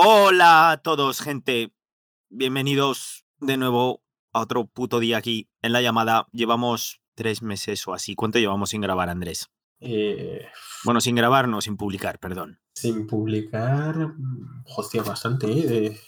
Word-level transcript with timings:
Hola 0.00 0.70
a 0.70 0.76
todos, 0.76 1.20
gente. 1.20 1.74
Bienvenidos 2.30 3.24
de 3.40 3.56
nuevo 3.56 4.04
a 4.32 4.42
otro 4.42 4.64
puto 4.66 5.00
día 5.00 5.18
aquí 5.18 5.48
en 5.60 5.72
la 5.72 5.82
llamada. 5.82 6.28
Llevamos 6.30 7.00
tres 7.16 7.42
meses 7.42 7.84
o 7.88 7.94
así. 7.94 8.14
¿Cuánto 8.14 8.38
llevamos 8.38 8.70
sin 8.70 8.80
grabar, 8.80 9.08
Andrés? 9.08 9.50
Eh, 9.80 10.46
Bueno, 10.84 11.00
sin 11.00 11.16
grabar, 11.16 11.48
no, 11.48 11.60
sin 11.60 11.76
publicar, 11.76 12.20
perdón. 12.20 12.60
sin 12.74 13.08
publicar, 13.08 13.96
mm, 14.16 14.66
hostia, 14.76 15.02
bastante, 15.02 15.50
¿eh? 15.50 15.66
De 15.66 16.00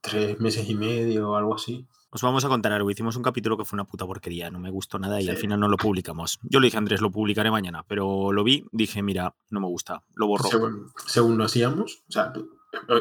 tres 0.00 0.40
meses 0.40 0.68
y 0.68 0.74
medio 0.74 1.30
o 1.30 1.36
algo 1.36 1.54
así. 1.54 1.86
Os 2.10 2.22
vamos 2.22 2.44
a 2.44 2.48
contar 2.48 2.72
algo. 2.72 2.90
Hicimos 2.90 3.14
un 3.14 3.22
capítulo 3.22 3.56
que 3.56 3.64
fue 3.64 3.76
una 3.76 3.84
puta 3.84 4.06
porquería, 4.06 4.50
no 4.50 4.58
me 4.58 4.70
gustó 4.70 4.98
nada 4.98 5.20
y 5.20 5.28
al 5.28 5.36
final 5.36 5.60
no 5.60 5.68
lo 5.68 5.76
publicamos. 5.76 6.40
Yo 6.42 6.58
le 6.58 6.66
dije 6.66 6.78
a 6.78 6.80
Andrés, 6.80 7.00
lo 7.00 7.12
publicaré 7.12 7.52
mañana, 7.52 7.84
pero 7.86 8.32
lo 8.32 8.42
vi, 8.42 8.64
dije, 8.72 9.04
mira, 9.04 9.36
no 9.50 9.60
me 9.60 9.68
gusta, 9.68 10.02
lo 10.16 10.26
borro. 10.26 10.48
Según, 10.48 10.90
según 11.06 11.38
lo 11.38 11.44
hacíamos, 11.44 12.02
o 12.08 12.10
sea, 12.12 12.32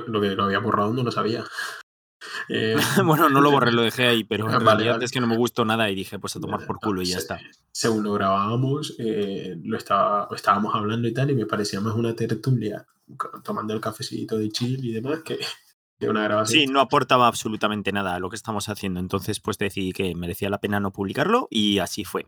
lo 0.07 0.21
que 0.21 0.29
lo 0.35 0.43
había 0.43 0.59
borrado 0.59 0.93
no 0.93 1.03
lo 1.03 1.11
sabía. 1.11 1.43
Eh, 2.49 2.75
bueno, 3.05 3.29
no 3.29 3.39
lo 3.39 3.49
borré, 3.49 3.71
lo 3.71 3.81
dejé 3.81 4.07
ahí, 4.07 4.23
pero 4.25 4.43
en 4.45 4.49
Ah, 4.49 4.57
vale, 4.57 4.65
realidad 4.71 4.93
vale. 4.95 5.05
es 5.05 5.11
que 5.11 5.21
no 5.21 5.27
me 5.27 5.37
gustó 5.37 5.63
nada 5.63 5.89
y 5.89 5.95
dije, 5.95 6.19
pues 6.19 6.35
a 6.35 6.41
tomar 6.41 6.65
por 6.65 6.77
culo 6.77 7.01
y 7.01 7.05
ya 7.05 7.17
está. 7.17 7.39
Según 7.71 8.03
lo 8.03 8.11
grabábamos, 8.11 8.93
eh, 8.99 9.55
lo 9.63 9.77
estaba, 9.77 10.27
estábamos 10.35 10.75
hablando 10.75 11.07
y 11.07 11.13
tal, 11.13 11.31
y 11.31 11.35
me 11.35 11.45
parecía 11.45 11.79
más 11.79 11.95
una 11.95 12.13
tertulia, 12.15 12.85
tomando 13.43 13.73
el 13.73 13.79
cafecito 13.79 14.37
de 14.37 14.49
chill 14.49 14.83
y 14.83 14.91
demás, 14.91 15.21
que, 15.23 15.39
que 15.97 16.09
una 16.09 16.23
grabación. 16.25 16.59
Sí, 16.59 16.67
no 16.67 16.81
aportaba 16.81 17.25
absolutamente 17.27 17.93
nada 17.93 18.15
a 18.15 18.19
lo 18.19 18.29
que 18.29 18.35
estamos 18.35 18.67
haciendo. 18.67 18.99
Entonces, 18.99 19.39
pues 19.39 19.57
decidí 19.57 19.93
que 19.93 20.13
merecía 20.13 20.49
la 20.49 20.59
pena 20.59 20.81
no 20.81 20.91
publicarlo 20.91 21.47
y 21.49 21.79
así 21.79 22.03
fue. 22.03 22.27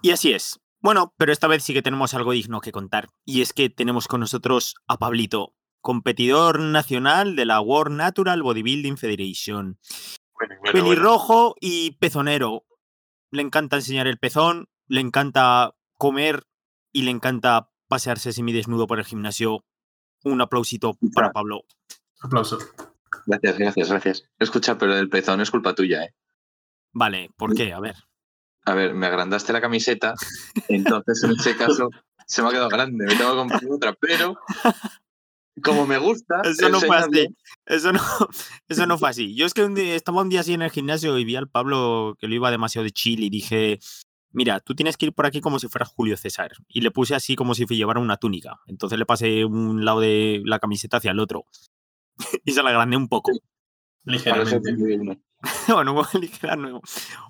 Y 0.00 0.12
así 0.12 0.32
es. 0.32 0.60
Bueno, 0.80 1.12
pero 1.18 1.32
esta 1.32 1.46
vez 1.46 1.62
sí 1.62 1.74
que 1.74 1.82
tenemos 1.82 2.14
algo 2.14 2.32
digno 2.32 2.60
que 2.60 2.72
contar. 2.72 3.08
Y 3.24 3.42
es 3.42 3.52
que 3.52 3.68
tenemos 3.70 4.08
con 4.08 4.20
nosotros 4.20 4.76
a 4.86 4.96
Pablito, 4.98 5.54
competidor 5.86 6.58
nacional 6.58 7.36
de 7.36 7.44
la 7.44 7.60
World 7.60 7.96
Natural 7.96 8.42
Bodybuilding 8.42 8.96
Federation. 8.96 9.78
Pelirrojo 10.72 11.54
y 11.60 11.92
pezonero. 11.92 12.64
Le 13.30 13.42
encanta 13.42 13.76
enseñar 13.76 14.08
el 14.08 14.18
pezón, 14.18 14.68
le 14.88 15.00
encanta 15.00 15.76
comer 15.96 16.42
y 16.90 17.02
le 17.02 17.12
encanta 17.12 17.70
pasearse 17.86 18.32
semidesnudo 18.32 18.88
por 18.88 18.98
el 18.98 19.04
gimnasio. 19.04 19.64
Un 20.24 20.40
aplausito 20.40 20.98
para 21.14 21.30
Pablo. 21.30 21.62
Aplauso. 22.20 22.58
Gracias, 23.24 23.56
gracias, 23.56 23.88
gracias. 23.88 24.24
Escucha, 24.40 24.78
pero 24.78 24.96
el 24.96 25.08
pezón 25.08 25.40
es 25.40 25.52
culpa 25.52 25.76
tuya, 25.76 26.02
¿eh? 26.02 26.14
Vale, 26.94 27.30
¿por 27.36 27.54
qué? 27.54 27.72
A 27.72 27.78
ver. 27.78 27.94
A 28.64 28.74
ver, 28.74 28.92
me 28.92 29.06
agrandaste 29.06 29.52
la 29.52 29.60
camiseta, 29.60 30.14
entonces 30.66 31.22
en 31.22 31.30
ese 31.30 31.56
caso 31.56 31.90
se 32.26 32.42
me 32.42 32.48
ha 32.48 32.50
quedado 32.50 32.70
grande, 32.70 33.06
me 33.06 33.14
tengo 33.14 33.30
que 33.30 33.36
comprar 33.36 33.62
otra, 33.70 33.92
pero 33.92 34.36
como 35.62 35.86
me 35.86 35.98
gusta, 35.98 36.40
Eso 36.44 36.68
no 36.68 36.80
fue 36.80 36.96
así. 36.96 37.26
Eso 37.64 37.92
no, 37.92 38.00
eso 38.68 38.86
no 38.86 38.98
fue 38.98 39.10
así. 39.10 39.34
Yo 39.34 39.46
es 39.46 39.54
que 39.54 39.64
un 39.64 39.74
día, 39.74 39.94
estaba 39.94 40.22
un 40.22 40.28
día 40.28 40.40
así 40.40 40.52
en 40.52 40.62
el 40.62 40.70
gimnasio 40.70 41.16
y 41.18 41.24
vi 41.24 41.36
al 41.36 41.48
Pablo 41.48 42.16
que 42.18 42.28
lo 42.28 42.34
iba 42.34 42.50
demasiado 42.50 42.84
de 42.84 42.90
chill 42.90 43.22
y 43.24 43.30
dije, 43.30 43.78
mira, 44.30 44.60
tú 44.60 44.74
tienes 44.74 44.96
que 44.96 45.06
ir 45.06 45.12
por 45.12 45.26
aquí 45.26 45.40
como 45.40 45.58
si 45.58 45.68
fueras 45.68 45.88
Julio 45.88 46.16
César. 46.16 46.52
Y 46.68 46.82
le 46.82 46.90
puse 46.90 47.14
así 47.14 47.36
como 47.36 47.54
si 47.54 47.64
llevara 47.66 48.00
una 48.00 48.16
túnica. 48.18 48.60
Entonces 48.66 48.98
le 48.98 49.06
pasé 49.06 49.44
un 49.44 49.84
lado 49.84 50.00
de 50.00 50.42
la 50.44 50.58
camiseta 50.58 50.98
hacia 50.98 51.12
el 51.12 51.20
otro. 51.20 51.46
y 52.44 52.52
se 52.52 52.62
la 52.62 52.70
agrandé 52.70 52.96
un 52.96 53.08
poco. 53.08 53.32
Ligeramente. 54.04 54.76
bueno, 55.68 55.92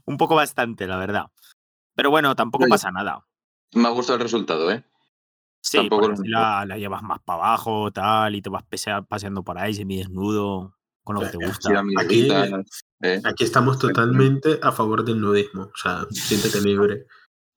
un 0.04 0.16
poco 0.16 0.34
un 0.34 0.36
bastante, 0.36 0.86
la 0.86 0.98
verdad. 0.98 1.26
Pero 1.94 2.10
bueno, 2.10 2.34
tampoco 2.34 2.64
Oye. 2.64 2.70
pasa 2.70 2.90
nada. 2.90 3.26
Me 3.72 3.88
ha 3.88 3.90
gustado 3.90 4.16
el 4.16 4.22
resultado, 4.22 4.70
¿eh? 4.70 4.84
Sí, 5.68 5.78
tampoco 5.78 6.12
la, 6.24 6.64
la 6.64 6.78
llevas 6.78 7.02
más 7.02 7.18
para 7.24 7.38
abajo, 7.40 7.90
tal, 7.90 8.34
y 8.36 8.42
te 8.42 8.50
vas 8.50 8.62
pasea- 8.64 9.04
paseando 9.04 9.42
por 9.42 9.58
ahí 9.58 9.74
desnudo, 9.74 10.76
con 11.02 11.16
lo 11.16 11.22
que 11.22 11.28
te 11.28 11.36
gusta. 11.38 11.70
¿eh? 13.02 13.20
Aquí 13.24 13.44
estamos 13.44 13.78
totalmente 13.78 14.60
a 14.62 14.70
favor 14.72 15.04
del 15.04 15.20
nudismo. 15.20 15.62
O 15.62 15.76
sea, 15.76 16.06
siéntete 16.10 16.60
libre. 16.60 17.06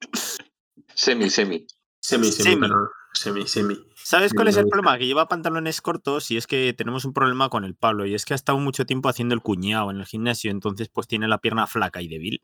Semi, 0.95 1.29
semi. 1.29 1.65
Semi, 2.01 2.31
semi, 2.31 2.43
Semi. 2.49 2.61
perdón. 2.61 2.87
Semi, 3.13 3.47
semi. 3.47 3.77
¿Sabes 3.95 4.33
cuál 4.33 4.47
es 4.47 4.57
el 4.57 4.67
problema? 4.67 4.97
Que 4.97 5.05
lleva 5.05 5.27
pantalones 5.27 5.81
cortos 5.81 6.31
y 6.31 6.37
es 6.37 6.47
que 6.47 6.73
tenemos 6.73 7.05
un 7.05 7.13
problema 7.13 7.49
con 7.49 7.63
el 7.63 7.75
Pablo 7.75 8.05
y 8.05 8.15
es 8.15 8.25
que 8.25 8.33
ha 8.33 8.35
estado 8.35 8.57
mucho 8.59 8.85
tiempo 8.85 9.07
haciendo 9.07 9.35
el 9.35 9.41
cuñado 9.41 9.91
en 9.91 9.97
el 9.97 10.05
gimnasio, 10.05 10.51
entonces 10.51 10.89
pues 10.89 11.07
tiene 11.07 11.27
la 11.27 11.37
pierna 11.37 11.67
flaca 11.67 12.01
y 12.01 12.07
débil. 12.07 12.41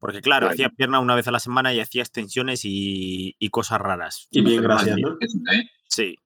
Porque 0.00 0.20
claro, 0.22 0.46
Bueno. 0.46 0.54
hacía 0.54 0.70
pierna 0.70 0.98
una 0.98 1.14
vez 1.14 1.28
a 1.28 1.30
la 1.30 1.38
semana 1.40 1.72
y 1.72 1.78
hacía 1.80 2.02
extensiones 2.02 2.64
y, 2.64 3.36
y 3.38 3.50
cosas 3.50 3.80
raras. 3.80 4.26
Y 4.32 4.40
bien, 4.40 4.62
gracias. 4.62 4.96
Sí. 5.88 6.16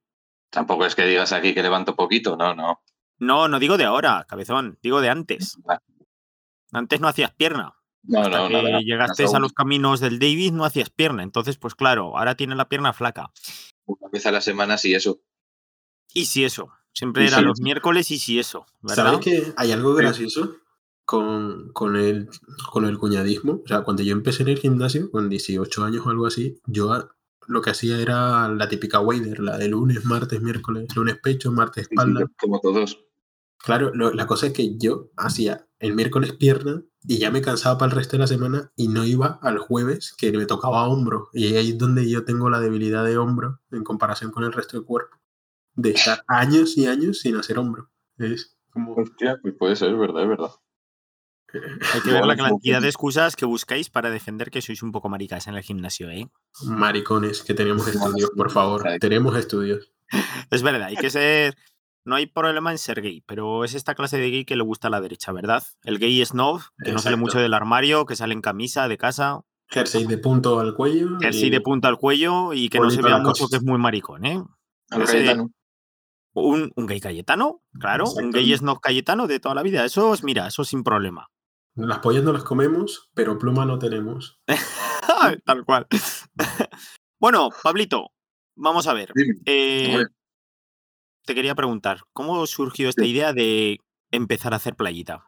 Tampoco 0.50 0.86
es 0.86 0.94
que 0.94 1.04
digas 1.04 1.32
aquí 1.32 1.52
que 1.52 1.62
levanto 1.62 1.96
poquito, 1.96 2.36
no, 2.36 2.54
no. 2.54 2.80
No, 3.18 3.48
no 3.48 3.58
digo 3.58 3.76
de 3.76 3.84
ahora, 3.84 4.24
cabezón, 4.28 4.78
digo 4.82 5.00
de 5.00 5.10
antes. 5.10 5.58
Antes 6.72 7.00
no 7.00 7.06
hacías 7.08 7.32
pierna. 7.32 7.74
No, 8.02 8.20
Hasta 8.20 8.38
no, 8.38 8.48
que 8.48 8.62
nada. 8.62 8.80
llegaste 8.80 9.24
a 9.32 9.38
los 9.38 9.52
caminos 9.52 10.00
del 10.00 10.18
Davis 10.18 10.50
no 10.52 10.64
hacías 10.64 10.90
pierna. 10.90 11.22
Entonces, 11.22 11.56
pues 11.56 11.74
claro, 11.76 12.18
ahora 12.18 12.34
tiene 12.34 12.54
la 12.56 12.68
pierna 12.68 12.92
flaca. 12.92 13.30
Una 13.86 14.08
vez 14.12 14.26
a 14.26 14.32
la 14.32 14.40
semana, 14.40 14.76
sí, 14.76 14.92
eso. 14.94 15.20
Y 16.12 16.26
si 16.26 16.44
eso. 16.44 16.70
Siempre 16.92 17.24
Y 17.24 17.28
era 17.28 17.40
los 17.40 17.60
miércoles 17.60 18.10
y 18.10 18.18
si 18.18 18.38
eso. 18.40 18.66
¿verdad? 18.82 19.04
¿Sabes 19.04 19.20
que 19.20 19.52
hay 19.56 19.70
algo 19.72 19.94
Sí. 19.96 20.02
gracioso 20.02 20.56
con, 21.04 21.70
con, 21.72 21.96
el, 21.96 22.28
con 22.72 22.84
el 22.86 22.98
cuñadismo? 22.98 23.62
O 23.64 23.68
sea, 23.68 23.82
cuando 23.82 24.02
yo 24.02 24.12
empecé 24.12 24.42
en 24.42 24.48
el 24.50 24.58
gimnasio, 24.58 25.10
con 25.10 25.28
18 25.28 25.84
años 25.84 26.06
o 26.06 26.10
algo 26.10 26.26
así, 26.26 26.60
yo 26.66 26.92
a- 26.92 27.10
lo 27.46 27.60
que 27.60 27.70
hacía 27.70 27.98
era 28.00 28.48
la 28.48 28.68
típica 28.68 29.00
wader, 29.00 29.40
la 29.40 29.58
de 29.58 29.68
lunes, 29.68 30.04
martes, 30.06 30.40
miércoles, 30.40 30.94
lunes 30.96 31.18
pecho, 31.22 31.52
martes 31.52 31.88
espalda. 31.90 32.26
Como 32.40 32.58
todos. 32.60 33.04
Claro, 33.58 33.90
lo- 33.94 34.12
la 34.12 34.26
cosa 34.26 34.46
es 34.46 34.52
que 34.52 34.76
yo 34.78 35.10
hacía 35.16 35.66
el 35.78 35.94
miércoles 35.94 36.32
pierna 36.32 36.82
y 37.06 37.18
ya 37.18 37.30
me 37.30 37.42
cansaba 37.42 37.76
para 37.78 37.90
el 37.92 37.96
resto 37.96 38.12
de 38.16 38.20
la 38.20 38.26
semana 38.26 38.72
y 38.76 38.88
no 38.88 39.04
iba 39.04 39.38
al 39.42 39.58
jueves 39.58 40.14
que 40.16 40.32
me 40.32 40.46
tocaba 40.46 40.88
hombro. 40.88 41.28
Y 41.34 41.54
ahí 41.56 41.70
es 41.70 41.78
donde 41.78 42.08
yo 42.08 42.24
tengo 42.24 42.48
la 42.48 42.60
debilidad 42.60 43.04
de 43.04 43.18
hombro 43.18 43.60
en 43.70 43.84
comparación 43.84 44.30
con 44.30 44.44
el 44.44 44.52
resto 44.52 44.78
del 44.78 44.86
cuerpo. 44.86 45.16
De 45.74 45.90
estar 45.90 46.24
años 46.28 46.78
y 46.78 46.86
años 46.86 47.18
sin 47.20 47.36
hacer 47.36 47.58
hombro. 47.58 47.90
Es 48.16 48.56
como... 48.70 48.94
Hostia, 48.94 49.38
pues 49.42 49.54
puede 49.58 49.76
ser, 49.76 49.94
verdad, 49.96 50.22
es 50.22 50.28
verdad. 50.28 50.50
Hay 51.94 52.00
que 52.00 52.12
ver 52.12 52.24
la 52.26 52.36
cantidad 52.36 52.80
de 52.82 52.88
excusas 52.88 53.36
que 53.36 53.44
buscáis 53.46 53.90
para 53.90 54.10
defender 54.10 54.50
que 54.50 54.62
sois 54.62 54.82
un 54.82 54.92
poco 54.92 55.08
maricas 55.08 55.46
en 55.46 55.54
el 55.54 55.62
gimnasio, 55.62 56.10
¿eh? 56.10 56.28
Maricones, 56.66 57.42
que 57.42 57.54
tenemos 57.54 57.86
estudios, 57.88 58.30
por 58.36 58.50
favor. 58.50 58.82
Tenemos 59.00 59.36
estudios. 59.36 59.92
Es 60.50 60.62
verdad, 60.62 60.88
hay 60.88 60.96
que 60.96 61.10
ser. 61.10 61.56
No 62.06 62.16
hay 62.16 62.26
problema 62.26 62.70
en 62.70 62.76
ser 62.78 63.00
gay, 63.00 63.22
pero 63.26 63.64
es 63.64 63.74
esta 63.74 63.94
clase 63.94 64.18
de 64.18 64.30
gay 64.30 64.44
que 64.44 64.56
le 64.56 64.62
gusta 64.62 64.88
a 64.88 64.90
la 64.90 65.00
derecha, 65.00 65.32
¿verdad? 65.32 65.62
El 65.84 65.98
gay 65.98 66.22
snob, 66.24 66.60
que 66.84 66.92
no 66.92 66.98
sale 66.98 67.16
mucho 67.16 67.38
del 67.38 67.54
armario, 67.54 68.04
que 68.04 68.14
sale 68.14 68.34
en 68.34 68.42
camisa 68.42 68.88
de 68.88 68.98
casa, 68.98 69.40
Jersey 69.70 70.06
de 70.06 70.18
punto 70.18 70.60
al 70.60 70.74
cuello. 70.74 71.18
jersey 71.20 71.46
y- 71.46 71.50
de 71.50 71.60
punta 71.62 71.88
al 71.88 71.96
cuello 71.96 72.52
y 72.52 72.68
que 72.68 72.78
no 72.78 72.90
se 72.90 73.00
vea 73.00 73.16
mucho 73.18 73.48
que 73.48 73.56
es 73.56 73.62
muy 73.62 73.78
maricón, 73.78 74.26
¿eh? 74.26 74.42
Ese-. 74.90 75.34
Un, 76.36 76.72
un 76.74 76.86
gay 76.86 77.00
cayetano, 77.00 77.62
claro, 77.80 78.04
un 78.10 78.32
gay 78.32 78.54
snob 78.56 78.80
cayetano 78.80 79.26
de 79.26 79.38
toda 79.40 79.54
la 79.54 79.62
vida. 79.62 79.84
Eso 79.84 80.12
es, 80.12 80.24
mira, 80.24 80.46
eso 80.48 80.64
sin 80.64 80.82
problema. 80.82 81.28
Las 81.76 81.98
pollas 81.98 82.22
no 82.22 82.32
las 82.32 82.44
comemos, 82.44 83.10
pero 83.14 83.38
pluma 83.38 83.64
no 83.64 83.78
tenemos. 83.78 84.40
Tal 85.44 85.64
cual. 85.64 85.86
bueno, 87.20 87.48
Pablito, 87.62 88.12
vamos 88.56 88.86
a 88.86 88.92
ver. 88.94 89.12
Eh, 89.44 89.86
Hombre. 89.90 90.06
te 91.24 91.34
quería 91.34 91.54
preguntar, 91.54 92.02
¿cómo 92.12 92.46
surgió 92.46 92.88
esta 92.88 93.02
Sí. 93.02 93.10
idea 93.10 93.32
de 93.32 93.80
empezar 94.12 94.52
a 94.52 94.56
hacer 94.56 94.76
playita? 94.76 95.26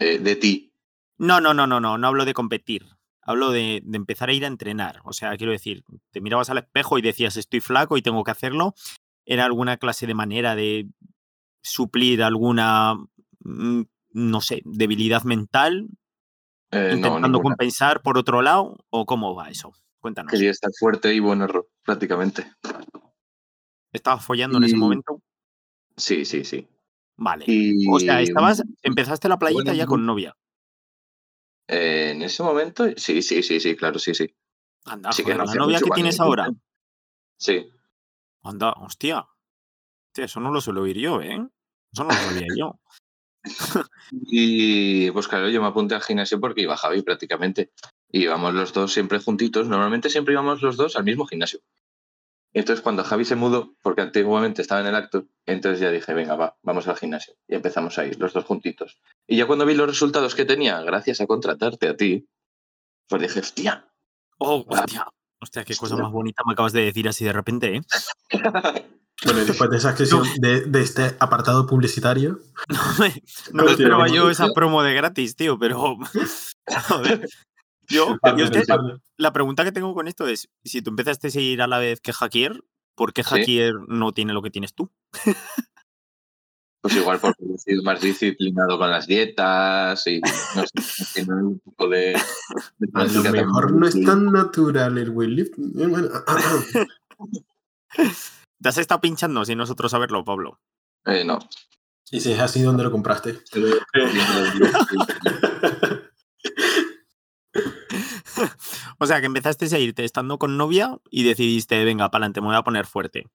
Eh, 0.00 0.18
de 0.18 0.36
ti. 0.36 0.72
No, 1.18 1.40
no, 1.40 1.54
no, 1.54 1.66
no, 1.66 1.80
no, 1.80 1.98
no 1.98 2.06
hablo 2.06 2.24
de 2.24 2.34
competir. 2.34 2.86
Hablo 3.22 3.50
de, 3.50 3.80
de 3.84 3.96
empezar 3.96 4.30
a 4.30 4.32
ir 4.32 4.44
a 4.44 4.48
entrenar. 4.48 5.00
O 5.04 5.12
sea, 5.12 5.36
quiero 5.36 5.52
decir, 5.52 5.84
te 6.10 6.20
mirabas 6.20 6.50
al 6.50 6.58
espejo 6.58 6.98
y 6.98 7.02
decías, 7.02 7.36
estoy 7.36 7.60
flaco 7.60 7.96
y 7.96 8.02
tengo 8.02 8.24
que 8.24 8.30
hacerlo. 8.30 8.74
¿Era 9.26 9.44
alguna 9.44 9.76
clase 9.76 10.06
de 10.06 10.14
manera 10.14 10.54
de 10.54 10.88
suplir 11.62 12.22
alguna, 12.22 12.94
mm, 13.40 13.82
no 14.18 14.40
sé, 14.40 14.60
debilidad 14.64 15.22
mental? 15.22 15.88
Eh, 16.70 16.90
intentando 16.94 17.40
compensar 17.40 18.02
por 18.02 18.18
otro 18.18 18.42
lado? 18.42 18.76
¿O 18.90 19.06
cómo 19.06 19.34
va 19.34 19.48
eso? 19.48 19.72
Cuéntanos. 20.00 20.30
Quería 20.30 20.50
estar 20.50 20.70
fuerte 20.78 21.14
y 21.14 21.20
bueno, 21.20 21.46
ro- 21.46 21.68
prácticamente. 21.82 22.52
¿Estabas 23.92 24.24
follando 24.24 24.58
en 24.58 24.64
ese 24.64 24.76
momento? 24.76 25.22
Sí, 25.96 26.24
sí, 26.24 26.44
sí. 26.44 26.68
Vale. 27.16 27.44
Y 27.48 27.90
O 27.90 27.98
sea, 27.98 28.20
estabas, 28.20 28.62
empezaste 28.82 29.28
la 29.28 29.38
playita 29.38 29.62
bueno, 29.62 29.72
ya 29.74 29.86
con 29.86 30.04
novia. 30.06 30.36
eh, 31.66 32.12
en 32.14 32.22
ese 32.22 32.42
momento, 32.42 32.84
sí, 32.96 33.22
sí, 33.22 33.42
sí, 33.42 33.60
sí, 33.60 33.76
claro, 33.76 33.98
sí, 33.98 34.14
sí. 34.14 34.32
Anda, 34.84 35.12
Sí 35.12 35.22
que 35.22 35.32
joder, 35.32 35.38
no 35.38 35.44
la 35.46 35.54
novia 35.54 35.80
que 35.80 35.90
tienes 35.90 36.18
me 36.18 36.24
ahora. 36.24 36.50
Sí. 37.38 37.68
Anda, 38.42 38.72
hostia. 38.72 39.26
Hostia, 40.06 40.24
eso 40.24 40.40
no 40.40 40.50
lo 40.50 40.60
suelo 40.60 40.82
oír 40.82 40.98
yo, 40.98 41.20
¿eh? 41.20 41.44
Eso 41.92 42.04
no 42.04 42.10
lo 42.10 42.14
sabía 42.14 42.46
yo. 42.56 42.78
Y 44.10 45.10
pues 45.10 45.28
claro, 45.28 45.50
yo 45.50 45.60
me 45.60 45.68
apunté 45.68 45.94
al 45.94 46.00
gimnasio 46.00 46.40
porque 46.40 46.62
iba 46.62 46.76
Javi 46.76 47.02
prácticamente. 47.02 47.72
Y 48.10 48.22
íbamos 48.22 48.54
los 48.54 48.72
dos 48.72 48.92
siempre 48.92 49.18
juntitos. 49.18 49.68
Normalmente 49.68 50.08
siempre 50.08 50.32
íbamos 50.32 50.62
los 50.62 50.76
dos 50.76 50.96
al 50.96 51.04
mismo 51.04 51.26
gimnasio. 51.26 51.60
Entonces, 52.54 52.82
cuando 52.82 53.04
Javi 53.04 53.26
se 53.26 53.36
mudó, 53.36 53.74
porque 53.82 54.00
antiguamente 54.00 54.62
estaba 54.62 54.80
en 54.80 54.86
el 54.86 54.94
acto, 54.94 55.26
entonces 55.44 55.80
ya 55.80 55.90
dije, 55.90 56.14
venga, 56.14 56.34
va, 56.34 56.56
vamos 56.62 56.88
al 56.88 56.96
gimnasio. 56.96 57.34
Y 57.46 57.54
empezamos 57.54 57.98
a 57.98 58.06
ir, 58.06 58.18
los 58.18 58.32
dos 58.32 58.44
juntitos. 58.44 58.98
Y 59.26 59.36
ya 59.36 59.46
cuando 59.46 59.66
vi 59.66 59.74
los 59.74 59.86
resultados 59.86 60.34
que 60.34 60.46
tenía, 60.46 60.80
gracias 60.80 61.20
a 61.20 61.26
contratarte 61.26 61.88
a 61.88 61.96
ti, 61.96 62.26
pues 63.06 63.22
dije, 63.22 63.40
hostia. 63.40 63.92
Oh, 64.38 64.64
hostia. 64.66 65.06
Hostia, 65.40 65.64
qué 65.64 65.76
cosa 65.76 65.96
más 65.96 66.10
bonita 66.10 66.42
me 66.46 66.54
acabas 66.54 66.72
de 66.72 66.82
decir 66.82 67.06
así 67.08 67.24
de 67.24 67.32
repente, 67.32 67.76
¿eh? 67.76 67.82
Bueno, 69.24 69.42
y 69.42 69.44
después 69.44 69.70
de 69.70 69.76
esa 69.78 69.96
sesión 69.96 70.22
de, 70.40 70.62
de 70.62 70.80
este 70.80 71.16
apartado 71.18 71.66
publicitario. 71.66 72.40
No 72.68 72.80
me, 72.98 73.22
no 73.52 73.64
me 73.64 73.70
esperaba 73.72 74.08
yo 74.08 74.30
esa 74.30 74.52
promo 74.52 74.82
de 74.82 74.94
gratis, 74.94 75.36
tío, 75.36 75.58
pero. 75.58 75.96
Joder. 76.88 77.28
Yo, 77.88 78.18
yo 78.36 78.44
es 78.44 78.50
que 78.50 78.64
la 79.16 79.32
pregunta 79.32 79.64
que 79.64 79.72
tengo 79.72 79.94
con 79.94 80.08
esto 80.08 80.26
es: 80.26 80.48
si 80.64 80.82
tú 80.82 80.90
empezaste 80.90 81.28
a 81.28 81.30
seguir 81.30 81.62
a 81.62 81.66
la 81.66 81.78
vez 81.78 82.00
que 82.00 82.12
Jaquier, 82.12 82.62
¿por 82.94 83.12
qué 83.14 83.22
Sí. 83.22 83.30
Jaquier 83.30 83.74
no 83.88 84.12
tiene 84.12 84.34
lo 84.34 84.42
que 84.42 84.50
tienes 84.50 84.74
tú? 84.74 84.90
Pues 86.82 86.94
igual 86.94 87.18
porque 87.18 87.44
he 87.54 87.58
sido 87.58 87.82
más 87.82 88.00
disciplinado 88.00 88.78
con 88.78 88.90
las 88.90 89.06
dietas 89.06 90.06
y 90.06 90.20
no 90.20 90.64
sé, 90.64 91.04
tiene 91.14 91.34
un 91.42 91.58
poco 91.60 91.88
de... 91.88 92.16
de 92.78 92.88
A 92.94 93.04
lo 93.04 93.22
mejor 93.22 93.72
no 93.72 93.88
es 93.88 94.04
tan 94.04 94.26
natural 94.26 94.96
el 94.98 95.10
weightlifting. 95.10 95.72
¿Te 98.60 98.68
has 98.68 98.78
estado 98.78 99.00
pinchando 99.00 99.44
sin 99.44 99.58
nosotros 99.58 99.90
saberlo, 99.90 100.24
Pablo? 100.24 100.60
Eh, 101.04 101.24
no. 101.24 101.38
y 102.10 102.20
si 102.20 102.32
es 102.32 102.40
así, 102.40 102.62
¿dónde 102.62 102.82
lo 102.82 102.90
compraste? 102.90 103.38
o 108.98 109.06
sea, 109.06 109.20
que 109.20 109.26
empezaste 109.26 109.66
a 109.74 109.78
irte 109.78 110.04
estando 110.04 110.38
con 110.38 110.56
novia 110.56 110.98
y 111.10 111.22
decidiste, 111.22 111.84
venga, 111.84 112.10
para 112.10 112.24
adelante, 112.24 112.40
me 112.40 112.48
voy 112.48 112.56
a 112.56 112.62
poner 112.62 112.86
fuerte. 112.86 113.26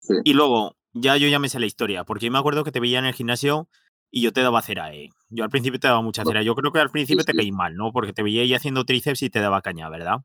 Sí. 0.00 0.14
Y 0.24 0.34
luego, 0.34 0.76
ya 0.92 1.16
yo 1.16 1.28
ya 1.28 1.38
me 1.38 1.48
sé 1.48 1.58
la 1.58 1.66
historia, 1.66 2.04
porque 2.04 2.26
yo 2.26 2.32
me 2.32 2.38
acuerdo 2.38 2.64
que 2.64 2.72
te 2.72 2.80
veía 2.80 2.98
en 2.98 3.06
el 3.06 3.14
gimnasio 3.14 3.68
y 4.10 4.22
yo 4.22 4.32
te 4.32 4.42
daba 4.42 4.60
cera, 4.60 4.92
¿eh? 4.92 5.08
Yo 5.28 5.44
al 5.44 5.50
principio 5.50 5.80
te 5.80 5.86
daba 5.88 6.02
mucha 6.02 6.24
cera. 6.24 6.42
Yo 6.42 6.54
creo 6.54 6.72
que 6.72 6.80
al 6.80 6.90
principio 6.90 7.24
te 7.24 7.32
sí. 7.32 7.38
caí 7.38 7.52
mal, 7.52 7.76
¿no? 7.76 7.92
Porque 7.92 8.12
te 8.12 8.22
veía 8.22 8.42
ahí 8.42 8.52
haciendo 8.54 8.84
tríceps 8.84 9.22
y 9.22 9.30
te 9.30 9.40
daba 9.40 9.62
caña, 9.62 9.88
¿verdad? 9.88 10.18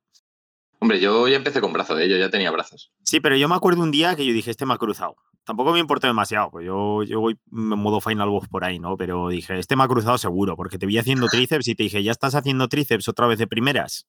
Hombre, 0.85 0.99
yo 0.99 1.27
ya 1.27 1.37
empecé 1.37 1.61
con 1.61 1.73
brazos, 1.73 1.99
¿eh? 1.99 2.07
yo 2.07 2.15
ya 2.15 2.29
tenía 2.29 2.51
brazos. 2.51 2.91
Sí, 3.01 3.19
pero 3.19 3.35
yo 3.35 3.49
me 3.49 3.55
acuerdo 3.55 3.81
un 3.81 3.89
día 3.89 4.15
que 4.15 4.23
yo 4.23 4.31
dije, 4.33 4.51
este 4.51 4.67
me 4.67 4.75
ha 4.75 4.77
cruzado. 4.77 5.15
Tampoco 5.43 5.73
me 5.73 5.79
importó 5.79 6.05
demasiado, 6.05 6.51
pues 6.51 6.63
yo, 6.63 7.01
yo 7.01 7.21
voy 7.21 7.39
en 7.51 7.69
modo 7.69 7.99
Final 8.01 8.29
Boss 8.29 8.47
por 8.47 8.63
ahí, 8.63 8.77
¿no? 8.77 8.95
Pero 8.95 9.29
dije, 9.29 9.57
este 9.57 9.75
me 9.75 9.81
ha 9.81 9.87
cruzado 9.87 10.19
seguro, 10.19 10.55
porque 10.55 10.77
te 10.77 10.85
vi 10.85 10.99
haciendo 10.99 11.25
tríceps 11.27 11.67
y 11.69 11.73
te 11.73 11.81
dije, 11.81 12.03
¿ya 12.03 12.11
estás 12.11 12.35
haciendo 12.35 12.67
tríceps 12.67 13.07
otra 13.07 13.25
vez 13.25 13.39
de 13.39 13.47
primeras? 13.47 14.05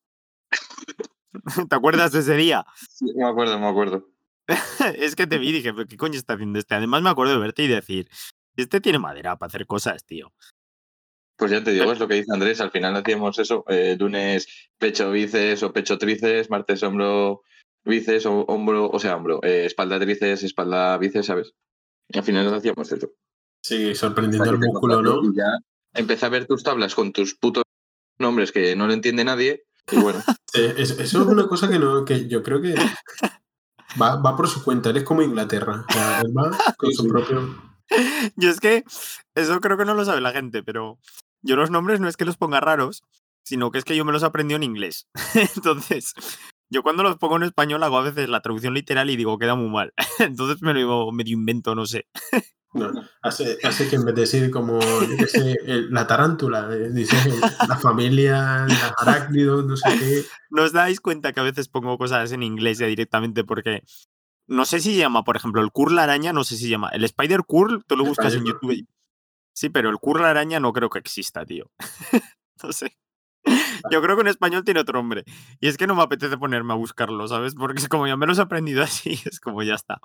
¿Te 1.70 1.74
acuerdas 1.74 2.12
de 2.12 2.18
ese 2.18 2.36
día? 2.36 2.66
Sí, 2.90 3.06
me 3.16 3.26
acuerdo, 3.26 3.58
me 3.58 3.68
acuerdo. 3.68 4.10
es 4.98 5.16
que 5.16 5.26
te 5.26 5.38
vi 5.38 5.48
y 5.48 5.52
dije, 5.52 5.72
¿pero 5.72 5.88
qué 5.88 5.96
coño 5.96 6.18
está 6.18 6.34
haciendo 6.34 6.58
este? 6.58 6.74
Además 6.74 7.00
me 7.00 7.08
acuerdo 7.08 7.32
de 7.32 7.38
verte 7.38 7.62
y 7.62 7.68
decir, 7.68 8.10
este 8.54 8.82
tiene 8.82 8.98
madera 8.98 9.38
para 9.38 9.48
hacer 9.48 9.66
cosas, 9.66 10.04
tío. 10.04 10.30
Pues 11.36 11.50
ya 11.50 11.62
te 11.62 11.72
digo, 11.72 11.92
es 11.92 11.98
lo 11.98 12.08
que 12.08 12.14
dice 12.14 12.32
Andrés, 12.32 12.60
al 12.60 12.70
final 12.70 12.96
hacíamos 12.96 13.38
eso, 13.38 13.64
eh, 13.68 13.96
lunes 13.98 14.48
pecho 14.78 15.10
bíceps 15.10 15.62
o 15.62 15.72
pecho 15.72 15.98
tríceps, 15.98 16.48
martes 16.48 16.82
hombro 16.82 17.42
bíceps 17.84 18.24
o 18.26 18.40
hombro, 18.48 18.88
o 18.90 18.98
sea, 18.98 19.16
hombro, 19.16 19.40
eh, 19.42 19.66
espalda 19.66 20.00
tríceps, 20.00 20.42
espalda 20.44 20.96
bíceps, 20.96 21.26
¿sabes? 21.26 21.52
Y 22.08 22.18
al 22.18 22.24
final 22.24 22.52
hacíamos 22.54 22.90
eso. 22.90 23.10
Sí, 23.62 23.94
sorprendiendo 23.94 24.50
el 24.50 24.58
músculo, 24.58 25.02
¿no? 25.02 25.22
Y 25.24 25.36
ya 25.36 25.58
empecé 25.94 26.24
a 26.26 26.30
ver 26.30 26.46
tus 26.46 26.62
tablas 26.62 26.94
con 26.94 27.12
tus 27.12 27.34
putos 27.34 27.64
nombres 28.18 28.52
que 28.52 28.74
no 28.76 28.86
lo 28.86 28.92
entiende 28.94 29.24
nadie. 29.24 29.64
Y 29.92 29.96
bueno, 29.96 30.18
eso 30.54 31.02
es 31.02 31.14
una 31.14 31.46
cosa 31.48 31.68
que, 31.68 31.78
no, 31.78 32.04
que 32.04 32.28
yo 32.28 32.42
creo 32.42 32.62
que 32.62 32.74
va, 34.00 34.16
va 34.16 34.36
por 34.36 34.48
su 34.48 34.64
cuenta. 34.64 34.90
Él 34.90 34.98
es 34.98 35.04
como 35.04 35.22
Inglaterra. 35.22 35.84
O 35.88 35.92
sea, 35.92 36.20
él 36.20 36.32
va 36.36 36.50
con 36.78 36.90
Sí, 36.90 36.96
su 36.96 37.02
sí. 37.02 37.08
propio. 37.08 37.62
Yo 38.36 38.50
es 38.50 38.58
que 38.58 38.84
eso 39.34 39.60
creo 39.60 39.76
que 39.76 39.84
no 39.84 39.94
lo 39.94 40.04
sabe 40.04 40.20
la 40.20 40.32
gente, 40.32 40.62
pero 40.64 40.98
yo 41.42 41.56
los 41.56 41.70
nombres 41.70 42.00
no 42.00 42.08
es 42.08 42.16
que 42.16 42.24
los 42.24 42.36
ponga 42.36 42.60
raros, 42.60 43.02
sino 43.42 43.70
que 43.70 43.78
es 43.78 43.84
que 43.84 43.96
yo 43.96 44.04
me 44.04 44.12
los 44.12 44.22
aprendí 44.22 44.54
en 44.54 44.62
inglés. 44.62 45.08
Entonces, 45.56 46.14
yo 46.70 46.82
cuando 46.82 47.02
los 47.02 47.16
pongo 47.16 47.36
en 47.36 47.44
español 47.44 47.82
hago 47.82 47.98
a 47.98 48.02
veces 48.02 48.28
la 48.28 48.40
traducción 48.40 48.74
literal 48.74 49.08
y 49.10 49.16
digo, 49.16 49.38
queda 49.38 49.54
muy 49.54 49.70
mal. 49.70 49.92
Entonces 50.18 50.62
me 50.62 50.74
lo 50.74 51.12
medio 51.12 51.34
invento, 51.34 51.74
no 51.74 51.86
sé. 51.86 52.06
No, 52.74 52.92
hace, 53.22 53.56
hace 53.62 53.88
que 53.88 53.96
en 53.96 54.04
vez 54.04 54.14
de 54.14 54.20
decir 54.22 54.50
como, 54.50 54.78
yo 54.80 55.26
sé, 55.28 55.56
el- 55.64 55.90
la 55.90 56.06
tarántula, 56.06 56.68
eh, 56.74 56.90
dices 56.90 57.26
la 57.66 57.76
familia, 57.78 58.66
los 58.66 58.92
arácnidos, 58.98 59.64
no 59.64 59.76
sé 59.76 59.88
qué. 59.98 60.22
¿No 60.50 60.62
os 60.64 60.72
dais 60.72 61.00
cuenta 61.00 61.32
que 61.32 61.40
a 61.40 61.44
veces 61.44 61.68
pongo 61.68 61.96
cosas 61.96 62.32
en 62.32 62.42
inglés 62.42 62.76
ya 62.78 62.86
directamente 62.86 63.44
porque 63.44 63.82
no 64.46 64.66
sé 64.66 64.80
si 64.80 64.94
llama, 64.96 65.24
por 65.24 65.36
ejemplo, 65.36 65.62
el 65.62 65.70
curl 65.70 65.98
araña, 65.98 66.32
no 66.34 66.44
sé 66.44 66.56
si 66.56 66.68
llama. 66.68 66.90
El 66.90 67.04
spider 67.04 67.44
curl, 67.46 67.82
tú 67.86 67.96
lo 67.96 68.02
El 68.02 68.08
buscas 68.10 68.34
en 68.34 68.44
YouTube. 68.44 68.86
Sí, 69.56 69.70
pero 69.70 69.88
el 69.88 69.96
curl 69.96 70.22
araña 70.22 70.60
no 70.60 70.74
creo 70.74 70.90
que 70.90 70.98
exista, 70.98 71.46
tío. 71.46 71.70
no 72.62 72.72
sé. 72.72 72.94
Yo 73.90 74.02
creo 74.02 74.14
que 74.14 74.20
en 74.20 74.28
español 74.28 74.64
tiene 74.64 74.80
otro 74.80 74.98
nombre. 74.98 75.24
Y 75.60 75.68
es 75.68 75.78
que 75.78 75.86
no 75.86 75.94
me 75.94 76.02
apetece 76.02 76.36
ponerme 76.36 76.74
a 76.74 76.76
buscarlo, 76.76 77.26
¿sabes? 77.26 77.54
Porque 77.54 77.80
es 77.80 77.88
como 77.88 78.06
ya 78.06 78.18
me 78.18 78.26
los 78.26 78.38
he 78.38 78.42
aprendido 78.42 78.82
así, 78.82 79.18
es 79.24 79.40
como 79.40 79.62
ya 79.62 79.74
está. 79.74 79.98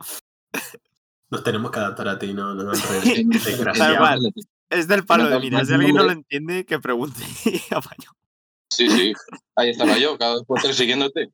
Nos 1.30 1.44
tenemos 1.44 1.70
que 1.70 1.80
adaptar 1.80 2.08
a 2.08 2.18
ti, 2.18 2.34
no, 2.34 2.56
no, 2.56 2.72
revés. 2.72 3.04
Sí. 3.04 3.28
Es 4.70 4.88
del 4.88 5.06
palo 5.06 5.28
de, 5.28 5.52
más 5.52 5.68
si 5.68 5.74
alguien 5.74 5.96
no 5.96 6.04
lo 6.04 6.12
entiende, 6.12 6.66
que 6.66 6.80
pregunte 6.80 7.22
y 7.44 7.62
apaño. 7.74 8.12
sí, 8.70 8.90
sí. 8.90 9.14
Ahí 9.58 9.72
estaba 9.72 9.98
yo, 9.98 10.18
cada 10.18 10.36
dos 10.36 10.46
por 10.46 10.62
tres 10.62 10.78
siguiéndote. 10.78 11.30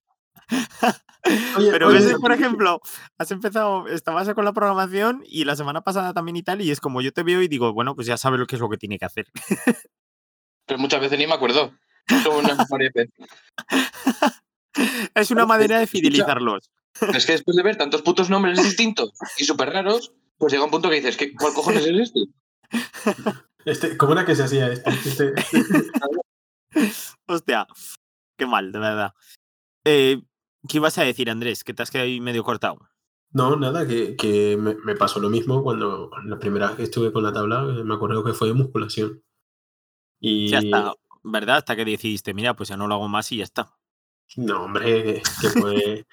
Oye, 1.57 1.71
Pero 1.71 1.87
oye, 1.87 1.99
ves, 1.99 2.15
por 2.21 2.31
ejemplo, 2.31 2.79
has 3.17 3.31
empezado, 3.31 3.87
estabas 3.87 4.33
con 4.33 4.45
la 4.45 4.53
programación 4.53 5.23
y 5.25 5.43
la 5.43 5.57
semana 5.57 5.81
pasada 5.81 6.13
también 6.13 6.37
y 6.37 6.43
tal, 6.43 6.61
y 6.61 6.71
es 6.71 6.79
como 6.79 7.01
yo 7.01 7.11
te 7.11 7.23
veo 7.23 7.41
y 7.41 7.49
digo, 7.49 7.73
bueno, 7.73 7.95
pues 7.95 8.07
ya 8.07 8.15
sabe 8.15 8.37
lo 8.37 8.47
que 8.47 8.55
es 8.55 8.61
lo 8.61 8.69
que 8.69 8.77
tiene 8.77 8.97
que 8.97 9.05
hacer. 9.05 9.27
Pero 10.65 10.79
muchas 10.79 11.01
veces 11.01 11.19
ni 11.19 11.27
me 11.27 11.33
acuerdo. 11.33 11.73
Es 15.15 15.31
una 15.31 15.47
manera 15.47 15.79
de 15.79 15.87
fidelizarlos. 15.87 16.69
Pero 16.99 17.17
es 17.17 17.25
que 17.25 17.31
después 17.31 17.57
de 17.57 17.63
ver 17.63 17.77
tantos 17.77 18.03
putos 18.03 18.29
nombres 18.29 18.61
distintos 18.61 19.11
y 19.37 19.43
súper 19.43 19.69
raros, 19.69 20.13
pues 20.37 20.53
llega 20.53 20.65
un 20.65 20.71
punto 20.71 20.89
que 20.89 20.97
dices, 20.97 21.17
¿qué, 21.17 21.33
¿cuál 21.33 21.53
cojones 21.53 21.83
es 21.85 21.99
este? 21.99 22.19
este, 23.65 23.97
¿Cómo 23.97 24.13
era 24.13 24.23
que 24.25 24.35
se 24.35 24.43
hacía 24.43 24.71
esto? 24.71 24.91
Este- 24.91 25.33
Hostia, 27.27 27.67
qué 28.37 28.45
mal, 28.45 28.71
de 28.71 28.79
verdad. 28.79 29.13
Eh, 29.83 30.21
¿Qué 30.67 30.77
ibas 30.77 30.97
a 30.97 31.03
decir, 31.03 31.29
Andrés? 31.29 31.63
Que 31.63 31.73
te 31.73 31.83
has 31.83 31.91
quedado 31.91 32.07
ahí 32.07 32.19
medio 32.19 32.43
cortado. 32.43 32.79
No, 33.31 33.55
nada, 33.55 33.87
que, 33.87 34.15
que 34.15 34.57
me, 34.57 34.75
me 34.75 34.95
pasó 34.95 35.19
lo 35.19 35.29
mismo 35.29 35.61
cuando 35.63 36.09
la 36.23 36.39
primera 36.39 36.67
vez 36.67 36.77
que 36.77 36.83
estuve 36.83 37.11
con 37.11 37.23
la 37.23 37.33
tabla, 37.33 37.61
eh, 37.61 37.83
me 37.83 37.93
acuerdo 37.93 38.23
que 38.23 38.33
fue 38.33 38.47
de 38.47 38.53
musculación. 38.53 39.21
Y 40.19 40.49
Ya 40.49 40.59
está, 40.59 40.93
¿verdad? 41.23 41.57
Hasta 41.57 41.75
que 41.75 41.85
decidiste, 41.85 42.33
mira, 42.33 42.55
pues 42.55 42.69
ya 42.69 42.77
no 42.77 42.87
lo 42.87 42.95
hago 42.95 43.07
más 43.07 43.31
y 43.31 43.37
ya 43.37 43.43
está. 43.43 43.73
no, 44.37 44.63
hombre, 44.63 45.21
que, 45.41 45.49
fue 45.49 46.07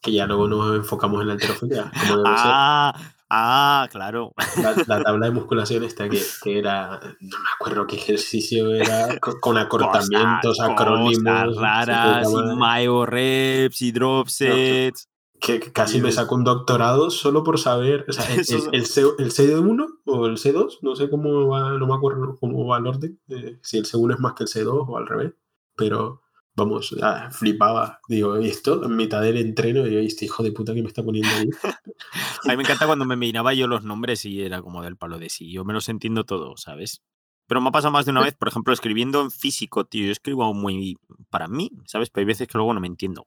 que 0.00 0.12
ya 0.12 0.26
luego 0.26 0.46
nos 0.48 0.76
enfocamos 0.76 1.20
en 1.22 1.28
la 1.28 1.32
alterofilia, 1.34 1.90
como 1.90 2.22
debe 2.22 2.36
ser. 2.36 3.14
Ah, 3.30 3.86
claro. 3.90 4.32
La, 4.62 4.74
la 4.86 5.02
tabla 5.04 5.26
de 5.26 5.32
musculación 5.32 5.84
esta 5.84 6.08
que, 6.08 6.20
que 6.42 6.58
era, 6.58 6.98
no 7.20 7.38
me 7.38 7.44
acuerdo 7.60 7.86
qué 7.86 7.96
ejercicio 7.96 8.72
era, 8.74 9.18
co- 9.20 9.38
con 9.40 9.56
acortamientos, 9.58 10.56
Cosas- 10.58 10.70
acrónimos. 10.70 11.56
cosas 11.56 11.56
raras, 11.86 12.26
y 12.32 12.36
myo 12.56 13.06
reps 13.06 13.82
y 13.82 13.92
drop 13.92 14.28
sets. 14.28 15.08
que 15.40 15.60
que 15.60 15.72
casi 15.72 16.00
me 16.00 16.10
sacó 16.10 16.34
un 16.36 16.44
doctorado 16.44 17.10
solo 17.10 17.44
por 17.44 17.58
saber, 17.60 18.04
o 18.08 18.12
sea, 18.12 18.24
el, 18.34 18.40
el, 18.40 18.62
el 18.72 18.86
C, 18.86 19.02
el 19.18 19.30
C1 19.30 19.86
o 20.06 20.26
el 20.26 20.36
C2, 20.38 20.78
no 20.82 20.96
sé 20.96 21.08
cómo 21.10 21.48
va, 21.48 21.70
no 21.78 21.86
me 21.86 21.94
acuerdo 21.94 22.36
cómo 22.40 22.66
va 22.66 22.78
el 22.78 22.86
orden, 22.86 23.20
eh, 23.28 23.58
si 23.62 23.78
el 23.78 23.84
C1 23.84 24.14
es 24.14 24.20
más 24.20 24.32
que 24.34 24.44
el 24.44 24.48
C2 24.48 24.86
o 24.88 24.96
al 24.96 25.06
revés, 25.06 25.32
pero 25.76 26.22
vamos, 26.58 26.94
ah, 27.00 27.30
flipaba, 27.30 28.00
digo, 28.08 28.38
¿y 28.38 28.48
esto? 28.48 28.84
En 28.84 28.96
mitad 28.96 29.22
del 29.22 29.38
entreno, 29.38 29.86
¿y 29.86 30.04
este 30.04 30.26
hijo 30.26 30.42
de 30.42 30.52
puta 30.52 30.74
que 30.74 30.82
me 30.82 30.88
está 30.88 31.02
poniendo 31.02 31.30
ahí? 31.30 31.48
A 32.44 32.48
mí 32.48 32.56
me 32.56 32.62
encanta 32.62 32.86
cuando 32.86 33.04
me 33.04 33.16
miraba 33.16 33.54
yo 33.54 33.66
los 33.66 33.84
nombres 33.84 34.24
y 34.24 34.42
era 34.42 34.60
como 34.60 34.82
del 34.82 34.96
palo 34.96 35.18
de 35.18 35.30
sí. 35.30 35.50
Yo 35.50 35.64
me 35.64 35.72
los 35.72 35.88
entiendo 35.88 36.24
todo, 36.24 36.56
¿sabes? 36.56 37.02
Pero 37.46 37.60
me 37.60 37.68
ha 37.68 37.72
pasado 37.72 37.92
más 37.92 38.04
de 38.04 38.10
una 38.10 38.22
vez, 38.22 38.34
por 38.34 38.48
ejemplo, 38.48 38.74
escribiendo 38.74 39.22
en 39.22 39.30
físico, 39.30 39.84
tío. 39.84 40.04
Yo 40.06 40.12
escribo 40.12 40.52
muy 40.52 40.98
para 41.30 41.48
mí, 41.48 41.70
¿sabes? 41.86 42.10
Pero 42.10 42.22
hay 42.22 42.26
veces 42.26 42.46
que 42.46 42.58
luego 42.58 42.74
no 42.74 42.80
me 42.80 42.86
entiendo. 42.86 43.26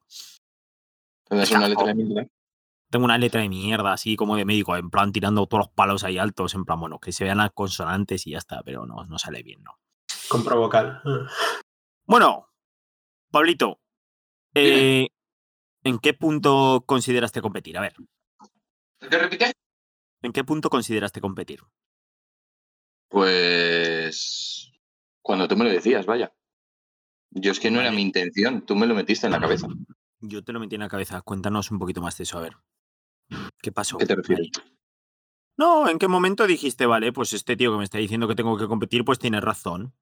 Tendrás 1.27 1.51
una 1.51 1.67
letra 1.67 1.87
de 1.87 1.95
mierda. 1.95 2.27
Tengo 2.91 3.05
una 3.05 3.17
letra 3.17 3.41
de 3.41 3.49
mierda, 3.49 3.93
así 3.93 4.17
como 4.17 4.35
de 4.35 4.43
médico, 4.45 4.75
en 4.75 4.89
plan 4.89 5.13
tirando 5.13 5.47
todos 5.47 5.65
los 5.65 5.73
palos 5.73 6.03
ahí 6.03 6.17
altos, 6.17 6.53
en 6.55 6.65
plan, 6.65 6.79
bueno, 6.79 6.99
que 6.99 7.13
se 7.13 7.23
vean 7.23 7.37
las 7.37 7.51
consonantes 7.51 8.27
y 8.27 8.31
ya 8.31 8.37
está, 8.37 8.61
pero 8.63 8.85
no, 8.85 9.05
no 9.05 9.17
sale 9.17 9.41
bien, 9.43 9.63
¿no? 9.63 9.79
Con 10.27 10.43
provocar. 10.43 11.01
Bueno, 12.05 12.50
Pablito, 13.31 13.79
eh, 14.53 15.07
¿en 15.83 15.99
qué 15.99 16.13
punto 16.13 16.83
consideraste 16.85 17.41
competir? 17.41 17.77
A 17.77 17.81
ver, 17.81 17.93
¿Qué 18.99 19.17
repite? 19.17 19.53
¿en 20.21 20.33
qué 20.33 20.43
punto 20.43 20.69
consideraste 20.69 21.21
competir? 21.21 21.61
Pues 23.07 24.71
cuando 25.21 25.47
tú 25.47 25.55
me 25.55 25.63
lo 25.63 25.71
decías, 25.71 26.05
vaya. 26.05 26.33
Yo 27.31 27.51
es 27.51 27.59
que 27.59 27.71
no 27.71 27.79
era 27.79 27.91
mi 27.91 28.01
intención, 28.01 28.65
tú 28.65 28.75
me 28.75 28.85
lo 28.85 28.93
metiste 28.93 29.25
en 29.27 29.31
la 29.31 29.39
cabeza. 29.39 29.67
Yo 30.19 30.43
te 30.43 30.51
lo 30.51 30.59
metí 30.59 30.75
en 30.75 30.81
la 30.81 30.89
cabeza. 30.89 31.21
Cuéntanos 31.21 31.71
un 31.71 31.79
poquito 31.79 32.01
más 32.01 32.17
de 32.17 32.23
eso, 32.23 32.37
a 32.37 32.41
ver. 32.41 32.57
¿Qué 33.61 33.71
pasó? 33.71 33.97
¿Qué 33.97 34.05
te 34.05 34.15
refieres? 34.15 34.49
No, 35.57 35.87
¿en 35.87 35.97
qué 35.97 36.07
momento 36.07 36.45
dijiste, 36.45 36.85
vale, 36.85 37.13
pues 37.13 37.31
este 37.33 37.55
tío 37.55 37.71
que 37.71 37.77
me 37.77 37.83
está 37.85 37.97
diciendo 37.97 38.27
que 38.27 38.35
tengo 38.35 38.57
que 38.57 38.67
competir, 38.67 39.05
pues 39.05 39.19
tiene 39.19 39.39
razón? 39.39 39.93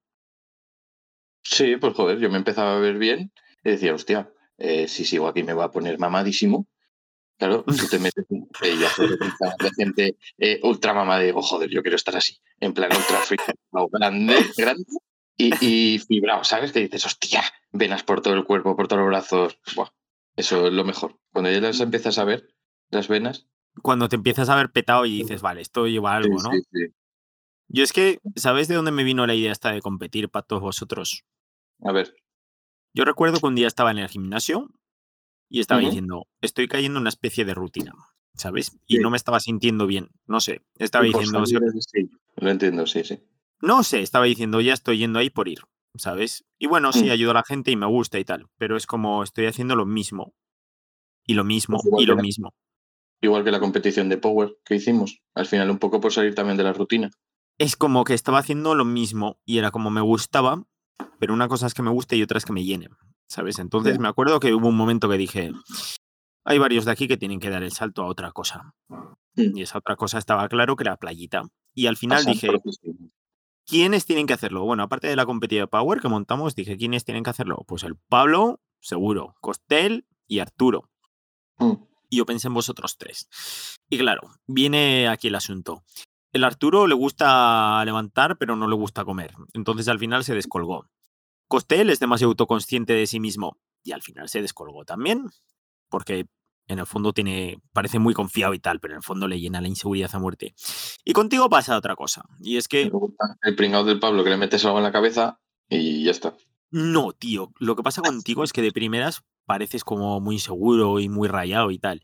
Sí, 1.42 1.76
pues 1.76 1.94
joder, 1.94 2.18
yo 2.18 2.30
me 2.30 2.38
empezaba 2.38 2.76
a 2.76 2.80
ver 2.80 2.98
bien 2.98 3.32
y 3.64 3.70
decía, 3.70 3.94
hostia, 3.94 4.32
eh, 4.58 4.88
si 4.88 5.04
sigo 5.04 5.28
aquí 5.28 5.42
me 5.42 5.54
va 5.54 5.64
a 5.64 5.70
poner 5.70 5.98
mamadísimo. 5.98 6.66
Claro, 7.38 7.64
tú 7.66 7.88
te 7.90 7.98
metes 7.98 8.26
en 8.28 8.48
eh, 8.62 8.74
y 8.78 8.84
haces 8.84 9.10
de 9.10 9.70
gente 9.76 10.16
eh, 10.38 10.60
ultra 10.62 10.92
mamada 10.92 11.22
y 11.22 11.26
digo, 11.26 11.42
joder, 11.42 11.70
yo 11.70 11.82
quiero 11.82 11.96
estar 11.96 12.16
así, 12.16 12.38
en 12.60 12.74
plan 12.74 12.90
ultra 12.94 13.16
frisado, 13.18 13.88
grande, 13.90 14.36
grande 14.56 14.84
y, 15.36 15.94
y 15.94 15.98
fibrado, 15.98 16.44
¿sabes? 16.44 16.72
Que 16.72 16.80
dices, 16.80 17.06
hostia, 17.06 17.42
venas 17.72 18.02
por 18.02 18.20
todo 18.20 18.34
el 18.34 18.44
cuerpo, 18.44 18.76
por 18.76 18.88
todos 18.88 19.00
los 19.00 19.08
brazos. 19.08 19.58
Buah, 19.74 19.88
eso 20.36 20.66
es 20.66 20.72
lo 20.72 20.84
mejor. 20.84 21.18
Cuando 21.32 21.50
ya 21.50 21.60
las 21.60 21.80
empiezas 21.80 22.18
a 22.18 22.24
ver, 22.24 22.48
las 22.90 23.08
venas. 23.08 23.48
Cuando 23.82 24.08
te 24.08 24.16
empiezas 24.16 24.50
a 24.50 24.56
ver 24.56 24.70
petado 24.70 25.06
y 25.06 25.22
dices, 25.22 25.40
vale, 25.40 25.62
esto 25.62 25.86
lleva 25.86 26.16
algo, 26.16 26.38
sí, 26.38 26.44
¿no? 26.44 26.52
sí, 26.52 26.62
sí. 26.72 26.94
Yo 27.72 27.84
es 27.84 27.92
que, 27.92 28.18
¿sabéis 28.36 28.68
de 28.68 28.74
dónde 28.74 28.90
me 28.90 29.04
vino 29.04 29.26
la 29.26 29.34
idea 29.34 29.52
esta 29.52 29.70
de 29.72 29.80
competir 29.80 30.28
para 30.28 30.44
todos 30.46 30.62
vosotros? 30.62 31.24
A 31.82 31.92
ver, 31.92 32.14
Yo 32.92 33.04
recuerdo 33.04 33.38
que 33.38 33.46
un 33.46 33.54
día 33.54 33.68
estaba 33.68 33.92
en 33.92 33.98
el 33.98 34.08
gimnasio 34.08 34.68
y 35.48 35.60
estaba 35.60 35.80
diciendo, 35.80 36.26
estoy 36.40 36.66
cayendo 36.66 36.98
en 36.98 37.02
una 37.02 37.08
especie 37.10 37.44
de 37.44 37.54
rutina, 37.54 37.92
¿sabes? 38.34 38.76
Y 38.88 38.96
Sí. 38.96 39.00
no 39.02 39.10
me 39.10 39.16
estaba 39.16 39.38
sintiendo 39.38 39.86
bien, 39.86 40.08
no 40.26 40.40
sé. 40.40 40.62
Estaba 40.76 41.04
y 41.06 41.12
diciendo, 41.12 41.44
sí, 41.80 42.10
lo 42.36 42.50
entiendo, 42.50 42.86
sí, 42.88 43.04
sí. 43.04 43.20
no 43.62 43.84
sé, 43.84 44.00
estaba 44.00 44.24
diciendo, 44.24 44.60
ya 44.60 44.72
estoy 44.74 44.98
yendo 44.98 45.20
ahí 45.20 45.30
por 45.30 45.46
ir, 45.46 45.60
¿sabes? 45.96 46.44
Y 46.58 46.66
bueno, 46.66 46.92
sí, 46.92 47.06
Mm. 47.06 47.10
ayudo 47.12 47.30
a 47.30 47.34
la 47.34 47.44
gente 47.44 47.70
y 47.70 47.76
me 47.76 47.86
gusta 47.86 48.18
y 48.18 48.24
tal, 48.24 48.46
pero 48.58 48.76
es 48.76 48.86
como 48.86 49.22
estoy 49.22 49.46
haciendo 49.46 49.76
lo 49.76 49.86
mismo. 49.86 50.34
Y 51.24 51.34
lo 51.34 51.44
mismo, 51.44 51.78
Pues 51.88 52.02
y 52.02 52.06
lo 52.06 52.16
la- 52.16 52.22
mismo. 52.22 52.52
Igual 53.20 53.44
que 53.44 53.52
la 53.52 53.60
competición 53.60 54.08
de 54.08 54.18
Power 54.18 54.56
que 54.64 54.74
hicimos. 54.74 55.20
Al 55.34 55.46
final, 55.46 55.70
un 55.70 55.78
poco 55.78 56.00
por 56.00 56.12
salir 56.12 56.34
también 56.34 56.56
de 56.56 56.64
la 56.64 56.72
rutina. 56.72 57.10
Es 57.60 57.76
como 57.76 58.04
que 58.04 58.14
estaba 58.14 58.38
haciendo 58.38 58.74
lo 58.74 58.86
mismo 58.86 59.38
y 59.44 59.58
era 59.58 59.70
como 59.70 59.90
me 59.90 60.00
gustaba, 60.00 60.64
pero 61.18 61.34
una 61.34 61.46
cosa 61.46 61.66
es 61.66 61.74
que 61.74 61.82
me 61.82 61.90
guste 61.90 62.16
y 62.16 62.22
otra 62.22 62.38
es 62.38 62.46
que 62.46 62.54
me 62.54 62.64
llene, 62.64 62.88
¿sabes? 63.28 63.58
Entonces 63.58 63.98
me 63.98 64.08
acuerdo 64.08 64.40
que 64.40 64.54
hubo 64.54 64.68
un 64.68 64.76
momento 64.76 65.10
que 65.10 65.18
dije, 65.18 65.52
hay 66.44 66.58
varios 66.58 66.86
de 66.86 66.92
aquí 66.92 67.06
que 67.06 67.18
tienen 67.18 67.38
que 67.38 67.50
dar 67.50 67.62
el 67.62 67.72
salto 67.72 68.02
a 68.02 68.06
otra 68.06 68.32
cosa. 68.32 68.72
Mm. 69.34 69.58
Y 69.58 69.62
esa 69.62 69.76
otra 69.76 69.96
cosa 69.96 70.16
estaba 70.16 70.48
claro 70.48 70.74
que 70.74 70.84
era 70.84 70.96
playita. 70.96 71.42
Y 71.74 71.86
al 71.86 71.98
final 71.98 72.24
dije. 72.24 72.48
¿quiénes 73.66 74.06
tienen 74.06 74.26
que 74.26 74.32
hacerlo? 74.32 74.64
Bueno, 74.64 74.82
aparte 74.82 75.08
de 75.08 75.16
la 75.16 75.26
competitiva 75.26 75.66
Power 75.66 76.00
que 76.00 76.08
montamos, 76.08 76.54
dije, 76.54 76.78
¿quiénes 76.78 77.04
tienen 77.04 77.22
que 77.22 77.30
hacerlo? 77.30 77.62
Pues 77.68 77.84
el 77.84 77.96
Pablo, 78.08 78.60
seguro, 78.80 79.36
Costel 79.40 80.06
y 80.26 80.38
Arturo. 80.38 80.90
Mm. 81.58 81.74
Y 82.08 82.16
yo 82.16 82.26
pensé 82.26 82.48
en 82.48 82.54
vosotros 82.54 82.96
tres. 82.96 83.28
Y 83.88 83.98
claro, 83.98 84.22
viene 84.46 85.08
aquí 85.08 85.28
el 85.28 85.36
asunto. 85.36 85.84
El 86.32 86.44
Arturo 86.44 86.86
le 86.86 86.94
gusta 86.94 87.84
levantar, 87.84 88.38
pero 88.38 88.56
no 88.56 88.68
le 88.68 88.76
gusta 88.76 89.04
comer. 89.04 89.34
Entonces 89.52 89.88
al 89.88 89.98
final 89.98 90.24
se 90.24 90.34
descolgó. 90.34 90.88
Costel 91.48 91.90
es 91.90 91.98
demasiado 91.98 92.30
autoconsciente 92.30 92.92
de 92.92 93.06
sí 93.06 93.18
mismo 93.18 93.58
y 93.82 93.92
al 93.92 94.02
final 94.02 94.28
se 94.28 94.40
descolgó 94.40 94.84
también. 94.84 95.26
Porque 95.88 96.26
en 96.68 96.78
el 96.78 96.86
fondo 96.86 97.12
tiene, 97.12 97.60
parece 97.72 97.98
muy 97.98 98.14
confiado 98.14 98.54
y 98.54 98.60
tal, 98.60 98.78
pero 98.78 98.94
en 98.94 98.98
el 98.98 99.02
fondo 99.02 99.26
le 99.26 99.40
llena 99.40 99.60
la 99.60 99.66
inseguridad 99.66 100.14
a 100.14 100.20
muerte. 100.20 100.54
Y 101.04 101.12
contigo 101.12 101.50
pasa 101.50 101.76
otra 101.76 101.96
cosa. 101.96 102.22
Y 102.38 102.56
es 102.56 102.68
que 102.68 102.92
El 103.42 103.56
pringado 103.56 103.84
del 103.84 103.98
Pablo 103.98 104.22
que 104.22 104.30
le 104.30 104.36
metes 104.36 104.64
algo 104.64 104.78
en 104.78 104.84
la 104.84 104.92
cabeza 104.92 105.40
y 105.68 106.04
ya 106.04 106.12
está. 106.12 106.36
No, 106.70 107.12
tío. 107.12 107.50
Lo 107.58 107.74
que 107.74 107.82
pasa 107.82 108.02
contigo 108.02 108.44
es 108.44 108.52
que 108.52 108.62
de 108.62 108.70
primeras 108.70 109.22
pareces 109.46 109.82
como 109.82 110.20
muy 110.20 110.38
seguro 110.38 111.00
y 111.00 111.08
muy 111.08 111.26
rayado 111.26 111.72
y 111.72 111.80
tal. 111.80 112.02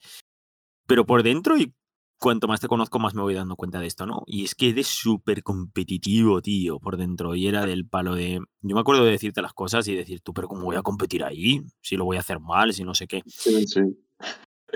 Pero 0.89 1.07
por 1.07 1.23
dentro, 1.23 1.57
y 1.57 1.73
cuanto 2.19 2.49
más 2.49 2.61
te 2.61 2.69
conozco, 2.69 2.99
más 2.99 3.15
me 3.15 3.23
voy 3.23 3.35
dando 3.35 3.57
cuenta 3.57 3.81
de 3.81 3.87
esto, 3.87 4.07
¿no? 4.07 4.23
Y 4.27 4.45
es 4.45 4.55
que 4.55 4.71
eres 4.71 4.87
súper 4.87 5.43
competitivo, 5.43 6.41
tío, 6.43 6.79
por 6.79 6.97
dentro. 6.97 7.35
Y 7.35 7.47
era 7.47 7.67
del 7.67 7.87
palo 7.87 8.15
de. 8.15 8.41
Yo 8.63 8.75
me 8.75 8.81
acuerdo 8.81 9.05
de 9.05 9.13
decirte 9.13 9.43
las 9.43 9.53
cosas 9.53 9.87
y 9.89 9.95
decir, 9.95 10.21
tú, 10.21 10.33
pero 10.33 10.49
¿cómo 10.49 10.63
voy 10.65 10.77
a 10.77 10.83
competir 10.83 11.25
ahí? 11.25 11.63
Si 11.81 11.97
lo 11.97 12.05
voy 12.05 12.17
a 12.17 12.21
hacer 12.21 12.41
mal, 12.41 12.73
si 12.73 12.85
no 12.85 12.95
sé 12.95 13.07
qué. 13.07 13.23
Sí, 13.27 13.67
sí. 13.67 13.81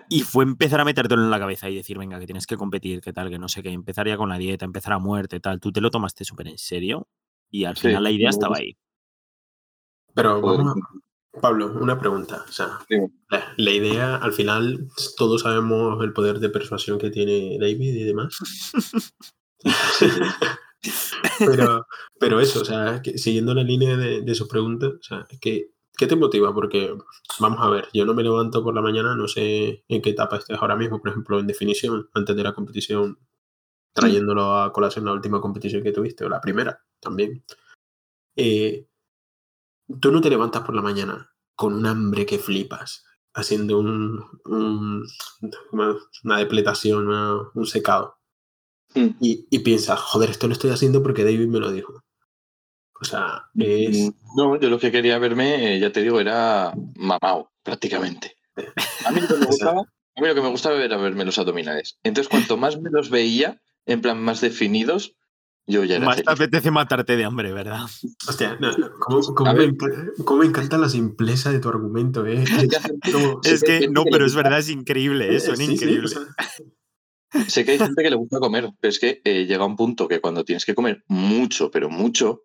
Y 0.08 0.20
fue 0.20 0.44
empezar 0.44 0.80
a 0.80 0.84
metértelo 0.84 1.22
en 1.22 1.30
la 1.30 1.38
cabeza 1.38 1.68
y 1.68 1.74
decir, 1.74 1.98
venga, 1.98 2.18
que 2.18 2.26
tienes 2.26 2.46
que 2.46 2.56
competir, 2.56 3.00
que 3.00 3.12
tal, 3.12 3.28
que 3.30 3.38
no 3.38 3.48
sé 3.48 3.62
qué. 3.62 3.70
Empezar 3.70 4.06
ya 4.06 4.16
con 4.16 4.28
la 4.28 4.38
dieta, 4.38 4.64
empezar 4.64 4.92
a 4.92 4.98
muerte, 4.98 5.40
tal. 5.40 5.60
Tú 5.60 5.72
te 5.72 5.80
lo 5.80 5.90
tomaste 5.90 6.24
súper 6.24 6.48
en 6.48 6.58
serio. 6.58 7.08
Y 7.50 7.64
al 7.64 7.76
Sí, 7.76 7.88
final 7.88 8.04
la 8.04 8.10
idea 8.10 8.30
estaba 8.30 8.56
ahí. 8.58 8.76
Pero 10.14 10.40
Pablo, 11.40 11.72
una 11.80 11.98
pregunta. 11.98 12.44
O 12.48 12.52
sea, 12.52 12.78
la, 13.28 13.54
la 13.56 13.70
idea, 13.70 14.16
al 14.16 14.32
final, 14.32 14.88
todos 15.16 15.42
sabemos 15.42 16.02
el 16.02 16.12
poder 16.12 16.40
de 16.40 16.50
persuasión 16.50 16.98
que 16.98 17.10
tiene 17.10 17.56
David 17.58 17.94
y 17.94 18.04
demás. 18.04 18.36
pero, 21.38 21.86
pero 22.18 22.40
eso, 22.40 22.62
o 22.62 22.64
sea, 22.64 23.00
que 23.02 23.18
siguiendo 23.18 23.54
la 23.54 23.62
línea 23.62 23.96
de, 23.96 24.22
de 24.22 24.34
su 24.34 24.48
pregunta, 24.48 24.88
o 24.88 25.02
sea, 25.02 25.26
que, 25.40 25.70
¿qué 25.96 26.06
te 26.06 26.16
motiva? 26.16 26.52
Porque, 26.52 26.92
vamos 27.38 27.60
a 27.60 27.70
ver, 27.70 27.88
yo 27.92 28.04
no 28.04 28.14
me 28.14 28.22
levanto 28.22 28.62
por 28.62 28.74
la 28.74 28.82
mañana, 28.82 29.14
no 29.14 29.28
sé 29.28 29.84
en 29.88 30.02
qué 30.02 30.10
etapa 30.10 30.36
estés 30.36 30.58
ahora 30.58 30.76
mismo, 30.76 31.00
por 31.00 31.10
ejemplo, 31.10 31.38
en 31.38 31.46
definición, 31.46 32.08
antes 32.14 32.34
de 32.34 32.42
la 32.42 32.54
competición, 32.54 33.18
trayéndolo 33.92 34.56
a 34.56 34.72
colación 34.72 35.04
la 35.04 35.12
última 35.12 35.40
competición 35.40 35.82
que 35.82 35.92
tuviste, 35.92 36.24
o 36.24 36.28
la 36.28 36.40
primera 36.40 36.82
también. 37.00 37.44
Eh, 38.36 38.86
tú 40.00 40.12
no 40.12 40.20
te 40.20 40.30
levantas 40.30 40.62
por 40.62 40.74
la 40.74 40.82
mañana 40.82 41.30
con 41.54 41.74
un 41.74 41.86
hambre 41.86 42.26
que 42.26 42.38
flipas, 42.38 43.04
haciendo 43.34 43.78
un, 43.78 44.24
un- 44.44 45.06
una, 45.72 45.96
una 46.24 46.38
depletación, 46.38 47.08
una- 47.08 47.38
un 47.54 47.66
secado, 47.66 48.16
Mm. 48.94 49.10
y, 49.20 49.46
y 49.50 49.58
piensas, 49.60 50.00
joder, 50.00 50.30
esto 50.30 50.48
lo 50.48 50.52
estoy 50.52 50.70
haciendo 50.70 51.00
porque 51.00 51.22
David 51.22 51.46
me 51.46 51.60
lo 51.60 51.70
dijo. 51.70 52.02
O 53.00 53.04
sea, 53.04 53.44
es... 53.56 53.98
Mm, 54.08 54.10
No, 54.36 54.56
yo 54.58 54.68
lo 54.68 54.80
que 54.80 54.90
quería 54.90 55.16
verme, 55.20 55.76
eh, 55.76 55.78
ya 55.80 55.92
te 55.92 56.02
digo, 56.02 56.18
era 56.20 56.74
mamao, 56.96 57.52
prácticamente. 57.62 58.36
A 59.06 59.12
mí 59.12 59.20
lo 59.20 59.28
que 59.28 59.36
me 59.36 59.46
gustaba, 59.46 59.80
a 59.82 60.20
mí 60.20 60.26
lo 60.26 60.34
que 60.34 60.42
me 60.42 60.48
gustaba 60.50 60.82
era 60.82 60.96
verme 60.96 61.24
los 61.24 61.38
abdominales. 61.38 61.98
Entonces, 62.02 62.28
cuanto 62.28 62.56
más 62.56 62.80
me 62.80 62.90
los 62.90 63.10
veía, 63.10 63.62
en 63.86 64.00
plan 64.00 64.20
más 64.20 64.40
definidos, 64.40 65.14
yo 65.66 65.84
ya 65.84 65.96
era 65.96 66.06
Más 66.06 66.16
te 66.16 66.30
apetece 66.30 66.70
matarte 66.70 67.16
de 67.16 67.24
hambre, 67.24 67.52
¿verdad? 67.52 67.80
Hostia, 68.28 68.56
no, 68.60 68.76
no, 68.76 68.90
¿cómo, 68.98 69.20
cómo 69.34 69.54
me 69.54 69.72
cómo 70.24 70.40
me 70.40 70.46
encanta 70.46 70.78
la 70.78 70.88
simpleza 70.88 71.52
de 71.52 71.60
tu 71.60 71.68
argumento, 71.68 72.26
eh? 72.26 72.44
Como- 73.12 73.40
Es 73.44 73.62
que 73.62 73.88
no, 73.88 74.04
pero 74.10 74.24
es 74.26 74.34
verdad, 74.34 74.58
es 74.58 74.68
increíble, 74.70 75.34
eso, 75.34 75.52
es 75.52 75.58
Sí, 75.58 75.66
sí, 75.66 75.70
o 75.72 75.74
increíble. 75.74 76.08
sea, 76.08 76.20
Sé 77.46 77.64
que 77.64 77.72
hay 77.72 77.78
gente 77.78 78.02
que 78.02 78.10
le 78.10 78.16
gusta 78.16 78.40
comer, 78.40 78.70
pero 78.80 78.88
es 78.90 78.98
que 78.98 79.20
eh, 79.24 79.46
llega 79.46 79.64
un 79.64 79.76
punto 79.76 80.08
que 80.08 80.20
cuando 80.20 80.44
tienes 80.44 80.64
que 80.64 80.74
comer 80.74 81.04
mucho, 81.06 81.70
pero 81.70 81.88
mucho, 81.88 82.42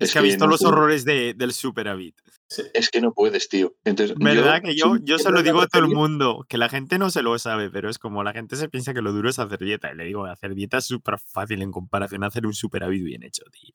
Es 0.00 0.12
que 0.12 0.18
ha 0.18 0.22
visto 0.22 0.46
no 0.46 0.52
los 0.52 0.62
horrores 0.62 1.04
de, 1.04 1.34
del 1.34 1.52
Superavit. 1.52 2.16
sí. 2.48 2.62
Es 2.74 2.88
que 2.88 3.00
no 3.00 3.12
puedes, 3.12 3.48
tío. 3.48 3.76
Entonces, 3.84 4.16
¿Verdad? 4.18 4.62
que 4.62 4.74
yo, 4.74 4.96
yo 5.02 5.18
se 5.18 5.30
lo 5.30 5.42
digo 5.42 5.60
a 5.60 5.66
todo 5.66 5.82
el 5.82 5.88
mundo, 5.88 6.44
que 6.48 6.58
la 6.58 6.68
gente 6.68 6.98
no 6.98 7.10
se 7.10 7.22
lo 7.22 7.38
sabe, 7.38 7.70
pero 7.70 7.90
es 7.90 7.98
como 7.98 8.24
la 8.24 8.32
gente 8.32 8.56
se 8.56 8.68
piensa 8.68 8.94
que 8.94 9.02
lo 9.02 9.12
duro 9.12 9.28
es 9.28 9.38
hacer 9.38 9.58
dieta. 9.58 9.92
Y 9.92 9.96
le 9.96 10.04
digo, 10.04 10.24
hacer 10.24 10.54
dieta 10.54 10.78
es 10.78 10.86
súper 10.86 11.18
fácil 11.18 11.62
en 11.62 11.70
comparación 11.70 12.24
a 12.24 12.28
hacer 12.28 12.46
un 12.46 12.54
Superavit 12.54 13.04
bien 13.04 13.22
hecho, 13.22 13.44
tío. 13.52 13.74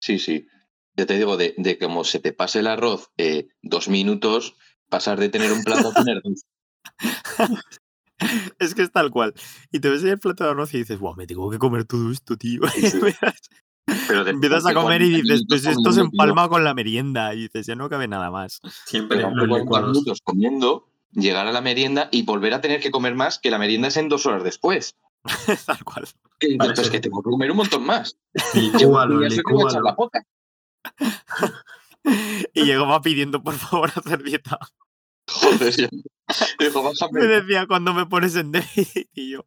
Sí, 0.00 0.18
sí. 0.18 0.46
Ya 0.96 1.04
te 1.04 1.14
digo, 1.18 1.36
de, 1.36 1.54
de 1.58 1.78
como 1.78 2.04
se 2.04 2.18
te 2.18 2.32
pase 2.32 2.60
el 2.60 2.66
arroz 2.66 3.10
eh, 3.18 3.48
dos 3.62 3.88
minutos, 3.88 4.56
pasar 4.88 5.20
de 5.20 5.28
tener 5.28 5.52
un 5.52 5.62
plato 5.62 5.90
a 5.90 5.92
tener 5.92 6.22
dos. 6.22 6.42
Es 8.58 8.74
que 8.74 8.80
es 8.82 8.90
tal 8.90 9.10
cual. 9.10 9.34
Y 9.70 9.80
te 9.80 9.90
ves 9.90 10.02
ahí 10.02 10.10
el 10.10 10.18
plato 10.18 10.44
de 10.44 10.50
arroz 10.50 10.72
y 10.72 10.78
dices, 10.78 10.98
wow, 10.98 11.14
me 11.14 11.26
tengo 11.26 11.50
que 11.50 11.58
comer 11.58 11.84
todo 11.84 12.10
esto, 12.10 12.36
tío. 12.36 12.62
Sí, 12.68 12.80
sí. 12.90 12.98
Pero 14.08 14.26
Empiezas 14.28 14.66
a 14.66 14.74
comer 14.74 15.02
y 15.02 15.10
40 15.12 15.32
dices, 15.32 15.46
pues 15.48 15.66
esto 15.66 15.92
se 15.92 16.00
empalma 16.00 16.48
con 16.48 16.64
la 16.64 16.74
merienda. 16.74 17.34
Y 17.34 17.42
dices, 17.42 17.66
ya 17.66 17.74
no 17.74 17.88
cabe 17.88 18.08
nada 18.08 18.30
más. 18.30 18.60
Siempre 18.84 19.18
Pero 19.18 19.30
los 19.30 19.42
de 19.42 19.48
40 19.48 19.64
licuados. 19.64 19.90
minutos 19.92 20.20
comiendo, 20.22 20.88
llegar 21.12 21.46
a 21.46 21.52
la 21.52 21.60
merienda 21.60 22.08
y 22.10 22.22
volver 22.22 22.54
a 22.54 22.60
tener 22.60 22.80
que 22.80 22.90
comer 22.90 23.14
más, 23.14 23.38
que 23.38 23.50
la 23.50 23.58
merienda 23.58 23.88
es 23.88 23.96
en 23.96 24.08
dos 24.08 24.26
horas 24.26 24.44
después. 24.44 24.96
tal 25.66 25.84
cual. 25.84 26.06
Vale, 26.58 26.74
pues 26.74 26.86
sí. 26.86 26.92
que 26.92 27.00
tengo 27.00 27.22
que 27.22 27.30
comer 27.30 27.50
un 27.50 27.56
montón 27.56 27.84
más. 27.84 28.18
Me 28.54 28.86
va 28.86 29.02
a 29.04 29.06
echar 29.06 29.82
la. 29.82 29.96
Y 32.54 32.64
llegaba 32.64 33.02
pidiendo, 33.02 33.42
por 33.42 33.54
favor, 33.54 33.90
hacer 33.96 34.22
dieta. 34.22 34.60
Joder. 35.28 35.90
Dijo, 36.58 36.92
Me 37.12 37.20
decía 37.26 37.66
cuando 37.68 37.94
me 37.94 38.06
pones 38.06 38.34
en 38.34 38.50
déficit 38.50 39.08
y 39.14 39.30
yo, 39.30 39.44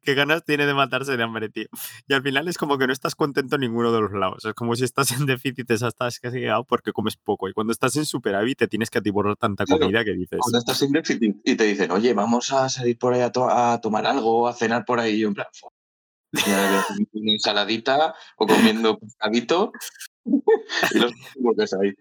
qué 0.00 0.14
ganas 0.14 0.44
tiene 0.46 0.64
de 0.64 0.72
matarse 0.72 1.14
de 1.16 1.22
hambre, 1.22 1.50
tío. 1.50 1.66
Y 2.08 2.14
al 2.14 2.22
final 2.22 2.48
es 2.48 2.56
como 2.56 2.78
que 2.78 2.86
no 2.86 2.92
estás 2.94 3.14
contento 3.14 3.56
en 3.56 3.60
ninguno 3.60 3.92
de 3.92 4.00
los 4.00 4.12
lados. 4.12 4.44
Es 4.46 4.54
como 4.54 4.74
si 4.74 4.84
estás 4.84 5.10
en 5.12 5.26
déficit, 5.26 5.70
estás 5.70 6.18
castigado 6.20 6.64
porque 6.64 6.92
comes 6.92 7.16
poco. 7.16 7.48
Y 7.48 7.52
cuando 7.52 7.72
estás 7.72 7.96
en 7.96 8.06
superávit 8.06 8.58
te 8.58 8.68
tienes 8.68 8.88
que 8.88 8.98
atiborrar 8.98 9.36
tanta 9.36 9.64
Claro. 9.66 9.80
comida 9.82 10.04
que 10.04 10.12
dices. 10.14 10.38
Cuando 10.40 10.58
estás 10.58 10.78
sin 10.78 10.92
déficit 10.92 11.36
y 11.44 11.54
te 11.54 11.64
dicen, 11.64 11.90
oye, 11.90 12.14
vamos 12.14 12.50
a 12.52 12.70
salir 12.70 12.96
por 12.98 13.12
ahí 13.12 13.20
a, 13.20 13.30
to- 13.30 13.50
a 13.50 13.78
tomar 13.82 14.06
algo, 14.06 14.48
a 14.48 14.54
cenar 14.54 14.86
por 14.86 15.00
ahí. 15.00 15.16
Y 15.16 15.18
yo 15.20 15.28
en 15.28 15.34
plan, 15.34 15.48
una 17.12 17.32
ensaladita 17.32 18.14
o 18.38 18.46
comiendo 18.46 18.98
pescadito 18.98 19.70
y 20.24 20.98
los 20.98 21.72
ahí. 21.82 21.92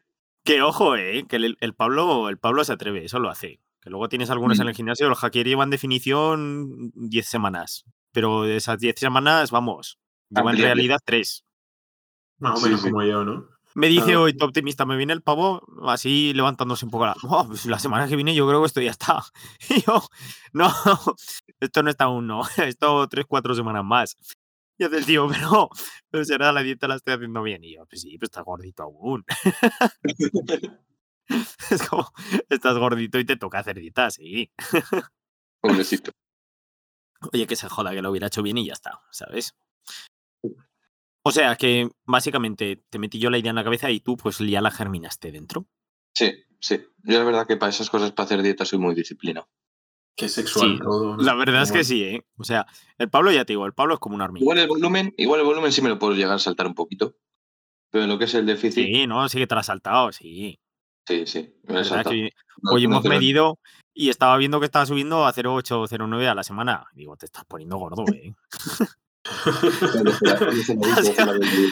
Que 0.43 0.61
ojo, 0.61 0.95
eh, 0.95 1.25
que 1.27 1.35
el, 1.37 1.57
el 1.59 1.73
Pablo, 1.75 2.29
el 2.29 2.37
Pablo 2.37 2.63
se 2.63 2.73
atreve, 2.73 3.05
eso 3.05 3.19
lo 3.19 3.29
hace. 3.29 3.59
Que 3.81 3.89
luego 3.89 4.09
tienes 4.09 4.29
algunos 4.29 4.59
en 4.59 4.65
Mm. 4.65 4.69
el 4.69 4.75
gimnasio, 4.75 5.09
los 5.09 5.19
hackers 5.19 5.47
llevan 5.47 5.69
definición 5.69 6.91
10 6.95 7.25
semanas. 7.27 7.83
Pero 8.11 8.43
de 8.43 8.57
esas 8.57 8.77
10 8.79 8.95
semanas, 8.99 9.51
vamos, 9.51 9.97
llevan 10.29 10.55
en 10.55 10.61
realidad 10.61 10.99
3. 11.03 11.43
Más 12.39 12.59
o 12.59 12.63
menos 12.65 12.81
sí. 12.81 12.89
como 12.89 13.03
yo, 13.03 13.23
¿no? 13.23 13.45
Me 13.73 13.87
dice 13.87 14.17
hoy 14.17 14.33
tu 14.35 14.43
optimista, 14.43 14.85
me 14.85 14.97
viene 14.97 15.13
el 15.13 15.21
pavo 15.21 15.61
así 15.87 16.33
levantándose 16.33 16.83
un 16.83 16.91
poco 16.91 17.05
la. 17.05 17.15
"Oh, 17.23 17.47
pues 17.47 17.65
la 17.67 17.79
semana 17.79 18.05
que 18.07 18.17
viene 18.17 18.35
yo 18.35 18.45
creo 18.45 18.59
que 18.61 18.65
esto 18.67 18.81
ya 18.81 18.91
está. 18.91 19.23
Y 19.69 19.81
yo, 19.81 20.03
no, 20.51 20.69
esto 21.61 21.81
no 21.83 21.89
está 21.89 22.05
aún, 22.05 22.27
no. 22.27 22.41
Esto 22.57 23.07
tres, 23.07 23.25
cuatro 23.27 23.55
semanas 23.55 23.85
más. 23.85 24.17
Y 24.81 24.83
hace 24.83 24.97
el 24.97 25.05
tío, 25.05 25.27
pero, 25.27 25.69
pero 26.09 26.25
será 26.25 26.51
la 26.51 26.63
dieta 26.63 26.87
la 26.87 26.95
estoy 26.95 27.13
haciendo 27.13 27.43
bien. 27.43 27.63
Y 27.63 27.75
yo, 27.75 27.85
pues 27.85 28.01
sí, 28.01 28.17
pues 28.17 28.29
estás 28.29 28.43
gordito 28.43 28.81
aún. 28.81 29.23
Es 31.69 31.87
como, 31.87 32.11
estás 32.49 32.79
gordito 32.79 33.19
y 33.19 33.25
te 33.25 33.37
toca 33.37 33.59
hacer 33.59 33.79
dieta, 33.79 34.09
sí. 34.09 34.51
Pobrecito. 35.61 36.11
Oye, 37.31 37.45
que 37.45 37.55
se 37.55 37.69
joda, 37.69 37.91
que 37.91 38.01
lo 38.01 38.09
hubiera 38.09 38.25
hecho 38.25 38.41
bien 38.41 38.57
y 38.57 38.65
ya 38.65 38.73
está, 38.73 38.99
¿sabes? 39.11 39.53
O 41.23 41.31
sea, 41.31 41.55
que 41.57 41.87
básicamente 42.03 42.83
te 42.89 42.97
metí 42.97 43.19
yo 43.19 43.29
la 43.29 43.37
idea 43.37 43.51
en 43.51 43.57
la 43.57 43.63
cabeza 43.63 43.91
y 43.91 43.99
tú 43.99 44.17
pues 44.17 44.39
ya 44.39 44.61
la 44.61 44.71
germinaste 44.71 45.31
dentro. 45.31 45.67
Sí, 46.15 46.33
sí. 46.59 46.81
Yo 47.03 47.19
la 47.19 47.23
verdad 47.23 47.45
que 47.45 47.57
para 47.57 47.69
esas 47.69 47.91
cosas, 47.91 48.13
para 48.13 48.25
hacer 48.25 48.41
dieta, 48.41 48.65
soy 48.65 48.79
muy 48.79 48.95
disciplinado. 48.95 49.47
Qué 50.15 50.29
sexual 50.29 50.73
Sí, 50.77 50.79
todo. 50.83 51.17
¿no? 51.17 51.23
La 51.23 51.33
verdad 51.35 51.63
es 51.63 51.71
que 51.71 51.83
sí, 51.83 52.03
¿eh? 52.03 52.25
O 52.37 52.43
sea, 52.43 52.65
el 52.97 53.09
Pablo 53.09 53.31
ya 53.31 53.45
te 53.45 53.53
digo, 53.53 53.65
el 53.65 53.73
Pablo 53.73 53.93
es 53.95 53.99
como 53.99 54.15
un 54.15 54.21
hormiga. 54.21 54.43
Igual 54.43 54.59
el 54.59 54.67
volumen, 54.67 55.13
igual 55.17 55.39
el 55.41 55.45
volumen 55.45 55.71
sí 55.71 55.81
me 55.81 55.89
lo 55.89 55.97
puedo 55.99 56.13
llegar 56.13 56.35
a 56.35 56.39
saltar 56.39 56.67
un 56.67 56.75
poquito. 56.75 57.15
Pero 57.89 58.07
lo 58.07 58.17
que 58.17 58.25
es 58.25 58.33
el 58.35 58.45
déficit, 58.45 58.85
Sí, 58.85 59.07
no, 59.07 59.27
sí 59.27 59.37
que 59.37 59.47
te 59.47 59.55
lo 59.55 59.59
has 59.59 59.65
saltado, 59.67 60.11
sí. 60.11 60.59
sí, 61.07 61.25
sí. 61.25 61.39
me 61.63 61.73
lo 61.73 61.79
he 61.79 61.83
¿Verdad 61.83 61.89
saltado. 61.89 62.15
que 62.15 62.29
No- 62.61 62.71
hoy 62.71 62.83
no 62.87 62.89
hemos 62.99 63.03
medido 63.05 63.59
y 63.93 64.09
estaba 64.09 64.37
viendo 64.37 64.59
que 64.59 64.65
estaba 64.65 64.85
subiendo 64.85 65.25
a 65.25 65.33
0,8 65.33 65.81
o 65.81 65.87
0,9 65.87 66.27
a 66.27 66.35
la 66.35 66.43
semana. 66.43 66.85
Digo, 66.93 67.17
te 67.17 67.25
estás 67.25 67.43
poniendo 67.45 67.77
gordo, 67.77 68.05
¿eh? 68.13 68.33
Lo 70.03 70.11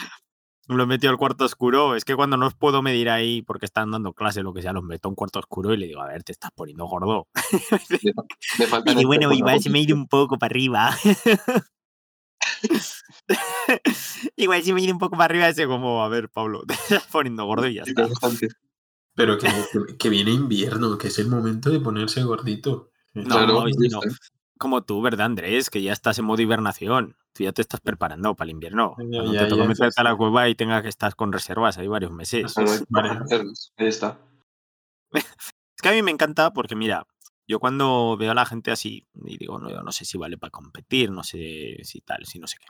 he 0.78 0.86
metido 0.86 1.10
al 1.10 1.18
cuarto 1.18 1.44
oscuro. 1.44 1.94
Es 1.96 2.04
que 2.04 2.14
cuando 2.16 2.36
no 2.36 2.46
os 2.46 2.54
puedo 2.54 2.82
medir 2.82 3.10
ahí 3.10 3.42
porque 3.42 3.66
están 3.66 3.90
dando 3.90 4.12
clase, 4.12 4.42
lo 4.42 4.52
que 4.52 4.62
sea, 4.62 4.72
los 4.72 4.84
meto 4.84 5.08
en 5.08 5.14
cuarto 5.14 5.38
oscuro 5.38 5.74
y 5.74 5.76
le 5.76 5.86
digo, 5.86 6.00
a 6.00 6.06
ver, 6.06 6.22
te 6.22 6.32
estás 6.32 6.50
poniendo 6.54 6.86
gordo. 6.86 7.26
Y 8.96 9.04
bueno, 9.04 9.32
igual 9.32 9.60
se 9.62 9.70
me 9.70 9.80
ido 9.80 9.94
un 9.96 10.06
poco 10.08 10.38
para 10.38 10.52
arriba. 10.52 10.90
igual 14.36 14.62
si 14.62 14.72
me 14.72 14.80
he 14.80 14.84
ido 14.84 14.92
un 14.94 14.98
poco 14.98 15.16
para 15.16 15.24
arriba, 15.26 15.48
ese 15.48 15.66
como, 15.66 16.02
a 16.04 16.08
ver, 16.08 16.28
Pablo, 16.28 16.62
te 16.66 16.74
estás 16.74 17.06
poniendo 17.10 17.44
gordo 17.44 17.66
y 17.68 17.74
ya 17.74 17.82
está. 17.82 18.08
Pero 19.14 19.38
que, 19.38 19.48
que- 19.98 20.08
viene 20.08 20.30
invierno, 20.30 20.96
que 20.96 21.08
es 21.08 21.18
el 21.18 21.28
momento 21.28 21.70
de 21.70 21.80
ponerse 21.80 22.22
gordito. 22.22 22.90
No, 23.12 23.24
Claro, 23.24 23.64
no. 23.64 23.68
está. 23.68 23.98
Como 24.58 24.82
tú, 24.82 25.02
¿verdad, 25.02 25.26
Andrés? 25.26 25.70
Que 25.70 25.82
ya 25.82 25.92
estás 25.92 26.18
en 26.18 26.26
modo 26.26 26.40
hibernación. 26.42 27.16
Tú 27.40 27.44
ya 27.44 27.52
te 27.52 27.62
estás 27.62 27.80
preparando 27.80 28.36
para 28.36 28.50
el 28.50 28.50
invierno. 28.50 28.96
Ya, 28.98 29.44
te 29.44 29.46
toca 29.46 29.64
meterte 29.64 29.98
a 29.98 30.04
la 30.04 30.14
cueva 30.14 30.46
y 30.50 30.54
tengas 30.54 30.82
que 30.82 30.90
estar 30.90 31.16
con 31.16 31.32
reservas 31.32 31.78
ahí 31.78 31.86
varios 31.86 32.12
meses. 32.12 32.54
Hay-. 32.58 32.66
Ahí 33.78 33.86
está. 33.86 34.20
Es 35.10 35.80
que 35.80 35.88
a 35.88 35.92
mí 35.92 36.02
me 36.02 36.10
encanta 36.10 36.52
porque, 36.52 36.76
mira, 36.76 37.06
yo 37.48 37.58
cuando 37.58 38.18
veo 38.18 38.32
a 38.32 38.34
la 38.34 38.44
gente 38.44 38.70
así 38.70 39.08
y 39.24 39.38
digo, 39.38 39.58
no, 39.58 39.70
yo 39.70 39.80
no 39.82 39.90
sé 39.90 40.04
si 40.04 40.18
vale 40.18 40.36
para 40.36 40.50
competir, 40.50 41.10
no 41.10 41.22
sé 41.22 41.78
si 41.82 42.02
tal, 42.02 42.26
si 42.26 42.38
no 42.40 42.46
sé 42.46 42.58
qué. 42.60 42.66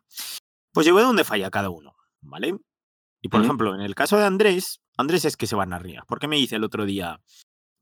Pues 0.73 0.87
yo 0.87 0.95
veo 0.95 1.05
dónde 1.05 1.25
falla 1.25 1.51
cada 1.51 1.71
uno, 1.71 1.97
¿vale? 2.21 2.57
Y 3.21 3.29
por 3.29 3.43
ejemplo, 3.43 3.75
en 3.75 3.81
el 3.81 3.97
caso 3.97 4.19
de 4.19 4.25
Andrés, 4.25 4.81
Andrés 4.97 5.25
es 5.25 5.37
que 5.37 5.49
se 5.49 5.57
va 5.57 5.65
a 5.65 5.67
Narnia. 5.67 6.05
Porque 6.07 6.29
me 6.29 6.37
dice 6.37 6.55
el 6.55 6.63
otro 6.63 6.85
día, 6.87 7.21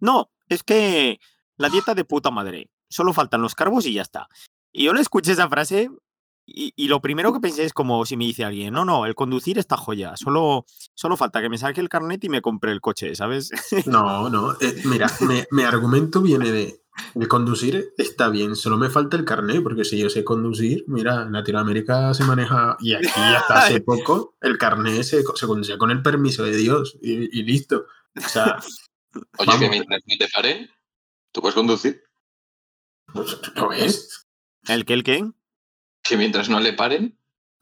no, 0.01 0.31
es 0.49 0.63
que 0.63 1.21
la 1.59 1.69
dieta 1.69 1.95
de 1.95 2.07
puta 2.07 2.31
madre, 2.31 2.71
solo 2.89 3.13
faltan 3.13 3.43
los 3.43 3.55
carbos 3.55 3.85
y 3.85 3.93
ya 3.93 4.01
está. 4.01 4.29
Y 4.73 4.85
yo 4.85 4.95
le 4.95 5.03
escuché 5.03 5.33
esa 5.33 5.51
frase 5.51 5.91
y, 6.49 6.73
y 6.77 6.89
lo 6.89 7.01
primero 7.01 7.33
que 7.33 7.41
pensé 7.41 7.65
es 7.65 7.73
como 7.73 8.05
si 8.07 8.17
me 8.17 8.25
dice 8.25 8.45
alguien, 8.45 8.73
no, 8.75 8.85
no, 8.85 9.07
el 9.07 9.15
conducir 9.15 9.59
está 9.59 9.77
joya, 9.77 10.17
solo, 10.17 10.65
solo 10.95 11.17
falta 11.17 11.41
que 11.43 11.49
me 11.49 11.59
saque 11.59 11.81
el 11.81 11.89
carnet 11.89 12.25
y 12.25 12.29
me 12.29 12.41
compre 12.43 12.73
el 12.73 12.81
coche, 12.81 13.15
¿sabes? 13.15 13.51
No, 13.87 14.29
no. 14.31 14.53
eh, 14.61 14.81
mira, 14.85 15.09
mi, 15.21 15.43
mi 15.51 15.63
argumento 15.63 16.21
viene 16.23 16.51
de, 16.51 16.81
de 17.15 17.29
conducir 17.29 17.93
está 17.99 18.29
bien, 18.29 18.57
solo 18.57 18.77
me 18.79 18.91
falta 18.91 19.17
el 19.17 19.25
carnet, 19.25 19.63
porque 19.63 19.85
si 19.85 19.99
yo 19.99 20.09
sé 20.11 20.25
conducir, 20.25 20.85
mira, 20.89 21.23
en 21.23 21.33
Latinoamérica 21.33 22.15
se 22.15 22.25
maneja, 22.25 22.77
y 22.81 22.95
aquí 22.97 23.07
hasta 23.37 23.63
hace 23.65 23.81
poco, 23.81 24.35
el 24.41 24.57
carnet 24.59 25.03
se, 25.03 25.23
se 25.23 25.47
conducía 25.47 25.79
con 25.79 25.91
el 25.91 26.03
permiso 26.03 26.43
de 26.45 26.57
Dios 26.57 26.97
y, 27.03 27.39
y 27.39 27.43
listo. 27.43 27.87
O 28.17 28.29
sea, 28.29 28.59
Oye, 29.15 29.47
Vamos. 29.47 29.61
que 29.61 29.69
mientras 29.71 30.03
no 30.07 30.17
te 30.19 30.29
pare, 30.29 30.71
tú 31.33 31.41
puedes 31.41 31.55
conducir. 31.55 32.03
pues, 33.13 33.39
¿lo 33.55 33.69
ves? 33.69 34.27
¿El 34.67 34.85
qué, 34.85 34.93
el 34.95 35.03
qué? 35.03 35.31
Que 36.09 36.17
mientras 36.17 36.49
no 36.49 36.59
le 36.61 36.73
paren, 36.73 37.17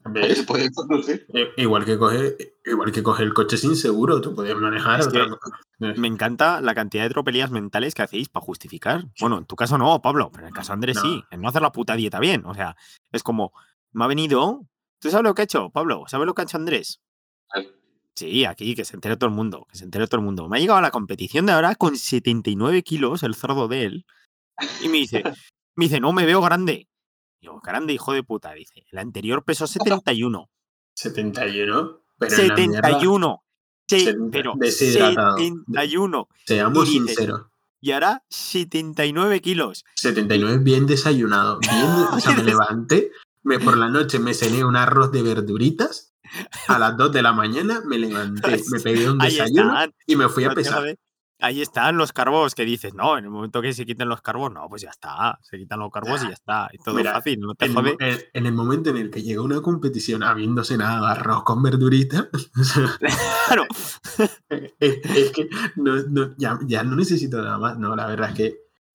¿Ves? 0.05 0.43
puede 0.45 0.71
conducir. 0.71 1.27
Eh, 1.33 1.49
Igual 1.57 1.83
que 1.85 1.97
coge, 1.97 2.37
igual 2.65 2.91
que 2.91 3.03
coge 3.03 3.23
el 3.23 3.33
coche 3.33 3.57
sin 3.57 3.75
seguro, 3.75 4.21
tú 4.21 4.33
puedes 4.33 4.55
manejar 4.55 4.99
Es 5.01 5.07
otra 5.07 5.25
que- 5.25 5.29
cosa. 5.31 5.57
Me 5.79 6.07
encanta 6.07 6.61
la 6.61 6.73
cantidad 6.73 7.03
de 7.03 7.09
tropelías 7.09 7.51
mentales 7.51 7.93
que 7.93 8.01
hacéis 8.03 8.29
para 8.29 8.45
justificar. 8.45 9.03
Bueno, 9.19 9.37
en 9.39 9.45
tu 9.45 9.55
caso 9.55 9.77
no, 9.77 10.01
Pablo, 10.01 10.29
pero 10.31 10.43
en 10.45 10.47
el 10.49 10.53
caso 10.53 10.69
de 10.69 10.73
Andrés 10.75 10.95
No. 10.97 11.01
sí, 11.03 11.23
en 11.29 11.41
no 11.41 11.49
hacer 11.49 11.61
la 11.61 11.71
puta 11.71 11.95
dieta 11.95 12.19
bien. 12.19 12.45
O 12.45 12.53
sea, 12.53 12.75
es 13.11 13.21
como, 13.21 13.51
me 13.91 14.05
ha 14.05 14.07
venido. 14.07 14.65
¿Tú 14.99 15.09
sabes 15.11 15.23
lo 15.25 15.35
que 15.35 15.41
ha 15.41 15.45
hecho, 15.45 15.69
Pablo? 15.69 16.05
¿Sabes 16.07 16.25
lo 16.25 16.33
que 16.33 16.41
ha 16.41 16.45
hecho 16.45 16.57
Andrés? 16.57 17.01
Sí, 18.15 18.45
aquí, 18.45 18.73
que 18.73 18.83
se 18.85 18.95
entere 18.95 19.15
todo 19.17 19.29
el 19.29 19.35
mundo, 19.35 19.67
que 19.69 19.77
se 19.77 19.83
entere 19.83 20.07
todo 20.07 20.19
el 20.19 20.25
mundo. 20.25 20.49
Me 20.49 20.57
ha 20.57 20.59
llegado 20.59 20.79
a 20.79 20.81
la 20.81 20.89
competición 20.89 21.45
de 21.45 21.51
ahora 21.51 21.75
con 21.75 21.95
79 21.95 22.81
kilos, 22.81 23.21
el 23.21 23.35
cerdo 23.35 23.67
de 23.67 23.83
él, 23.83 24.05
y 24.81 24.89
me 24.89 24.97
dice, 24.97 25.21
me 25.75 25.85
dice, 25.85 25.99
no 25.99 26.13
me 26.13 26.25
veo 26.25 26.41
grande. 26.41 26.87
Digo, 27.47 27.61
grande, 27.63 27.93
hijo 27.93 28.11
de 28.11 28.23
puta, 28.23 28.51
dice. 28.51 28.85
El 28.91 28.99
anterior 28.99 29.41
pesó 29.45 29.67
71. 29.67 30.49
71, 30.95 32.01
pero 32.17 32.35
en 32.35 32.47
la 32.47 32.55
mierda, 32.55 32.89
71. 32.89 33.43
Sí, 33.87 34.09
pero 34.31 34.53
deshidratado. 34.57 35.37
71. 35.37 36.27
seamos 36.45 36.89
sinceros. 36.89 37.41
Y 37.79 37.91
ahora 37.91 38.23
79 38.29 39.39
kilos. 39.39 39.85
79 39.95 40.57
bien 40.57 40.87
desayunado. 40.87 41.59
Bien, 41.59 41.85
o 42.11 42.19
sea, 42.19 42.33
me 42.35 42.43
levanté, 42.43 43.11
me, 43.43 43.59
por 43.59 43.77
la 43.77 43.87
noche 43.87 44.19
me 44.19 44.33
cené 44.33 44.65
un 44.65 44.75
arroz 44.75 45.11
de 45.13 45.21
verduritas. 45.21 46.13
A 46.67 46.77
las 46.77 46.97
2 46.97 47.13
de 47.13 47.21
la 47.21 47.31
mañana 47.31 47.81
me 47.85 47.97
levanté, 47.97 48.61
me 48.69 48.79
pegué 48.83 49.09
un 49.09 49.19
desayuno 49.19 49.73
y 50.05 50.17
me 50.17 50.27
fui 50.27 50.43
a 50.43 50.53
pesar. 50.53 50.97
Ahí 51.39 51.61
están 51.61 51.97
los 51.97 52.13
carbos 52.13 52.55
que 52.55 52.65
dices, 52.65 52.95
no, 52.95 53.15
en 53.17 53.25
el 53.25 53.29
momento 53.29 53.61
que 53.61 53.71
se 53.71 53.85
quiten 53.85 54.09
los 54.09 54.21
carbos, 54.21 54.51
no, 54.51 54.67
pues 54.69 54.81
ya 54.81 54.89
está. 54.89 55.37
Se 55.43 55.57
quitan 55.59 55.79
los 55.79 55.91
carbos 55.91 56.23
y 56.23 56.27
ya 56.27 56.33
está. 56.33 56.67
Y 56.73 56.77
todo 56.79 56.95
Mira, 56.95 57.13
fácil, 57.13 57.39
no 57.39 57.53
te 57.53 57.65
En, 57.67 57.75
jode. 57.75 57.95
en- 57.99 58.19
en 58.33 58.45
el 58.47 58.53
momento 58.53 58.89
en 58.89 58.97
el 58.97 59.11
que 59.11 59.21
llega 59.21 59.41
una 59.43 59.61
competición 59.61 60.23
habiendo 60.23 60.63
cenado 60.63 61.05
arroz 61.05 61.43
con 61.43 61.61
verduritas, 61.61 62.27
Claro. 63.47 63.65
es, 64.49 64.73
es 64.79 65.31
que 65.31 65.47
no, 65.75 65.95
no- 66.09 66.33
ya, 66.37 66.57
ya 66.65 66.83
no 66.83 66.95
necesito 66.95 67.41
nada 67.41 67.57
más. 67.59 67.77
No, 67.77 67.95
la 67.95 68.07
verdad 68.07 68.29
es 68.31 68.35
que. 68.35 68.45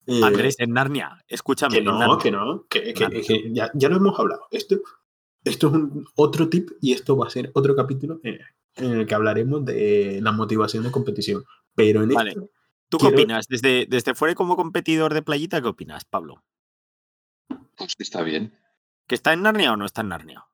eh, 0.07 0.21
Andrés, 0.23 0.55
en 0.59 0.71
Narnia, 0.73 1.23
escúchame. 1.27 1.75
que 1.75 1.81
no, 1.81 2.17
que 2.17 2.29
no, 2.31 2.65
que, 2.69 2.93
que- 2.93 3.51
ya, 3.53 3.71
ya 3.73 3.87
lo 3.89 3.95
hemos 3.97 4.19
hablado. 4.19 4.47
Esto, 4.51 4.75
esto 5.45 5.67
es 5.67 5.73
un, 5.73 6.05
otro 6.15 6.49
tip 6.49 6.71
y 6.81 6.91
esto 6.91 7.15
va 7.15 7.27
a 7.27 7.29
ser 7.29 7.51
otro 7.53 7.73
capítulo 7.73 8.19
eh, 8.23 8.39
en 8.75 8.91
el 8.91 9.07
que 9.07 9.15
hablaremos 9.15 9.63
de 9.63 10.19
la 10.21 10.33
motivación 10.33 10.83
de 10.83 10.91
competición. 10.91 11.43
Pero 11.75 12.03
en 12.03 12.09
Vale. 12.09 12.31
esto, 12.31 12.49
¿Tú 12.89 12.97
qué 12.99 13.07
opinas? 13.07 13.47
Desde, 13.47 13.85
desde 13.89 14.13
fuera 14.13 14.35
como 14.35 14.55
competidor 14.55 15.13
de 15.13 15.23
playita, 15.23 15.61
¿qué 15.61 15.67
opinas, 15.67 16.05
Pablo? 16.05 16.43
Pues 17.75 17.95
está 17.97 18.21
bien. 18.21 18.55
¿Que 19.07 19.15
está 19.15 19.33
en 19.33 19.41
Narnia 19.41 19.73
o 19.73 19.77
no 19.77 19.85
está 19.85 20.01
en 20.01 20.09
Narnia? 20.09 20.45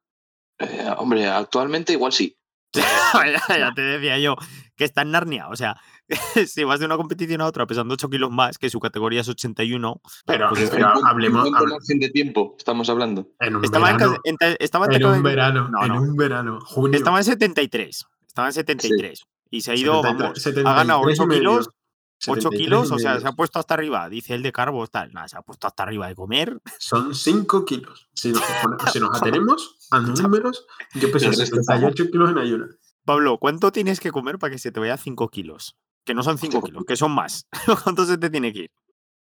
Eh, 0.59 0.89
hombre, 0.97 1.27
actualmente 1.27 1.93
igual 1.93 2.11
sí. 2.13 2.35
ya, 2.73 3.57
ya 3.57 3.71
te 3.73 3.81
decía 3.81 4.19
yo 4.19 4.35
que 4.75 4.85
está 4.85 5.01
en 5.01 5.11
Narnia. 5.11 5.49
O 5.49 5.55
sea, 5.55 5.75
si 6.47 6.63
vas 6.63 6.79
de 6.79 6.85
una 6.85 6.95
competición 6.97 7.41
a 7.41 7.45
otra 7.47 7.65
pesando 7.67 7.93
8 7.95 8.09
kilos 8.09 8.31
más, 8.31 8.57
que 8.57 8.69
su 8.69 8.79
categoría 8.79 9.21
es 9.21 9.27
81, 9.29 10.01
pero, 10.25 10.49
Pues 10.49 10.69
pero 10.69 10.97
¿En 10.97 11.05
hablemos 11.07 11.41
cuánto 11.49 11.65
hab- 11.65 11.69
margen 11.71 11.99
de 11.99 12.09
tiempo 12.09 12.55
estamos 12.57 12.89
hablando? 12.89 13.27
en 13.39 13.55
un 13.57 13.65
estaba 13.65 13.89
en, 13.91 13.97
verano. 13.97 14.13
ca- 14.13 14.21
en- 14.47 14.55
estaba 14.59 14.85
En 14.89 15.03
un 15.05 15.23
verano, 15.23 15.67
No, 15.69 15.81
en 15.83 15.87
no. 15.93 16.01
un 16.01 16.15
verano, 16.15 16.59
junio. 16.61 16.97
Estaba 16.97 17.17
en 17.17 17.23
73. 17.25 18.05
Estaba 18.27 18.47
en 18.47 18.53
73. 18.53 19.23
Y 19.49 19.61
se 19.61 19.71
ha 19.71 19.75
ido, 19.75 20.01
73, 20.03 20.63
vamos, 20.63 20.75
ha 20.79 20.83
ganado 20.83 20.99
73 21.03 21.17
y 21.17 21.21
8 21.21 21.27
medio. 21.27 21.39
kilos, 21.39 21.67
8 21.67 21.73
73 22.19 22.61
kilos, 22.61 22.91
o 22.91 22.99
sea, 22.99 23.19
se 23.19 23.27
ha 23.27 23.31
puesto 23.31 23.59
hasta 23.59 23.73
arriba. 23.73 24.09
Dice 24.09 24.35
el 24.35 24.43
de 24.43 24.51
carbos, 24.51 24.91
tal. 24.91 25.11
Nada, 25.13 25.27
se 25.27 25.37
ha 25.37 25.41
puesto 25.41 25.67
hasta 25.67 25.83
arriba 25.83 26.07
de 26.07 26.15
comer. 26.15 26.59
Son 26.77 27.15
5 27.15 27.65
kilos. 27.65 28.09
Si 28.13 28.31
nos, 28.31 28.43
si 28.93 28.99
nos 28.99 29.15
atenemos 29.21 29.77
a 29.91 29.99
números, 29.99 30.65
yo 30.95 31.11
peso 31.11 31.27
El 31.29 31.35
resto 31.37 31.55
78 31.55 32.11
kilos 32.11 32.29
en 32.31 32.37
ayuno. 32.37 32.65
Pablo, 33.05 33.37
¿cuánto 33.39 33.71
tienes 33.71 33.99
que 33.99 34.11
comer 34.11 34.37
para 34.37 34.51
que 34.51 34.59
se 34.59 34.71
te 34.71 34.79
vaya 34.79 34.97
5 34.97 35.29
kilos? 35.29 35.77
Que 36.05 36.13
no 36.13 36.21
son 36.23 36.37
5 36.37 36.57
Hostia, 36.57 36.69
kilos, 36.71 36.85
que 36.85 36.95
son 36.95 37.11
más. 37.11 37.47
¿Cuánto 37.83 38.05
se 38.05 38.17
te 38.17 38.29
tiene 38.29 38.53
que 38.53 38.59
ir? 38.63 38.71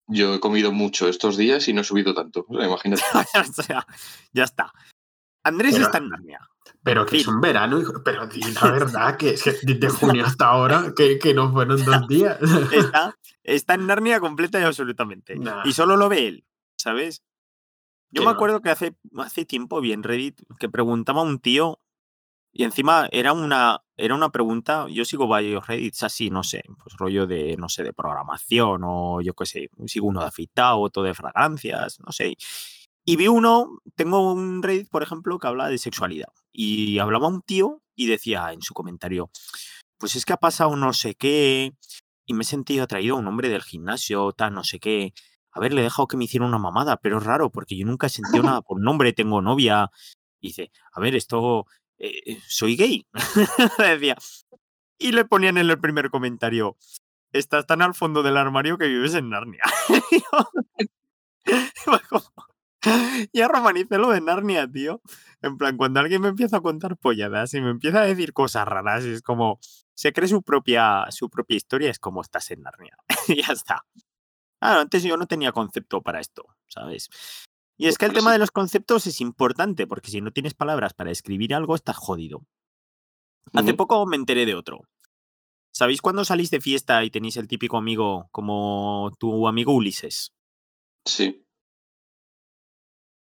Yo 0.08 0.34
he 0.34 0.40
comido 0.40 0.72
mucho 0.72 1.08
estos 1.08 1.38
días 1.38 1.68
y 1.68 1.74
no 1.74 1.82
he 1.82 1.84
subido 1.84 2.14
tanto. 2.16 2.46
O 2.50 2.58
sea, 2.58 2.66
imagínate. 2.68 3.04
o 3.40 3.64
sea, 3.64 3.86
ya 4.34 4.44
está. 4.44 4.74
Andrés 5.44 5.74
Pero- 5.74 5.86
está 5.86 6.00
en 6.00 6.10
Narnia. 6.10 6.40
Pero 6.84 7.06
que 7.06 7.12
Sí. 7.18 7.22
es 7.22 7.28
un 7.28 7.42
verano, 7.42 7.80
hijo. 7.80 7.94
Pero 8.04 8.28
di 8.28 8.40
la 8.42 8.72
verdad 8.72 9.18
que 9.18 9.32
es 9.32 9.44
que 9.44 9.52
desde 9.64 9.90
junio 9.90 10.26
hasta 10.26 10.48
ahora, 10.48 10.94
que, 10.96 11.20
que 11.20 11.34
no 11.34 11.52
fueron 11.52 11.84
dos 11.84 12.08
días. 12.08 12.38
Está, 12.74 13.18
está 13.44 13.74
en 13.74 13.88
Narnia 13.88 14.20
completa 14.20 14.60
y 14.60 14.64
absolutamente. 14.64 15.36
Nah. 15.38 15.64
Y 15.66 15.74
solo 15.74 15.98
lo 15.98 16.08
ve 16.10 16.28
él, 16.28 16.46
¿sabes? 16.78 17.24
Yo 18.12 18.20
Que 18.22 18.26
me 18.26 18.26
no. 18.26 18.32
acuerdo 18.32 18.62
que 18.62 18.70
hace, 18.70 18.96
hace 19.18 19.46
tiempo 19.46 19.82
vi 19.82 19.92
en 19.92 20.04
Reddit 20.04 20.42
que 20.60 20.70
preguntaba 20.70 21.22
a 21.22 21.26
un 21.26 21.40
tío 21.40 21.80
y 22.52 22.64
encima 22.64 23.08
era 23.12 23.34
una, 23.34 23.82
era 23.98 24.16
una 24.16 24.30
pregunta, 24.30 24.88
yo 24.90 25.06
sigo 25.06 25.28
varios 25.28 25.68
Reddits 25.68 26.02
así, 26.04 26.32
no 26.32 26.44
sé, 26.44 26.64
pues 26.84 26.96
rollo 26.98 27.28
de, 27.28 27.56
no 27.58 27.70
sé, 27.70 27.84
de 27.84 27.94
programación 27.94 28.82
o 28.84 29.22
yo 29.22 29.34
qué 29.36 29.46
sé, 29.46 29.70
sigo 29.86 30.08
uno 30.08 30.22
de 30.22 30.28
afeitado, 30.28 30.80
otro 30.80 31.04
de 31.04 31.14
fragancias, 31.14 32.00
no 32.00 32.12
sé. 32.12 32.36
Y 33.06 33.16
vi 33.18 33.28
uno, 33.28 33.80
tengo 33.96 34.32
un 34.34 34.64
Reddit, 34.64 34.90
por 34.90 35.04
ejemplo, 35.04 35.38
que 35.38 35.48
habla 35.48 35.68
de 35.68 35.78
sexualidad. 35.78 36.30
Y 36.52 37.00
hablaba 37.00 37.28
un 37.28 37.42
tío 37.42 37.82
y 37.96 38.08
decía 38.08 38.52
en 38.54 38.62
su 38.62 38.74
comentario, 38.74 39.30
pues 39.98 40.16
es 40.16 40.26
que 40.26 40.34
ha 40.34 40.38
pasado 40.38 40.76
no 40.76 40.94
sé 40.94 41.16
qué, 41.16 41.74
y 42.26 42.34
me 42.34 42.44
he 42.44 42.46
sentido 42.46 42.84
atraído 42.84 43.16
a 43.16 43.20
un 43.20 43.28
hombre 43.28 43.50
del 43.50 43.64
gimnasio, 43.64 44.32
tal, 44.34 44.54
no 44.54 44.64
sé 44.64 44.80
qué. 44.80 45.14
A 45.52 45.60
ver, 45.60 45.74
le 45.74 45.82
he 45.82 45.84
dejado 45.84 46.08
que 46.08 46.16
me 46.16 46.26
hiciera 46.26 46.46
una 46.46 46.60
mamada, 46.60 46.98
pero 46.98 47.18
es 47.18 47.24
raro 47.24 47.52
porque 47.52 47.76
yo 47.76 47.86
nunca 47.86 48.08
he 48.08 48.10
sentido 48.12 48.44
nada 48.44 48.62
por 48.62 48.78
un 48.78 48.88
hombre, 48.88 49.14
tengo 49.14 49.42
novia. 49.42 49.90
Dice, 50.40 50.72
a 50.94 51.00
ver, 51.00 51.16
esto, 51.16 51.66
eh, 51.98 52.12
eh, 52.26 52.40
soy 52.48 52.76
gay. 52.76 53.06
Decía. 53.78 54.16
Y 55.00 55.12
le 55.12 55.26
ponían 55.26 55.58
en 55.58 55.70
el 55.70 55.80
primer 55.80 56.10
comentario, 56.12 56.78
estás 57.32 57.66
tan 57.66 57.82
al 57.82 57.96
fondo 57.96 58.22
del 58.22 58.38
armario 58.38 58.78
que 58.78 58.88
vives 58.88 59.16
en 59.16 59.30
Narnia. 59.30 59.64
Ya 63.34 63.48
romanicé 63.48 63.98
lo 63.98 64.10
de 64.10 64.22
Narnia, 64.22 64.70
tío. 64.70 65.02
En 65.42 65.58
plan, 65.58 65.78
cuando 65.78 66.00
alguien 66.00 66.22
me 66.22 66.30
empieza 66.30 66.58
a 66.58 66.62
contar 66.62 66.98
polladas 66.98 67.54
y 67.54 67.62
me 67.62 67.70
empieza 67.70 68.02
a 68.02 68.06
decir 68.06 68.34
cosas 68.34 68.68
raras, 68.68 69.04
es 69.04 69.22
como, 69.22 69.60
se 69.94 70.14
cree 70.14 70.28
su 70.28 70.42
propia, 70.42 71.06
su 71.10 71.30
propia 71.30 71.58
historia, 71.58 71.90
es 71.90 72.00
como 72.00 72.22
estás 72.22 72.52
en 72.52 72.62
Narnia. 72.62 72.98
y 73.28 73.42
ya 73.42 73.54
está. 73.54 73.86
Claro, 74.60 74.82
antes 74.82 75.04
yo 75.04 75.18
no 75.18 75.26
tenía 75.28 75.52
concepto 75.52 76.02
para 76.02 76.20
esto, 76.20 76.46
¿sabes? 76.68 77.10
Y 77.78 77.88
es 77.88 77.98
que 77.98 78.06
el 78.06 78.12
Pues 78.12 78.24
tema 78.24 78.34
de 78.34 78.40
los 78.40 78.52
conceptos 78.52 79.08
es 79.08 79.22
importante, 79.22 79.88
porque 79.88 80.12
si 80.12 80.20
no 80.20 80.32
tienes 80.32 80.54
palabras 80.54 80.94
para 80.94 81.12
escribir 81.12 81.54
algo, 81.56 81.76
estás 81.76 81.96
jodido. 81.96 82.46
Hace 83.54 83.74
poco 83.74 84.06
me 84.06 84.18
enteré 84.18 84.46
de 84.46 84.56
otro. 84.56 84.82
¿Sabéis 85.72 86.02
cuando 86.02 86.26
salís 86.26 86.52
de 86.52 86.60
fiesta 86.60 87.04
y 87.06 87.10
tenéis 87.10 87.38
el 87.38 87.48
típico 87.48 87.78
amigo 87.78 88.28
como 88.32 89.12
tu 89.18 89.48
amigo 89.48 89.74
Ulises? 89.74 90.34
Sí. 91.06 91.46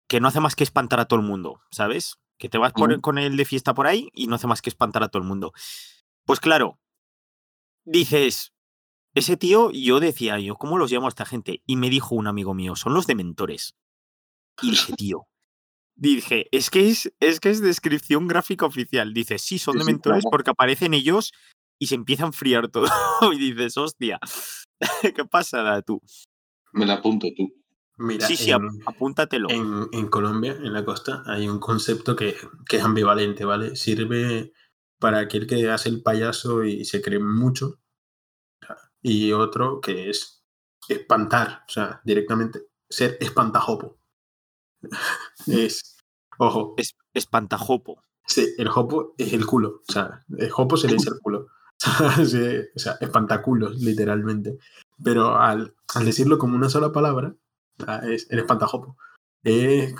Que 0.08 0.20
no 0.20 0.28
hace 0.28 0.40
más 0.40 0.54
que 0.56 0.64
espantar 0.64 1.00
a 1.00 1.06
todo 1.06 1.20
el 1.20 1.26
mundo, 1.26 1.60
¿sabes? 1.70 2.16
Que 2.38 2.48
te 2.48 2.58
vas 2.58 2.72
por- 2.72 3.00
con 3.00 3.18
él 3.18 3.36
de 3.36 3.44
fiesta 3.44 3.74
por 3.74 3.86
ahí 3.86 4.08
y 4.12 4.26
no 4.26 4.36
hace 4.36 4.46
más 4.46 4.60
que 4.62 4.70
espantar 4.70 5.02
a 5.02 5.08
todo 5.08 5.22
el 5.22 5.28
mundo. 5.28 5.52
Pues 6.26 6.40
claro, 6.40 6.78
dices, 7.84 8.52
ese 9.14 9.36
tío, 9.36 9.70
yo 9.70 10.00
decía, 10.00 10.38
yo, 10.38 10.56
¿cómo 10.56 10.78
los 10.78 10.90
llamo 10.90 11.06
a 11.06 11.08
esta 11.10 11.24
gente? 11.26 11.62
Y 11.66 11.76
me 11.76 11.90
dijo 11.90 12.14
un 12.14 12.26
amigo 12.26 12.54
mío, 12.54 12.76
son 12.76 12.94
los 12.94 13.06
dementores. 13.06 13.74
Y 14.62 14.70
dije, 14.70 14.92
tío, 14.98 15.26
dije, 15.96 16.46
es 16.52 16.70
que 16.70 16.88
es, 16.88 17.12
es 17.20 17.40
que 17.40 17.50
es 17.50 17.60
descripción 17.60 18.26
gráfica 18.28 18.66
oficial. 18.66 19.12
Dice, 19.14 19.38
sí, 19.38 19.58
son 19.58 19.74
Sí, 19.74 19.80
sí, 19.80 19.86
dementores 19.86 20.22
claro. 20.22 20.30
porque 20.30 20.50
aparecen 20.50 20.94
ellos 20.94 21.32
y 21.78 21.86
se 21.86 21.94
empieza 21.94 22.24
a 22.24 22.26
enfriar 22.26 22.68
todo. 22.68 22.86
y 23.32 23.38
dices, 23.38 23.76
hostia, 23.76 24.18
¿qué 25.16 25.24
pasa 25.24 25.80
tú? 25.82 26.00
Me 26.72 26.86
la 26.86 26.94
apunto 26.94 27.28
tú. 27.36 27.52
Mira, 27.96 28.26
Sí, 28.26 28.36
sí, 28.36 28.50
en, 28.50 28.68
apúntatelo. 28.86 29.48
en- 29.50 29.88
en 29.92 30.08
Colombia, 30.08 30.52
en 30.52 30.72
la 30.72 30.84
costa, 30.84 31.22
hay 31.26 31.48
un 31.48 31.60
concepto 31.60 32.16
que, 32.16 32.36
que 32.68 32.78
es 32.78 32.82
ambivalente, 32.82 33.44
¿vale? 33.44 33.76
Sirve 33.76 34.52
para 34.98 35.18
aquel 35.20 35.46
que 35.46 35.70
hace 35.70 35.88
el 35.90 36.02
payaso 36.02 36.64
y 36.64 36.84
se 36.84 37.00
cree 37.02 37.20
mucho. 37.20 37.78
Y 39.02 39.32
otro 39.32 39.80
que 39.80 40.10
es 40.10 40.44
espantar, 40.88 41.62
o 41.68 41.72
sea, 41.72 42.00
directamente 42.04 42.62
ser 42.88 43.16
espantajopo. 43.20 43.98
es, 45.46 45.96
ojo, 46.38 46.74
Es 46.76 46.96
espantajopo. 47.12 48.02
sí, 48.26 48.54
el 48.58 48.68
jopo 48.68 49.14
es 49.18 49.32
el 49.32 49.46
culo, 49.46 49.82
o 49.88 49.92
sea, 49.92 50.24
el 50.38 50.50
jopo 50.50 50.76
se 50.76 50.88
le 50.88 50.94
dice 50.94 51.10
el 51.10 51.20
culo. 51.20 51.46
Sí, 52.24 52.40
o 52.74 52.78
sea, 52.78 52.96
espantaculos, 53.00 53.76
literalmente. 53.80 54.58
Pero 55.02 55.36
al, 55.36 55.74
al 55.94 56.04
decirlo 56.04 56.38
como 56.38 56.56
una 56.56 56.68
sola 56.70 56.92
palabra, 56.92 57.34
es 58.08 58.26
el 58.30 58.38
espantajopo. 58.40 58.96
Eh, 59.44 59.94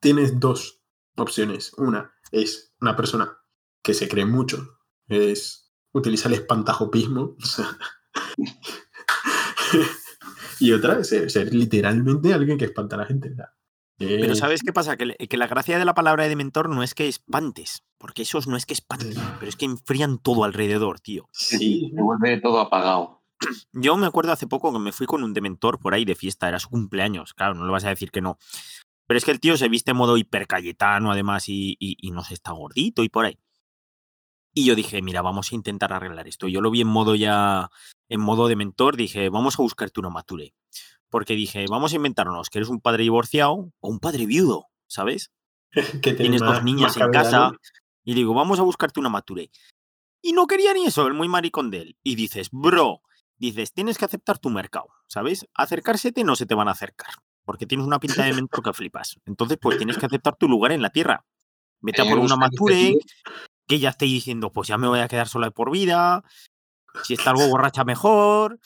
tienes 0.00 0.38
dos 0.40 0.80
opciones. 1.16 1.72
Una 1.76 2.12
es 2.32 2.72
una 2.80 2.96
persona 2.96 3.36
que 3.82 3.94
se 3.94 4.08
cree 4.08 4.26
mucho, 4.26 4.78
es 5.08 5.72
utiliza 5.92 6.28
el 6.28 6.34
espantajopismo. 6.34 7.36
o 7.42 7.46
sea, 7.46 7.66
y 10.60 10.72
otra 10.72 10.98
es 11.00 11.08
ser, 11.08 11.30
ser 11.30 11.54
literalmente 11.54 12.32
alguien 12.34 12.58
que 12.58 12.64
espanta 12.66 12.96
a 12.96 13.00
la 13.00 13.06
gente. 13.06 13.34
Pero 13.98 14.32
es- 14.32 14.38
¿sabes 14.38 14.62
qué 14.62 14.72
pasa? 14.72 14.96
Que, 14.96 15.06
le- 15.06 15.16
que 15.16 15.36
la 15.36 15.46
gracia 15.46 15.78
de 15.78 15.84
la 15.84 15.94
palabra 15.94 16.28
de 16.28 16.36
mentor 16.36 16.68
no 16.68 16.82
es 16.82 16.94
que 16.94 17.08
espantes, 17.08 17.82
porque 17.98 18.22
esos 18.22 18.46
no 18.46 18.56
es 18.56 18.66
que 18.66 18.74
espanten, 18.74 19.14
pero 19.38 19.48
es 19.48 19.56
que 19.56 19.64
enfrían 19.66 20.18
todo 20.18 20.44
alrededor, 20.44 21.00
tío. 21.00 21.28
Sí, 21.32 21.92
Se 21.94 22.00
vuelve 22.02 22.40
todo 22.40 22.60
apagado. 22.60 23.19
Yo 23.72 23.96
me 23.96 24.06
acuerdo 24.06 24.32
hace 24.32 24.46
poco 24.46 24.72
que 24.72 24.78
me 24.78 24.92
fui 24.92 25.06
con 25.06 25.22
un 25.22 25.34
dementor 25.34 25.78
por 25.78 25.94
ahí 25.94 26.04
de 26.04 26.14
fiesta, 26.14 26.48
era 26.48 26.58
su 26.58 26.68
cumpleaños, 26.68 27.34
claro, 27.34 27.54
no 27.54 27.64
le 27.64 27.72
vas 27.72 27.84
a 27.84 27.88
decir 27.88 28.10
que 28.10 28.20
no. 28.20 28.38
Pero 29.06 29.18
es 29.18 29.24
que 29.24 29.30
el 29.30 29.40
tío 29.40 29.56
se 29.56 29.68
viste 29.68 29.90
en 29.90 29.96
modo 29.96 30.16
hiper 30.16 30.46
cayetano 30.46 31.10
además 31.10 31.48
y, 31.48 31.76
y, 31.78 31.96
y 31.98 32.10
no 32.12 32.22
sé, 32.22 32.34
está 32.34 32.52
gordito 32.52 33.02
y 33.02 33.08
por 33.08 33.24
ahí. 33.24 33.38
Y 34.52 34.64
yo 34.64 34.74
dije, 34.74 35.00
mira, 35.02 35.22
vamos 35.22 35.52
a 35.52 35.54
intentar 35.54 35.92
arreglar 35.92 36.26
esto. 36.26 36.48
Yo 36.48 36.60
lo 36.60 36.70
vi 36.70 36.80
en 36.80 36.88
modo 36.88 37.14
ya, 37.14 37.70
en 38.08 38.20
modo 38.20 38.48
de 38.48 38.56
mentor, 38.56 38.96
dije, 38.96 39.28
vamos 39.28 39.58
a 39.58 39.62
buscarte 39.62 40.00
una 40.00 40.10
mature. 40.10 40.54
Porque 41.08 41.34
dije, 41.34 41.64
vamos 41.68 41.92
a 41.92 41.96
inventarnos 41.96 42.50
que 42.50 42.58
eres 42.58 42.68
un 42.68 42.80
padre 42.80 43.04
divorciado 43.04 43.72
o 43.80 43.88
un 43.88 44.00
padre 44.00 44.26
viudo, 44.26 44.66
¿sabes? 44.86 45.30
que 45.72 46.12
tiene 46.12 46.16
tienes 46.16 46.40
dos 46.40 46.64
niñas 46.64 46.96
en 46.96 47.00
cabida, 47.02 47.22
casa 47.22 47.50
¿no? 47.50 47.58
y 48.04 48.14
digo, 48.14 48.34
vamos 48.34 48.58
a 48.58 48.62
buscarte 48.62 49.00
una 49.00 49.08
mature. 49.08 49.50
Y 50.22 50.32
no 50.32 50.46
quería 50.46 50.74
ni 50.74 50.86
eso, 50.86 51.06
el 51.06 51.14
muy 51.14 51.28
maricón 51.28 51.70
de 51.70 51.82
él. 51.82 51.96
Y 52.02 52.16
dices, 52.16 52.48
bro, 52.50 53.02
dices, 53.40 53.72
tienes 53.72 53.98
que 53.98 54.04
aceptar 54.04 54.38
tu 54.38 54.50
mercado, 54.50 54.88
¿sabes? 55.06 55.46
Acercársete 55.54 56.22
no 56.24 56.36
se 56.36 56.46
te 56.46 56.54
van 56.54 56.68
a 56.68 56.72
acercar, 56.72 57.10
porque 57.44 57.66
tienes 57.66 57.86
una 57.86 57.98
pinta 57.98 58.24
de 58.24 58.34
mentor 58.34 58.62
que 58.62 58.72
flipas. 58.72 59.18
Entonces, 59.24 59.58
pues 59.60 59.78
tienes 59.78 59.98
que 59.98 60.06
aceptar 60.06 60.36
tu 60.36 60.48
lugar 60.48 60.72
en 60.72 60.82
la 60.82 60.90
tierra. 60.90 61.24
Vete 61.80 62.02
a 62.02 62.04
por 62.04 62.18
una 62.18 62.36
mature 62.36 62.98
que 63.66 63.78
ya 63.78 63.90
esté 63.90 64.04
diciendo, 64.04 64.52
pues 64.52 64.68
ya 64.68 64.76
me 64.76 64.88
voy 64.88 65.00
a 65.00 65.08
quedar 65.08 65.28
sola 65.28 65.46
de 65.46 65.52
por 65.52 65.70
vida. 65.70 66.22
Si 67.04 67.14
está 67.14 67.30
algo 67.30 67.48
borracha, 67.48 67.84
mejor. 67.84 68.58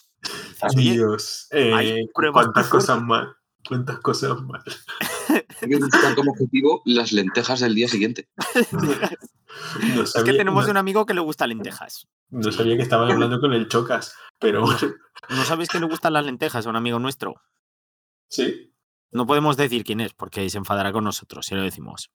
Dios, 0.75 1.47
hay 1.51 1.89
eh, 1.89 2.09
pruebas 2.13 2.45
cuántas 2.45 2.67
cosas 2.69 3.01
mal, 3.01 3.35
cuántas 3.67 3.99
cosas 3.99 4.41
mal. 4.41 4.63
Hay 5.61 5.69
que 5.69 5.77
buscar 5.77 6.15
como 6.15 6.31
objetivo 6.31 6.81
las 6.85 7.11
lentejas 7.11 7.59
del 7.59 7.75
día 7.75 7.87
siguiente. 7.87 8.29
No 9.95 10.01
es 10.03 10.13
que 10.13 10.33
tenemos 10.33 10.65
no- 10.65 10.71
un 10.71 10.77
amigo 10.77 11.05
que 11.05 11.13
le 11.13 11.21
gusta 11.21 11.47
lentejas. 11.47 12.07
no 12.29 12.51
sabía 12.51 12.75
que 12.75 12.83
estabas 12.83 13.11
hablando 13.11 13.39
con 13.39 13.53
el 13.53 13.67
Chocas, 13.67 14.15
pero 14.39 14.61
bueno, 14.61 14.77
¿No 15.29 15.43
sabes 15.45 15.69
que 15.69 15.79
le 15.79 15.85
gustan 15.87 16.13
las 16.13 16.25
lentejas 16.25 16.65
a 16.65 16.69
un 16.69 16.75
amigo 16.75 16.99
nuestro? 16.99 17.35
sí. 18.27 18.71
No 19.11 19.25
podemos 19.25 19.55
decir 19.55 19.85
quién 19.85 20.01
es 20.01 20.13
porque 20.13 20.49
se 20.49 20.57
enfadará 20.57 20.91
con 20.91 21.05
nosotros 21.05 21.45
si 21.45 21.55
lo 21.55 21.61
decimos. 21.61 22.11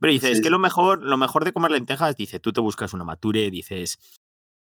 Pero 0.00 0.12
dice, 0.12 0.28
Sí, 0.28 0.32
es 0.32 0.40
que 0.40 0.50
lo 0.50 0.58
mejor, 0.58 1.00
lo 1.04 1.16
mejor 1.16 1.44
de 1.44 1.52
comer 1.52 1.70
lentejas, 1.70 2.16
dice, 2.16 2.40
tú 2.40 2.52
te 2.52 2.60
buscas 2.60 2.92
una 2.92 3.04
mature, 3.04 3.50
dices, 3.52 3.98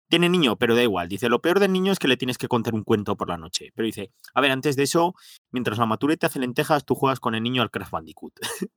tiene 0.07 0.29
niño, 0.29 0.57
pero 0.57 0.75
da 0.75 0.83
igual. 0.83 1.07
Dice, 1.09 1.29
lo 1.29 1.41
peor 1.41 1.59
del 1.59 1.71
niño 1.73 1.91
es 1.91 1.97
que 1.99 2.07
le 2.07 2.15
tienes 2.17 2.37
que 2.37 2.47
contar 2.47 2.75
un 2.75 2.83
cuento 2.83 3.15
por 3.17 3.29
la 3.29 3.37
noche. 3.37 3.71
Pero 3.73 3.87
dice, 3.87 4.11
a 4.35 4.41
ver, 4.41 4.51
antes 4.51 4.75
de 4.75 4.83
eso, 4.83 5.15
mientras 5.51 5.79
la 5.79 5.87
mature 5.87 6.15
te 6.17 6.27
hace 6.27 6.37
lentejas, 6.39 6.85
tú 6.85 6.93
juegas 6.93 7.19
con 7.19 7.33
el 7.33 7.41
niño 7.41 7.63
al 7.63 7.71
Crash 7.71 7.89
Bandicoot. 7.89 8.33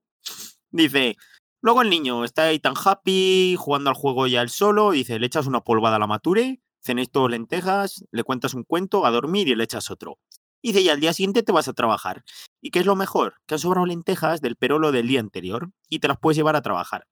dice, 0.71 1.17
luego 1.61 1.83
el 1.83 1.91
niño 1.91 2.25
está 2.25 2.45
ahí 2.45 2.59
tan 2.59 2.75
happy, 2.83 3.57
jugando 3.59 3.91
al 3.91 3.97
juego 3.97 4.27
ya 4.27 4.43
él 4.43 4.51
solo, 4.51 4.93
dice, 4.93 5.19
le 5.19 5.27
echas 5.27 5.47
una 5.47 5.63
polvada 5.63 5.97
a 5.97 5.99
la 5.99 6.07
mature, 6.07 6.61
cenéis 6.81 7.11
todos 7.11 7.31
lentejas, 7.31 8.05
le 8.11 8.25
cuentas 8.25 8.55
un 8.55 8.65
cuento, 8.65 9.07
a 9.07 9.11
dormir 9.11 9.49
y 9.49 9.55
le 9.55 9.65
echas 9.65 9.91
otro. 9.91 10.19
Y 10.63 10.69
dice, 10.73 10.83
y 10.83 10.89
al 10.89 11.01
día 11.01 11.13
siguiente 11.13 11.43
te 11.43 11.53
vas 11.53 11.69
a 11.69 11.73
trabajar. 11.73 12.23
¿Y 12.61 12.71
qué 12.71 12.81
es 12.81 12.87
lo 12.87 12.97
mejor? 12.97 13.37
Que 13.47 13.55
han 13.55 13.59
sobrado 13.59 13.87
lentejas 13.87 14.41
del 14.41 14.57
perolo 14.57 14.93
del 14.93 15.09
día 15.09 15.21
anterior 15.21 15.71
y 15.89 16.01
te 16.01 16.09
las 16.09 16.19
puedes 16.19 16.37
llevar 16.37 16.57
a 16.57 16.63
trabajar. 16.63 17.07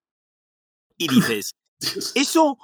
Y 0.98 1.08
dices, 1.08 1.56
eso 2.14 2.58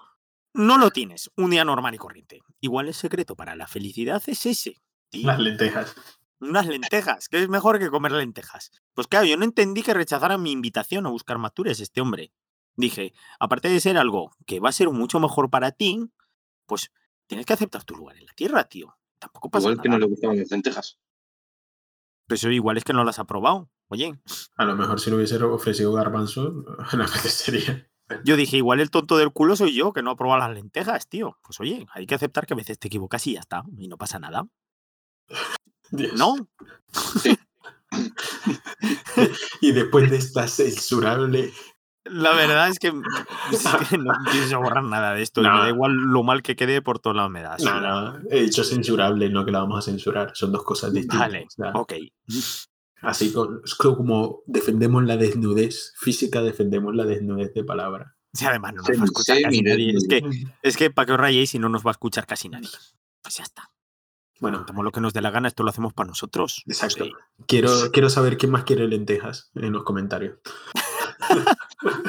no 0.53 0.79
lo 0.79 0.91
tienes 0.91 1.31
un 1.37 1.51
día 1.51 1.65
normal 1.65 1.95
y 1.95 1.99
corriente. 1.99 2.43
Igual 2.61 2.89
el 2.89 2.95
secreto 2.95 3.35
para 3.35 3.57
la 3.57 3.67
felicidad 3.67 4.23
es 4.27 4.47
ese. 4.47 4.81
tío. 5.11 5.27
Las 5.27 5.39
lentejas. 5.39 5.95
Unas 6.41 6.67
lentejas, 6.67 7.29
que 7.29 7.43
es 7.43 7.49
mejor 7.49 7.79
que 7.79 7.91
comer 7.91 8.13
lentejas. 8.13 8.71
Pues 8.93 9.07
claro, 9.07 9.27
yo 9.27 9.37
no 9.37 9.45
entendí 9.45 9.83
que 9.83 9.95
rechazara 9.95 10.37
mi 10.39 10.53
invitación 10.53 11.07
a 11.07 11.11
buscar 11.11 11.39
matures 11.39 11.81
este 11.81 12.01
hombre. 12.01 12.33
Dije, 12.77 13.15
aparte 13.39 13.69
de 13.69 13.81
ser 13.81 13.97
algo 13.97 14.33
que 14.47 14.61
va 14.61 14.69
a 14.69 14.73
ser 14.73 14.91
mucho 14.91 15.21
mejor 15.21 15.49
para 15.49 15.71
ti, 15.71 16.11
pues 16.67 16.91
tienes 17.27 17.47
que 17.47 17.53
aceptar 17.53 17.85
tu 17.85 17.95
lugar 17.95 18.17
en 18.17 18.27
la 18.27 18.33
tierra, 18.35 18.65
tío. 18.65 18.97
Tampoco 19.19 19.51
pasa 19.51 19.71
Igual 19.71 19.83
que 19.83 19.89
no 19.89 19.99
le 19.99 20.07
gustaban 20.07 20.37
las 20.39 20.51
lentejas. 20.51 20.99
Pero 22.27 22.37
eso 22.37 22.51
igual 22.51 22.77
es 22.77 22.85
que 22.85 22.93
no 22.93 23.05
las 23.05 23.19
ha 23.19 23.25
probado. 23.25 23.71
Oye, 23.89 24.19
A 24.57 24.65
lo 24.65 24.77
mejor 24.77 24.99
si 24.99 25.11
le 25.11 25.17
hubiese 25.17 25.37
ofrecido 25.43 25.93
garbanzo, 25.93 26.65
le 26.97 27.05
apetecería. 27.05 27.89
yo 28.25 28.37
dije, 28.37 28.57
igual 28.57 28.81
el 28.81 28.91
tonto 28.91 29.17
del 29.17 29.33
culo 29.33 29.57
soy 29.57 29.75
yo, 29.75 29.93
que 29.93 30.03
no 30.03 30.11
ha 30.11 30.17
probado 30.17 30.41
las 30.41 30.55
lentejas, 30.55 31.09
tío. 31.09 31.39
Pues 31.43 31.61
oye, 31.61 31.87
hay 31.93 32.07
que 32.07 32.15
aceptar 32.15 32.47
que 32.47 32.55
a 32.55 32.57
veces 32.57 32.79
te 32.79 32.89
equivocas 32.89 33.27
y 33.27 33.35
ya 33.35 33.41
está, 33.41 33.63
y 33.77 33.89
no 33.89 33.97
pasa 33.99 34.19
nada. 34.19 34.47
Dios. 35.91 36.13
¿No? 36.15 36.35
Y 39.61 39.73
después 39.73 40.11
de 40.11 40.17
esta 40.17 40.49
censurable. 40.49 41.53
La 42.05 42.33
verdad 42.35 42.69
es 42.69 42.79
que, 42.79 42.89
es 43.53 43.65
que 43.89 43.97
no 43.97 44.13
pienso 44.31 44.59
borrar 44.61 44.85
nada 44.85 45.15
de 45.15 45.23
esto. 45.23 45.41
No. 45.41 45.53
me 45.53 45.59
da 45.61 45.69
igual 45.71 45.93
lo 45.95 46.23
mal 46.23 46.43
que 46.43 46.55
quede 46.55 46.83
por 46.83 46.99
todos 46.99 47.17
lados 47.17 47.31
me 47.31 47.41
da. 47.41 47.57
No, 47.65 47.81
no, 47.81 48.19
he 48.31 48.43
dicho 48.43 48.63
censurable, 48.63 49.31
no 49.31 49.45
que 49.45 49.53
la 49.53 49.61
vamos 49.61 49.79
a 49.79 49.91
censurar. 49.91 50.33
Son 50.35 50.53
dos 50.53 50.65
cosas 50.65 50.93
distintas. 50.93 51.21
Vale, 51.21 51.47
o 51.47 51.51
sea, 51.51 51.73
ok. 51.73 51.95
Así 53.01 53.33
como 53.33 54.43
defendemos 54.47 55.05
la 55.05 55.17
desnudez 55.17 55.95
física, 55.97 56.43
defendemos 56.43 56.95
la 56.95 57.05
desnudez 57.05 57.55
de 57.55 57.65
palabra. 57.65 58.17
Si 58.33 58.45
además 58.45 58.75
no 58.75 58.83
nos 58.83 58.87
Sí, 58.87 58.97
va 58.97 59.03
a 59.03 59.05
escuchar 59.05 59.37
sí, 59.37 59.43
casi 59.43 59.63
nadie. 59.63 59.95
Es 59.97 60.07
que, 60.09 60.23
es 60.63 60.77
que 60.77 60.91
para 60.91 61.07
que 61.07 61.13
os 61.13 61.21
rayéis 61.21 61.51
si 61.51 61.59
no 61.59 61.69
nos 61.69 61.87
va 61.87 61.91
a 61.91 61.93
escuchar 61.93 62.27
casi 62.27 62.49
nadie. 62.49 62.69
Pues 63.23 63.37
ya 63.37 63.45
está. 63.45 63.71
Bueno, 64.41 64.59
Contamos 64.59 64.85
lo 64.85 64.91
que 64.93 65.01
nos 65.01 65.13
dé 65.13 65.21
la 65.23 65.31
gana, 65.31 65.49
esto 65.49 65.63
lo 65.63 65.71
hacemos 65.71 65.93
para 65.95 66.09
nosotros. 66.09 66.63
exacto. 66.67 67.07
Quiero, 67.47 67.71
quiero 67.93 68.11
saber 68.11 68.37
quién 68.37 68.51
más 68.53 68.65
quiere 68.65 68.87
lentejas 68.89 69.51
en 69.55 69.73
los 69.73 69.85
comentarios. 69.85 70.39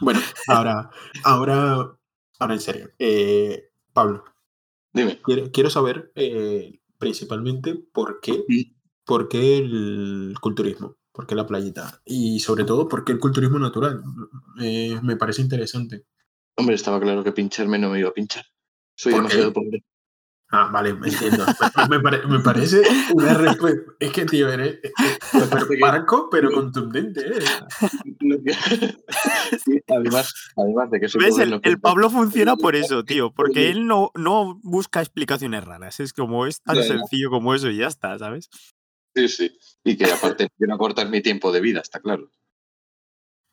bueno, 0.00 0.20
ahora, 0.48 0.90
ahora, 1.24 1.74
ahora 2.38 2.54
en 2.54 2.60
serio. 2.60 2.90
Eh, 2.98 3.70
Pablo, 3.92 4.24
Dime. 4.92 5.20
quiero, 5.22 5.50
quiero 5.52 5.70
saber 5.70 6.12
eh, 6.14 6.80
principalmente 6.98 7.74
por 7.74 8.20
qué, 8.20 8.44
Mm. 8.48 8.74
por 9.04 9.28
qué 9.28 9.58
el 9.58 10.34
culturismo, 10.40 10.96
por 11.12 11.26
qué 11.26 11.34
la 11.34 11.46
playita 11.46 12.00
y 12.04 12.40
sobre 12.40 12.64
todo 12.64 12.88
por 12.88 13.04
qué 13.04 13.12
el 13.12 13.18
culturismo 13.18 13.58
natural. 13.58 14.02
Eh, 14.60 14.98
me 15.02 15.16
parece 15.16 15.42
interesante. 15.42 16.04
Hombre, 16.56 16.74
estaba 16.74 17.00
claro 17.00 17.24
que 17.24 17.32
pincharme 17.32 17.78
no 17.78 17.90
me 17.90 18.00
iba 18.00 18.10
a 18.10 18.14
pinchar. 18.14 18.44
Soy 18.96 19.14
demasiado 19.14 19.52
pobre. 19.52 19.84
Ah, 20.50 20.70
vale, 20.72 20.94
me 20.94 21.08
entiendo. 21.08 21.44
me, 21.90 22.00
pare- 22.00 22.26
me 22.26 22.38
parece 22.40 22.82
una 23.12 23.34
respuesta. 23.34 23.80
Es 23.98 24.12
que, 24.12 24.24
tío, 24.24 24.48
eres 24.48 24.78
súper 25.32 25.80
parco, 25.80 26.28
pero 26.30 26.52
contundente. 26.52 27.22
¿eh? 27.26 27.44
Sí, 29.64 29.80
además, 29.88 30.32
además 30.56 30.90
de 30.90 31.00
que 31.00 31.08
soy 31.08 31.24
¿Ves? 31.24 31.38
El, 31.38 31.80
Pablo 31.80 32.10
funciona 32.10 32.56
por 32.56 32.76
eso, 32.76 33.04
tío, 33.04 33.32
porque 33.32 33.70
él 33.70 33.86
no, 33.86 34.10
no 34.14 34.60
busca 34.62 35.00
explicaciones 35.00 35.64
raras. 35.64 36.00
Es 36.00 36.12
como 36.12 36.46
es 36.46 36.62
tan 36.62 36.82
sencillo 36.82 37.30
como 37.30 37.54
eso 37.54 37.68
y 37.70 37.78
ya 37.78 37.86
está, 37.86 38.18
¿sabes? 38.18 38.48
Sí, 39.14 39.28
sí. 39.28 39.58
Y 39.84 39.96
que 39.96 40.06
aparte 40.06 40.48
quiero 40.56 40.74
acortar 40.74 41.08
mi 41.08 41.20
tiempo 41.20 41.52
de 41.52 41.60
vida, 41.60 41.80
está 41.80 42.00
claro. 42.00 42.30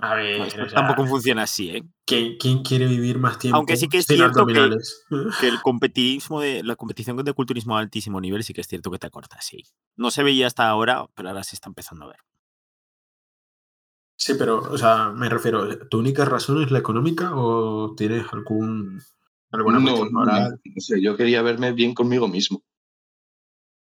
A 0.02 0.16
ver, 0.16 0.38
Pues 0.38 0.54
o 0.56 0.70
sea, 0.70 0.76
tampoco 0.86 1.08
funciona 1.08 1.44
así, 1.44 1.70
¿eh? 1.70 1.84
¿quién, 2.06 2.38
quién 2.38 2.64
quiere 2.64 2.88
vivir 2.88 3.20
más 3.20 3.38
tiempo 3.38 3.58
Aunque 3.58 3.78
sí 3.78 3.88
que 3.88 4.00
es 4.00 4.06
cierto 4.08 4.46
que- 4.48 4.70
el 5.44 5.62
competitismo 5.62 6.42
de 6.42 6.64
la 6.64 6.76
competición 6.76 7.18
de 7.18 7.34
culturismo 7.34 7.78
a 7.78 7.80
altísimo 7.80 8.20
nivel 8.20 8.44
sí 8.44 8.54
que 8.54 8.62
es 8.62 8.68
cierto 8.68 8.92
que 8.92 9.00
te 9.00 9.08
acorta, 9.08 9.40
sí. 9.42 9.64
No 9.96 10.12
se 10.12 10.24
veía 10.24 10.48
hasta 10.48 10.68
ahora, 10.68 11.06
pero 11.16 11.30
ahora 11.30 11.44
se 11.44 11.56
está 11.56 11.70
empezando 11.70 12.06
a 12.06 12.10
ver. 12.10 12.18
Sí, 14.16 14.34
pero, 14.38 14.60
o 14.60 14.78
sea, 14.78 15.10
me 15.10 15.30
refiero, 15.30 15.88
¿tu 15.88 15.98
única 16.00 16.26
razón 16.26 16.62
es 16.64 16.70
la 16.72 16.80
económica 16.80 17.32
o 17.36 17.96
tienes 17.96 18.26
algún 18.32 19.02
alguna 19.52 19.80
no, 19.80 19.86
cuestión 19.86 20.12
no, 20.14 20.20
moral? 20.20 20.60
no 20.64 20.82
sé, 20.82 21.02
yo 21.02 21.18
quería 21.18 21.42
verme 21.42 21.72
bien 21.74 21.94
conmigo 21.94 22.28
mismo. 22.28 22.64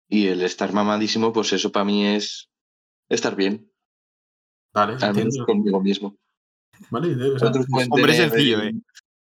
Y 0.09 0.27
el 0.27 0.41
estar 0.41 0.73
mamadísimo, 0.73 1.33
pues 1.33 1.53
eso 1.53 1.71
para 1.71 1.85
mí 1.85 2.05
es 2.07 2.49
estar 3.09 3.35
bien, 3.35 3.71
Vale, 4.73 4.93
al 4.93 4.99
menos 4.99 5.17
entiendo. 5.35 5.45
conmigo 5.45 5.81
mismo. 5.81 6.15
Vale, 6.89 7.15
o 7.33 7.39
sea, 7.39 7.49
Otros 7.49 7.65
pueden 7.69 7.89
hombre 7.91 8.13
tener, 8.13 8.29
sencillo, 8.31 8.61
eh, 8.61 8.69
¿eh? 8.69 8.73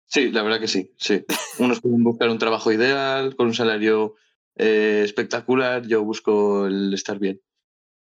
Sí, 0.05 0.31
la 0.31 0.43
verdad 0.43 0.59
que 0.59 0.67
sí, 0.67 0.93
sí. 0.97 1.23
Unos 1.59 1.79
pueden 1.81 2.03
buscar 2.03 2.29
un 2.29 2.37
trabajo 2.39 2.71
ideal, 2.71 3.35
con 3.35 3.47
un 3.47 3.53
salario 3.53 4.15
eh, 4.55 5.01
espectacular, 5.05 5.85
yo 5.87 6.03
busco 6.03 6.65
el 6.67 6.93
estar 6.93 7.17
bien. 7.19 7.39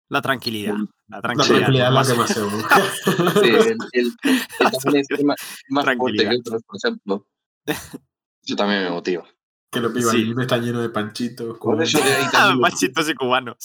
La 0.08 0.20
tranquilidad. 0.20 0.74
La 1.08 1.16
la 1.16 1.22
tranquilidad. 1.22 1.58
tranquilidad 1.58 1.88
es 1.88 1.92
la 1.92 1.98
más- 2.00 2.12
que 2.12 2.18
más 2.18 2.30
se 2.30 2.42
busca. 2.42 2.82
Sí, 3.42 3.48
el, 3.48 3.78
el- 3.92 4.12
el 4.22 4.70
también 4.82 5.04
es 5.08 5.24
más, 5.24 5.36
más 5.68 5.84
fuerte 5.84 5.96
Tranquilidad. 6.24 6.30
que 6.30 6.36
otros, 6.38 6.62
por 6.64 6.76
ejemplo. 6.76 7.26
Eso 7.66 8.56
también 8.56 8.82
me 8.84 8.90
motiva. 8.90 9.24
Que 9.72 9.80
los 9.80 9.92
pibas 9.92 10.12
Sí. 10.12 10.34
están 10.38 10.62
llenos 10.64 10.82
de 10.82 10.90
panchitos. 10.90 11.56
Con- 11.58 11.80
eso 11.82 11.98
de 11.98 12.04
ahí 12.04 12.24
también 12.30 12.60
los, 12.60 12.70
Machitos 12.72 13.08
y 13.08 13.14
cubanos. 13.14 13.56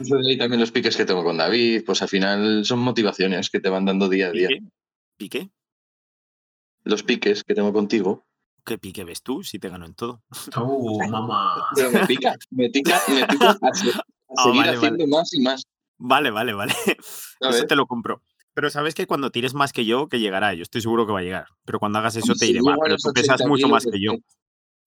eso 0.00 0.16
de 0.16 0.28
ahí 0.30 0.36
también 0.36 0.60
los 0.60 0.72
piques 0.72 0.96
que 0.96 1.04
tengo 1.04 1.22
con 1.22 1.36
David, 1.38 1.84
pues 1.86 2.02
al 2.02 2.08
final 2.08 2.64
son 2.64 2.80
motivaciones 2.80 3.48
que 3.48 3.60
te 3.60 3.68
van 3.68 3.84
dando 3.84 4.08
día 4.08 4.26
a 4.28 4.30
día. 4.32 4.48
¿Pique? 4.48 4.66
¿Pique? 5.16 5.50
Los 6.82 7.02
piques 7.04 7.44
que 7.44 7.54
tengo 7.54 7.72
contigo. 7.72 8.26
¿Qué 8.66 8.76
pique 8.78 9.04
ves 9.04 9.22
tú 9.22 9.42
si 9.44 9.58
te 9.58 9.68
gano 9.68 9.86
en 9.86 9.94
todo? 9.94 10.22
Oh, 10.56 10.98
mamá. 11.08 11.66
Pero 11.76 11.90
me 11.92 12.06
pica, 12.06 12.34
me 12.50 12.70
pica, 12.70 13.00
me 13.08 13.26
pica 13.26 13.50
a, 13.50 13.58
Ah, 14.36 14.42
seguir 14.44 14.62
vale, 14.64 14.76
haciendo 14.76 15.06
más 15.06 15.32
y 15.32 15.40
más. 15.42 15.62
Vale, 15.98 16.30
vale, 16.32 16.54
vale. 16.54 16.74
Eso 17.40 17.66
te 17.66 17.76
lo 17.76 17.86
compro. 17.86 18.22
Pero 18.52 18.68
sabes 18.70 18.94
que 18.94 19.06
cuando 19.06 19.30
tires 19.30 19.54
más 19.54 19.72
que 19.72 19.84
yo, 19.84 20.08
que 20.08 20.18
llegará. 20.18 20.54
Yo 20.54 20.62
estoy 20.62 20.80
seguro 20.80 21.06
que 21.06 21.12
va 21.12 21.20
a 21.20 21.22
llegar. 21.22 21.46
Pero 21.64 21.78
cuando 21.78 21.98
hagas 22.00 22.16
eso 22.16 22.34
te 22.34 22.46
Si 22.46 22.58
va, 22.58 22.74
a 22.74 22.76
pero 22.82 22.96
tú 22.96 23.12
pesas 23.12 23.34
80 23.36 23.48
mucho 23.48 23.68
más 23.68 23.84
que 23.84 24.00
yo. 24.00 24.12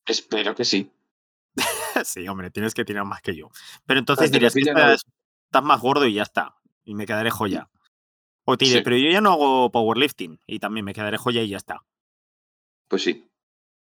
Espero 0.08 0.56
que 0.56 0.65
sí. 0.65 0.91
sí, 2.06 2.28
hombre, 2.28 2.52
tienes 2.52 2.74
que 2.74 2.86
tirar 2.86 3.06
más 3.06 3.22
que 3.22 3.36
yo. 3.36 3.50
Pero 3.86 4.00
entonces 4.00 4.32
dirías 4.32 4.54
que 4.54 4.62
estás, 4.62 5.04
estás 5.46 5.63
más 5.63 5.82
gordo 5.82 6.06
y 6.06 6.13
ya 6.13 6.24
está. 6.24 6.56
Y 6.84 6.96
me 6.96 7.06
quedaré 7.06 7.30
joya. 7.32 7.70
O 8.46 8.58
te 8.58 8.65
diré, 8.65 8.78
Sí. 8.80 8.84
pero 8.84 8.98
yo 8.98 9.10
ya 9.12 9.22
no 9.22 9.34
hago 9.34 9.72
powerlifting. 9.72 10.39
Y 10.48 10.60
también 10.60 10.86
me 10.86 10.93
quedaré 10.93 11.17
joya 11.17 11.41
y 11.41 11.50
ya 11.50 11.58
está. 11.58 11.84
Pues 12.88 13.04
sí. 13.04 13.30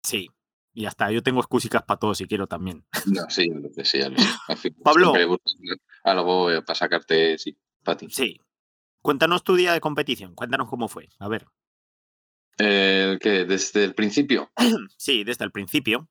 Sí. 0.02 0.30
Y 0.72 0.82
ya 0.82 0.88
está. 0.88 1.10
Yo 1.10 1.22
tengo 1.22 1.40
excusicas 1.40 1.82
para 1.82 1.98
todo 2.00 2.14
si 2.14 2.26
quiero 2.26 2.46
también. 2.46 2.84
No, 3.06 3.28
sí, 3.28 3.48
ya 3.48 3.54
lo 3.58 3.68
sé, 3.70 3.84
sí, 3.84 3.98
ya 3.98 4.08
lo 4.08 4.18
sé. 4.18 4.28
Al 4.48 4.56
fin, 4.56 4.74
Pablo. 4.82 5.12
Algo 6.04 6.50
eh, 6.50 6.62
para 6.62 6.74
sacarte, 6.74 7.36
sí, 7.38 7.56
para 7.82 7.98
ti. 7.98 8.08
Sí. 8.10 8.40
Cuéntanos 9.02 9.44
tu 9.44 9.54
día 9.54 9.72
de 9.74 9.80
competición. 9.80 10.34
Cuéntanos 10.34 10.68
cómo 10.68 10.88
fue. 10.88 11.08
A 11.18 11.28
ver. 11.28 11.46
Eh, 12.58 13.18
¿Qué? 13.20 13.44
¿Desde 13.44 13.84
el 13.84 13.94
principio? 13.94 14.50
Sí, 14.96 15.24
desde 15.24 15.44
el 15.44 15.52
principio. 15.52 16.08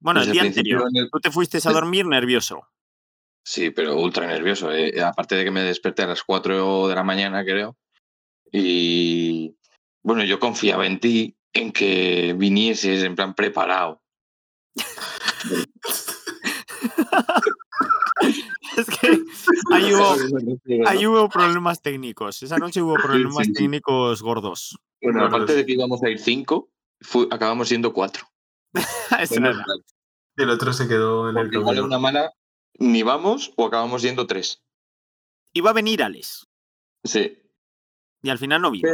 Bueno, 0.00 0.20
Desde 0.20 0.32
el 0.32 0.38
día 0.38 0.42
anterior. 0.48 0.84
el- 0.94 1.10
Tú 1.10 1.20
te 1.20 1.30
fuiste 1.30 1.58
a 1.64 1.72
dormir 1.72 2.06
nervioso. 2.06 2.66
Sí, 3.44 3.70
pero 3.70 3.96
ultra 3.98 4.26
nervioso. 4.26 4.72
eh. 4.72 5.00
Aparte 5.02 5.34
de 5.36 5.44
que 5.44 5.50
me 5.50 5.62
desperté 5.62 6.02
a 6.02 6.06
las 6.06 6.22
4 6.22 6.88
de 6.88 6.94
la 6.94 7.02
mañana, 7.02 7.44
creo. 7.44 7.76
Y 8.52 9.54
bueno, 10.02 10.22
yo 10.24 10.38
confiaba 10.38 10.86
en 10.86 11.00
ti, 11.00 11.36
en 11.52 11.72
que 11.72 12.34
vinieses 12.36 13.02
en 13.04 13.14
plan 13.16 13.34
preparado. 13.34 14.02
es 18.76 18.86
que 19.00 19.08
ahí 19.72 19.94
hubo, 19.94 20.14
ahí 20.86 21.06
hubo 21.06 21.28
problemas 21.28 21.82
técnicos. 21.82 22.42
Esa 22.42 22.58
noche 22.58 22.82
hubo 22.82 22.94
problemas 22.94 23.46
sí, 23.46 23.52
sí. 23.52 23.54
técnicos 23.54 24.22
gordos. 24.22 24.78
Bueno, 25.02 25.24
aparte 25.24 25.54
de 25.54 25.66
que 25.66 25.72
íbamos 25.72 26.02
a 26.02 26.10
ir 26.10 26.18
5, 26.18 26.70
acabamos 27.30 27.68
siendo 27.68 27.92
4. 27.92 28.24
Verdad. 29.40 29.64
El 30.36 30.50
otro 30.50 30.72
se 30.72 30.86
quedó 30.88 31.28
en 31.30 31.36
el 31.36 31.42
Porque 31.44 31.56
igual 31.56 31.76
camino. 31.76 31.86
una 31.86 31.98
mala, 31.98 32.32
ni 32.78 33.02
vamos 33.02 33.52
o 33.56 33.66
acabamos 33.66 34.02
siendo 34.02 34.26
3. 34.26 34.62
Iba 35.54 35.70
a 35.70 35.72
venir 35.72 36.02
Alex. 36.02 36.46
Sí. 37.04 37.38
Y 38.22 38.30
al 38.30 38.38
final 38.38 38.62
no 38.62 38.70
vino. 38.70 38.88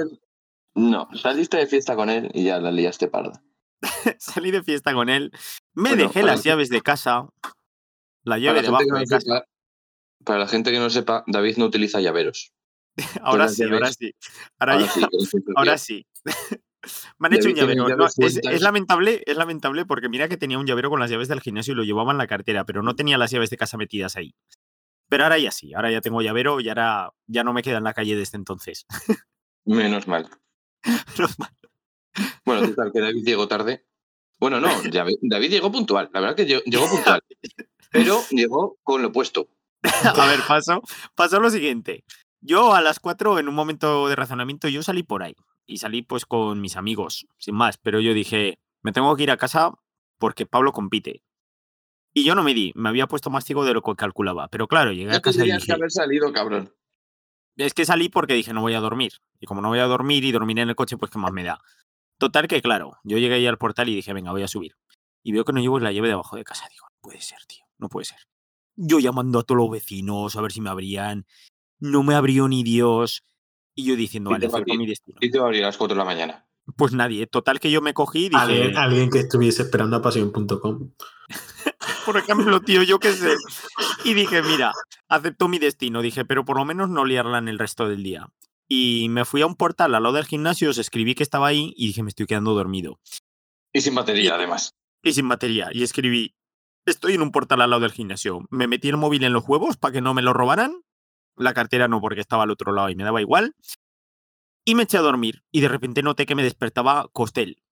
No, 0.74 1.08
saliste 1.14 1.56
de 1.58 1.66
fiesta 1.66 1.94
con 1.96 2.10
él 2.10 2.30
y 2.34 2.44
ya 2.44 2.58
la 2.60 2.70
liaste 2.70 3.08
parda. 3.08 3.42
Salí 4.18 4.50
de 4.50 4.62
fiesta 4.62 4.92
con 4.94 5.08
él. 5.08 5.30
Me 5.74 5.90
Bueno, 5.90 6.04
dejé 6.04 6.20
para 6.20 6.32
las 6.32 6.42
que- 6.42 6.48
llaves 6.48 6.68
de 6.70 6.80
casa. 6.80 7.28
La 8.22 8.36
Para 8.36 8.38
llave 8.38 8.62
la, 8.62 8.62
gente 8.62 8.66
debajo 8.66 8.84
que 8.84 8.90
no 8.92 8.98
de 8.98 9.04
casa. 9.06 9.20
sepa, 9.20 9.44
para 10.24 10.38
la 10.40 10.48
gente 10.48 10.72
que 10.72 10.78
no 10.78 10.90
sepa, 10.90 11.24
David 11.26 11.56
no 11.58 11.66
utiliza 11.66 12.00
llaveros. 12.00 12.52
Ahora 13.22 13.48
sí, 13.48 13.62
ahora 13.64 13.92
sí. 13.92 14.14
Ahora, 14.58 14.74
Ahora 14.74 14.86
ya- 14.86 14.92
sí, 14.92 15.00
el 15.36 15.42
ahora 15.56 15.78
sí. 15.78 16.06
Me 17.18 17.28
han 17.28 17.34
hecho 17.34 17.48
un 17.48 17.54
llavero. 17.54 17.88
No, 17.88 18.06
es, 18.06 18.62
lamentable, 18.62 19.22
es 19.26 19.36
lamentable 19.36 19.84
porque 19.84 20.08
mira 20.08 20.28
que 20.28 20.36
tenía 20.36 20.58
un 20.58 20.66
llavero 20.66 20.90
con 20.90 21.00
las 21.00 21.10
llaves 21.10 21.28
del 21.28 21.40
gimnasio 21.40 21.72
y 21.72 21.76
lo 21.76 21.84
llevaba 21.84 22.12
en 22.12 22.18
la 22.18 22.26
cartera, 22.26 22.64
pero 22.64 22.82
no 22.82 22.94
tenía 22.96 23.18
las 23.18 23.30
llaves 23.30 23.50
de 23.50 23.56
casa 23.56 23.76
metidas 23.76 24.16
ahí. 24.16 24.34
Pero 25.08 25.24
ahora 25.24 25.38
ya 25.38 25.50
sí, 25.50 25.74
ahora 25.74 25.90
ya 25.90 26.00
tengo 26.00 26.22
llavero 26.22 26.60
y 26.60 26.68
ahora 26.68 27.12
ya 27.26 27.44
no 27.44 27.52
me 27.52 27.62
queda 27.62 27.78
en 27.78 27.84
la 27.84 27.94
calle 27.94 28.16
desde 28.16 28.36
entonces. 28.36 28.86
Menos 29.64 30.08
mal. 30.08 30.28
Bueno, 32.44 32.68
total, 32.68 32.92
que 32.92 33.00
David 33.00 33.24
llegó 33.24 33.48
tarde. 33.48 33.84
Bueno, 34.38 34.60
no, 34.60 34.68
David 35.22 35.50
llegó 35.50 35.72
puntual. 35.72 36.10
La 36.12 36.20
verdad 36.20 36.36
que 36.36 36.46
llegó, 36.46 36.88
puntual. 36.88 37.22
Pero 37.90 38.20
llegó 38.30 38.76
con 38.82 39.02
lo 39.02 39.10
puesto. 39.10 39.48
A 39.82 40.26
ver, 40.26 40.40
pasó, 40.46 40.82
pasó 41.14 41.40
lo 41.40 41.50
siguiente. 41.50 42.04
Yo 42.40 42.74
a 42.74 42.80
las 42.80 43.00
4, 43.00 43.38
en 43.38 43.48
un 43.48 43.54
momento 43.54 44.08
de 44.08 44.16
razonamiento, 44.16 44.68
yo 44.68 44.82
salí 44.82 45.02
por 45.02 45.22
ahí. 45.22 45.34
Y 45.66 45.78
salí 45.78 46.02
pues 46.02 46.26
con 46.26 46.60
mis 46.60 46.76
amigos, 46.76 47.26
sin 47.38 47.54
más. 47.54 47.78
Pero 47.78 48.00
yo 48.00 48.14
dije, 48.14 48.58
me 48.82 48.92
tengo 48.92 49.14
que 49.16 49.22
ir 49.22 49.30
a 49.30 49.36
casa 49.36 49.72
porque 50.18 50.46
Pablo 50.46 50.72
compite. 50.72 51.22
Y 52.12 52.24
yo 52.24 52.34
no 52.34 52.44
me 52.44 52.54
di, 52.54 52.72
me 52.76 52.88
había 52.88 53.08
puesto 53.08 53.30
más 53.30 53.44
ciego 53.44 53.64
de 53.64 53.74
lo 53.74 53.82
que 53.82 53.94
calculaba. 53.96 54.48
Pero 54.48 54.68
claro, 54.68 54.92
llegué 54.92 55.14
a 55.14 55.20
casa 55.20 55.38
y 55.38 55.48
tendrías 55.48 55.62
que 55.62 55.66
dije, 55.66 55.72
haber 55.72 55.90
salido, 55.90 56.32
cabrón. 56.32 56.72
es 57.56 57.74
que 57.74 57.84
salí 57.84 58.08
porque 58.08 58.34
dije, 58.34 58.52
no 58.52 58.60
voy 58.60 58.74
a 58.74 58.80
dormir. 58.80 59.14
Y 59.40 59.46
como 59.46 59.60
no 59.60 59.68
voy 59.68 59.80
a 59.80 59.86
dormir 59.86 60.24
y 60.24 60.30
dormir 60.30 60.60
en 60.60 60.68
el 60.68 60.76
coche, 60.76 60.96
pues 60.96 61.10
qué 61.10 61.18
más 61.18 61.32
me 61.32 61.42
da. 61.42 61.60
Total 62.18 62.46
que 62.46 62.62
claro, 62.62 62.98
yo 63.02 63.18
llegué 63.18 63.34
ahí 63.34 63.46
al 63.46 63.58
portal 63.58 63.88
y 63.88 63.96
dije, 63.96 64.12
venga, 64.12 64.30
voy 64.30 64.42
a 64.42 64.48
subir. 64.48 64.76
Y 65.24 65.32
veo 65.32 65.44
que 65.44 65.52
no 65.52 65.60
llevo 65.60 65.80
la 65.80 65.90
llave 65.90 66.08
debajo 66.08 66.36
de 66.36 66.44
casa. 66.44 66.68
Digo, 66.70 66.86
no 66.88 66.98
puede 67.00 67.20
ser, 67.20 67.38
tío, 67.46 67.64
no 67.78 67.88
puede 67.88 68.04
ser. 68.04 68.20
Yo 68.76 69.00
llamando 69.00 69.40
a 69.40 69.42
todos 69.42 69.58
los 69.58 69.70
vecinos 69.70 70.36
a 70.36 70.40
ver 70.40 70.52
si 70.52 70.60
me 70.60 70.70
abrían. 70.70 71.26
No 71.80 72.02
me 72.02 72.14
abrió 72.14 72.46
ni 72.46 72.62
Dios. 72.62 73.24
Y 73.74 73.84
yo 73.84 73.96
diciendo, 73.96 74.30
¿Quién 74.30 74.40
vale, 74.40 74.46
te 74.46 74.52
va 74.52 74.58
a 74.58 74.60
acepto 74.60 74.72
abrir? 74.72 74.78
mi 74.78 74.86
destino. 74.86 75.18
Y 75.20 75.30
te 75.30 75.38
va 75.38 75.44
a 75.44 75.48
abrir 75.48 75.62
a 75.64 75.66
las 75.66 75.76
4 75.76 75.94
de 75.94 75.98
la 75.98 76.04
mañana. 76.04 76.46
Pues 76.76 76.92
nadie. 76.92 77.26
Total 77.26 77.60
que 77.60 77.70
yo 77.70 77.82
me 77.82 77.92
cogí 77.92 78.26
y 78.26 78.28
dije, 78.30 78.40
Alguien, 78.42 78.76
alguien 78.76 79.10
que 79.10 79.18
estuviese 79.20 79.62
esperando 79.62 79.96
a 79.96 80.02
pasión.com. 80.02 80.92
por 82.06 82.16
ejemplo, 82.16 82.60
tío, 82.60 82.82
yo 82.82 82.98
qué 82.98 83.12
sé. 83.12 83.34
Y 84.04 84.14
dije, 84.14 84.42
mira, 84.42 84.72
acepto 85.08 85.48
mi 85.48 85.58
destino. 85.58 86.02
Dije, 86.02 86.24
pero 86.24 86.44
por 86.44 86.56
lo 86.56 86.64
menos 86.64 86.88
no 86.88 87.04
liarla 87.04 87.38
en 87.38 87.48
el 87.48 87.58
resto 87.58 87.88
del 87.88 88.02
día. 88.02 88.28
Y 88.68 89.08
me 89.10 89.24
fui 89.24 89.42
a 89.42 89.46
un 89.46 89.56
portal 89.56 89.94
al 89.94 90.02
lado 90.02 90.14
del 90.14 90.24
gimnasio, 90.24 90.70
os 90.70 90.78
escribí 90.78 91.14
que 91.14 91.22
estaba 91.22 91.48
ahí 91.48 91.74
y 91.76 91.88
dije, 91.88 92.02
me 92.02 92.08
estoy 92.08 92.26
quedando 92.26 92.54
dormido. 92.54 92.98
Y 93.72 93.82
sin 93.82 93.94
batería, 93.94 94.36
además. 94.36 94.74
Y 95.02 95.12
sin 95.12 95.28
batería. 95.28 95.68
Y 95.72 95.82
escribí, 95.82 96.34
estoy 96.86 97.14
en 97.14 97.22
un 97.22 97.30
portal 97.30 97.60
al 97.60 97.70
lado 97.70 97.82
del 97.82 97.92
gimnasio. 97.92 98.46
Me 98.50 98.66
metí 98.66 98.88
el 98.88 98.96
móvil 98.96 99.24
en 99.24 99.34
los 99.34 99.44
huevos 99.46 99.76
para 99.76 99.92
que 99.92 100.00
no 100.00 100.14
me 100.14 100.22
lo 100.22 100.32
robaran. 100.32 100.82
La 101.36 101.54
cartera 101.54 101.88
no, 101.88 102.00
porque 102.00 102.20
estaba 102.20 102.44
al 102.44 102.50
otro 102.50 102.72
lado 102.72 102.90
y 102.90 102.94
me 102.94 103.04
daba 103.04 103.20
igual. 103.20 103.54
Y 104.64 104.74
me 104.74 104.84
eché 104.84 104.98
a 104.98 105.02
dormir. 105.02 105.42
Y 105.50 105.60
de 105.60 105.68
repente 105.68 106.02
noté 106.02 106.26
que 106.26 106.34
me 106.34 106.42
despertaba 106.42 107.08
Costel. 107.12 107.62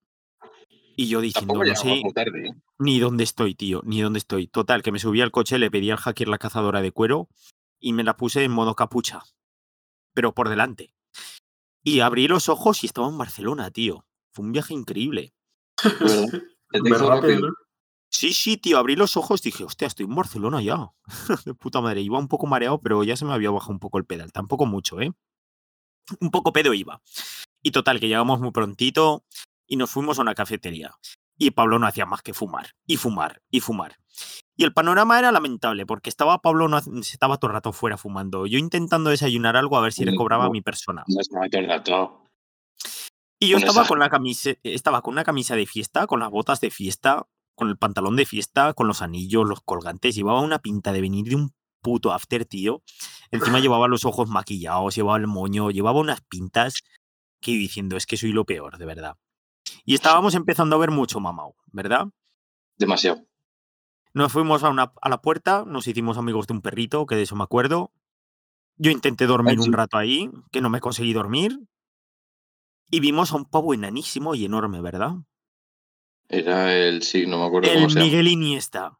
Y 0.96 1.08
yo 1.08 1.20
diciendo, 1.20 1.54
no 1.54 1.74
sé 1.74 2.02
tarde. 2.14 2.48
¿eh? 2.48 2.54
ni 2.78 3.00
dónde 3.00 3.24
estoy, 3.24 3.54
tío, 3.54 3.80
ni 3.84 4.02
dónde 4.02 4.18
estoy. 4.18 4.46
Total, 4.46 4.82
que 4.82 4.92
me 4.92 4.98
subí 4.98 5.20
al 5.22 5.30
coche, 5.30 5.58
le 5.58 5.70
pedí 5.70 5.90
al 5.90 5.96
hacker 5.96 6.28
la 6.28 6.38
cazadora 6.38 6.82
de 6.82 6.92
cuero 6.92 7.28
y 7.80 7.92
me 7.94 8.04
la 8.04 8.16
puse 8.16 8.44
en 8.44 8.52
modo 8.52 8.74
capucha. 8.74 9.22
Pero 10.12 10.34
por 10.34 10.48
delante. 10.50 10.94
Y 11.82 12.00
abrí 12.00 12.28
los 12.28 12.48
ojos 12.48 12.82
y 12.84 12.86
estaba 12.86 13.08
en 13.08 13.18
Barcelona, 13.18 13.70
tío. 13.70 14.04
Fue 14.32 14.44
un 14.44 14.52
viaje 14.52 14.74
increíble. 14.74 15.34
Te 15.76 15.88
Súper 16.78 16.92
hizo 16.92 17.08
rápido, 17.08 17.10
rápido. 17.10 17.48
¿no? 17.48 17.54
Sí, 18.12 18.34
sí, 18.34 18.58
tío, 18.58 18.78
abrí 18.78 18.94
los 18.94 19.16
ojos 19.16 19.40
y 19.40 19.50
dije, 19.50 19.64
hostia, 19.64 19.86
estoy 19.86 20.04
en 20.04 20.14
Barcelona 20.14 20.60
ya. 20.60 20.92
De 21.46 21.54
puta 21.54 21.80
madre. 21.80 22.02
Iba 22.02 22.18
un 22.18 22.28
poco 22.28 22.46
mareado, 22.46 22.78
pero 22.80 23.02
ya 23.04 23.16
se 23.16 23.24
me 23.24 23.32
había 23.32 23.50
bajado 23.50 23.72
un 23.72 23.78
poco 23.78 23.96
el 23.98 24.04
pedal. 24.04 24.32
Tampoco 24.32 24.66
mucho, 24.66 25.00
¿eh? 25.00 25.12
Un 26.20 26.30
poco 26.30 26.52
pedo 26.52 26.74
iba. 26.74 27.00
Y 27.62 27.70
total, 27.70 28.00
que 28.00 28.08
llegamos 28.08 28.38
muy 28.40 28.50
prontito 28.50 29.24
y 29.66 29.76
nos 29.76 29.90
fuimos 29.90 30.18
a 30.18 30.22
una 30.22 30.34
cafetería. 30.34 30.94
Y 31.38 31.52
Pablo 31.52 31.78
no 31.78 31.86
hacía 31.86 32.04
más 32.04 32.20
que 32.20 32.34
fumar, 32.34 32.72
y 32.86 32.98
fumar, 32.98 33.40
y 33.50 33.60
fumar. 33.60 33.96
Y 34.56 34.64
el 34.64 34.74
panorama 34.74 35.18
era 35.18 35.32
lamentable, 35.32 35.86
porque 35.86 36.10
estaba 36.10 36.38
Pablo, 36.42 36.68
no, 36.68 36.78
estaba 36.78 37.38
todo 37.38 37.50
el 37.50 37.54
rato 37.54 37.72
fuera 37.72 37.96
fumando. 37.96 38.46
Yo 38.46 38.58
intentando 38.58 39.08
desayunar 39.08 39.56
algo 39.56 39.78
a 39.78 39.80
ver 39.80 39.94
si 39.94 40.04
le 40.04 40.12
Mm, 40.12 40.16
cobraba 40.16 40.44
a 40.44 40.50
mi 40.50 40.60
persona. 40.60 41.04
No 41.08 41.20
estaba 41.20 41.48
todo 41.48 41.60
el 41.62 41.68
rato. 41.68 42.28
Y 43.40 43.48
yo 43.48 43.56
estaba 43.56 43.86
con 43.86 43.98
la 43.98 44.10
camisa, 44.10 44.50
estaba 44.62 45.00
con 45.00 45.14
una 45.14 45.24
camisa 45.24 45.56
de 45.56 45.66
fiesta, 45.66 46.06
con 46.06 46.20
las 46.20 46.30
botas 46.30 46.60
de 46.60 46.70
fiesta, 46.70 47.26
con 47.62 47.68
el 47.68 47.78
pantalón 47.78 48.16
de 48.16 48.26
fiesta, 48.26 48.74
con 48.74 48.88
los 48.88 49.02
anillos, 49.02 49.48
los 49.48 49.60
colgantes. 49.60 50.16
Llevaba 50.16 50.40
una 50.40 50.58
pinta 50.58 50.92
de 50.92 51.00
venir 51.00 51.26
de 51.26 51.36
un 51.36 51.54
puto 51.80 52.12
after, 52.12 52.44
tío. 52.44 52.82
Encima 53.30 53.60
llevaba 53.60 53.86
los 53.86 54.04
ojos 54.04 54.28
maquillados, 54.28 54.96
llevaba 54.96 55.18
el 55.18 55.28
moño, 55.28 55.70
llevaba 55.70 56.00
unas 56.00 56.20
pintas 56.22 56.82
que 57.40 57.52
diciendo, 57.52 57.96
es 57.96 58.06
que 58.06 58.16
soy 58.16 58.32
lo 58.32 58.44
peor, 58.44 58.78
de 58.78 58.86
verdad. 58.86 59.16
Y 59.84 59.94
estábamos 59.94 60.34
empezando 60.34 60.74
a 60.74 60.80
ver 60.80 60.90
mucho 60.90 61.20
mamao, 61.20 61.54
¿verdad? 61.66 62.08
Demasiado. 62.78 63.24
Nos 64.12 64.32
fuimos 64.32 64.64
a, 64.64 64.70
una, 64.70 64.92
a 65.00 65.08
la 65.08 65.22
puerta, 65.22 65.64
nos 65.64 65.86
hicimos 65.86 66.18
amigos 66.18 66.48
de 66.48 66.54
un 66.54 66.62
perrito, 66.62 67.06
que 67.06 67.14
de 67.14 67.22
eso 67.22 67.36
me 67.36 67.44
acuerdo. 67.44 67.92
Yo 68.76 68.90
intenté 68.90 69.26
dormir 69.26 69.60
sí. 69.60 69.68
un 69.68 69.72
rato 69.72 69.98
ahí, 69.98 70.30
que 70.50 70.60
no 70.60 70.68
me 70.68 70.80
conseguí 70.80 71.12
dormir. 71.12 71.60
Y 72.90 72.98
vimos 72.98 73.32
a 73.32 73.36
un 73.36 73.44
pavo 73.44 73.72
enanísimo 73.72 74.34
y 74.34 74.44
enorme, 74.44 74.80
¿verdad? 74.80 75.14
Era 76.32 76.74
el. 76.74 77.02
Sí, 77.02 77.26
no 77.26 77.38
me 77.38 77.46
acuerdo 77.46 77.68
El 77.70 77.76
cómo 77.76 77.90
se 77.90 77.94
llama. 77.96 78.06
Miguel 78.06 78.28
Iniesta, 78.28 78.98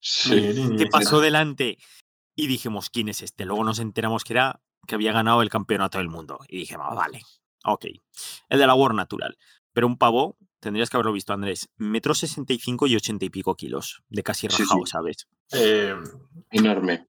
Sí. 0.00 0.34
Miguel 0.34 0.76
que 0.76 0.86
pasó 0.86 1.20
delante. 1.20 1.78
Y 2.36 2.46
dijimos, 2.46 2.90
¿quién 2.90 3.08
es 3.08 3.22
este? 3.22 3.44
Luego 3.46 3.64
nos 3.64 3.78
enteramos 3.78 4.22
que 4.24 4.34
era 4.34 4.60
que 4.86 4.94
había 4.96 5.12
ganado 5.12 5.40
el 5.40 5.48
campeonato 5.48 5.98
del 5.98 6.08
mundo. 6.10 6.38
Y 6.48 6.58
dije, 6.58 6.76
"Ah, 6.78 6.92
vale, 6.94 7.22
ok. 7.64 7.86
El 8.50 8.58
de 8.58 8.66
la 8.66 8.74
War 8.74 8.92
Natural. 8.92 9.38
Pero 9.72 9.86
un 9.86 9.96
pavo, 9.96 10.36
tendrías 10.60 10.90
que 10.90 10.96
haberlo 10.98 11.12
visto, 11.12 11.32
Andrés, 11.32 11.70
metro 11.76 12.12
sesenta 12.14 12.52
y 12.52 12.58
cinco 12.58 12.86
y 12.86 12.96
ochenta 12.96 13.24
y 13.24 13.30
pico 13.30 13.54
kilos, 13.56 14.02
de 14.08 14.22
casi 14.22 14.46
rajado, 14.48 14.84
sí. 14.84 14.90
¿sabes? 14.90 15.26
Eh, 15.52 15.94
Enorme. 16.50 17.08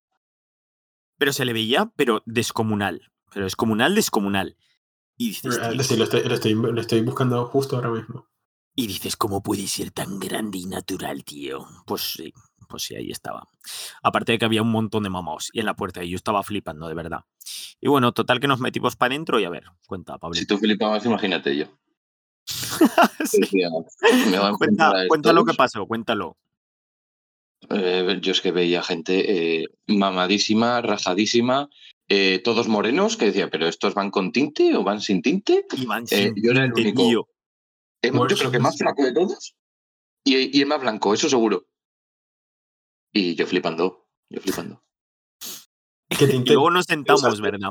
Pero 1.18 1.34
se 1.34 1.44
le 1.46 1.54
veía, 1.54 1.92
pero 1.98 2.24
descomunal. 2.26 3.12
Pero 3.34 3.46
descomunal, 3.46 3.94
descomunal. 3.94 4.58
Y 5.18 5.30
dices, 5.30 5.56
sí, 5.56 5.76
lo 5.76 5.82
estoy, 5.82 5.98
lo, 6.24 6.34
estoy, 6.36 6.54
lo 6.54 6.80
estoy 6.82 7.02
buscando 7.02 7.46
justo 7.48 7.76
ahora 7.76 7.90
mismo. 7.90 8.28
Y 8.76 8.88
dices, 8.88 9.16
¿cómo 9.16 9.42
puede 9.42 9.68
ser 9.68 9.92
tan 9.92 10.20
grande 10.20 10.58
y 10.58 10.66
natural, 10.66 11.24
tío? 11.24 11.66
Pues 11.86 12.02
sí, 12.02 12.34
pues 12.68 12.84
sí, 12.84 12.96
ahí 12.96 13.10
estaba. 13.10 13.48
Aparte 14.04 14.34
de 14.34 14.38
que 14.38 14.46
había 14.46 14.62
un 14.62 14.72
montón 14.72 15.04
de 15.04 15.10
mamaos 15.10 15.50
y 15.54 15.62
en 15.62 15.66
la 15.66 15.76
puerta 15.76 16.04
y 16.04 16.10
yo 16.10 16.16
estaba 16.18 16.44
flipando, 16.44 16.88
de 16.88 16.94
verdad. 16.94 17.22
Y 17.80 17.88
bueno, 17.88 18.12
total 18.12 18.40
que 18.40 18.48
nos 18.48 18.60
metimos 18.60 18.96
para 18.96 19.14
adentro 19.14 19.40
y 19.40 19.46
a 19.46 19.50
ver, 19.50 19.64
cuenta, 19.88 20.18
Pablo. 20.18 20.36
Si 20.36 20.46
tú 20.46 20.58
flipabas, 20.58 21.06
imagínate 21.06 21.56
yo. 21.56 21.66
Sí. 23.26 23.40
Me 24.30 24.38
va 24.38 24.50
a 24.50 25.08
Cuenta, 25.08 25.34
lo 25.34 25.46
que 25.46 25.54
pasó, 25.54 25.86
cuéntalo. 25.88 26.38
Eh, 27.70 28.20
yo 28.22 28.32
es 28.34 28.42
que 28.42 28.52
veía 28.52 28.84
gente 28.84 29.62
eh, 29.62 29.66
mamadísima, 29.88 30.82
rajadísima, 30.82 31.70
eh, 32.08 32.40
todos 32.44 32.68
morenos, 32.68 33.18
que 33.18 33.26
decía, 33.26 33.50
¿pero 33.50 33.68
estos 33.68 33.96
van 33.96 34.12
con 34.12 34.32
tinte 34.32 34.76
o 34.76 34.84
van 34.84 35.02
sin 35.02 35.24
tinte? 35.24 35.66
Iván 35.76 36.04
Eh, 36.12 36.32
sin 36.34 36.36
yo 36.36 36.52
era 36.52 36.66
el 36.66 36.74
único. 36.74 37.04
tío. 37.08 37.28
Pues- 38.12 38.32
yo 38.32 38.38
creo 38.38 38.52
que 38.52 38.60
más 38.60 38.78
flaco 38.78 39.04
de 39.04 39.14
todos 39.14 39.56
y, 40.24 40.58
y 40.58 40.62
el 40.62 40.68
más 40.68 40.82
blanco, 40.82 41.14
eso 41.14 41.30
seguro. 41.30 41.68
Y 43.14 43.36
yo 43.36 43.46
flipando, 43.48 44.08
yo 44.30 44.42
flipando. 44.42 44.84
Luego 46.46 46.72
nos 46.72 46.86
sentamos, 46.86 47.24
Exacto. 47.24 47.42
¿verdad? 47.44 47.70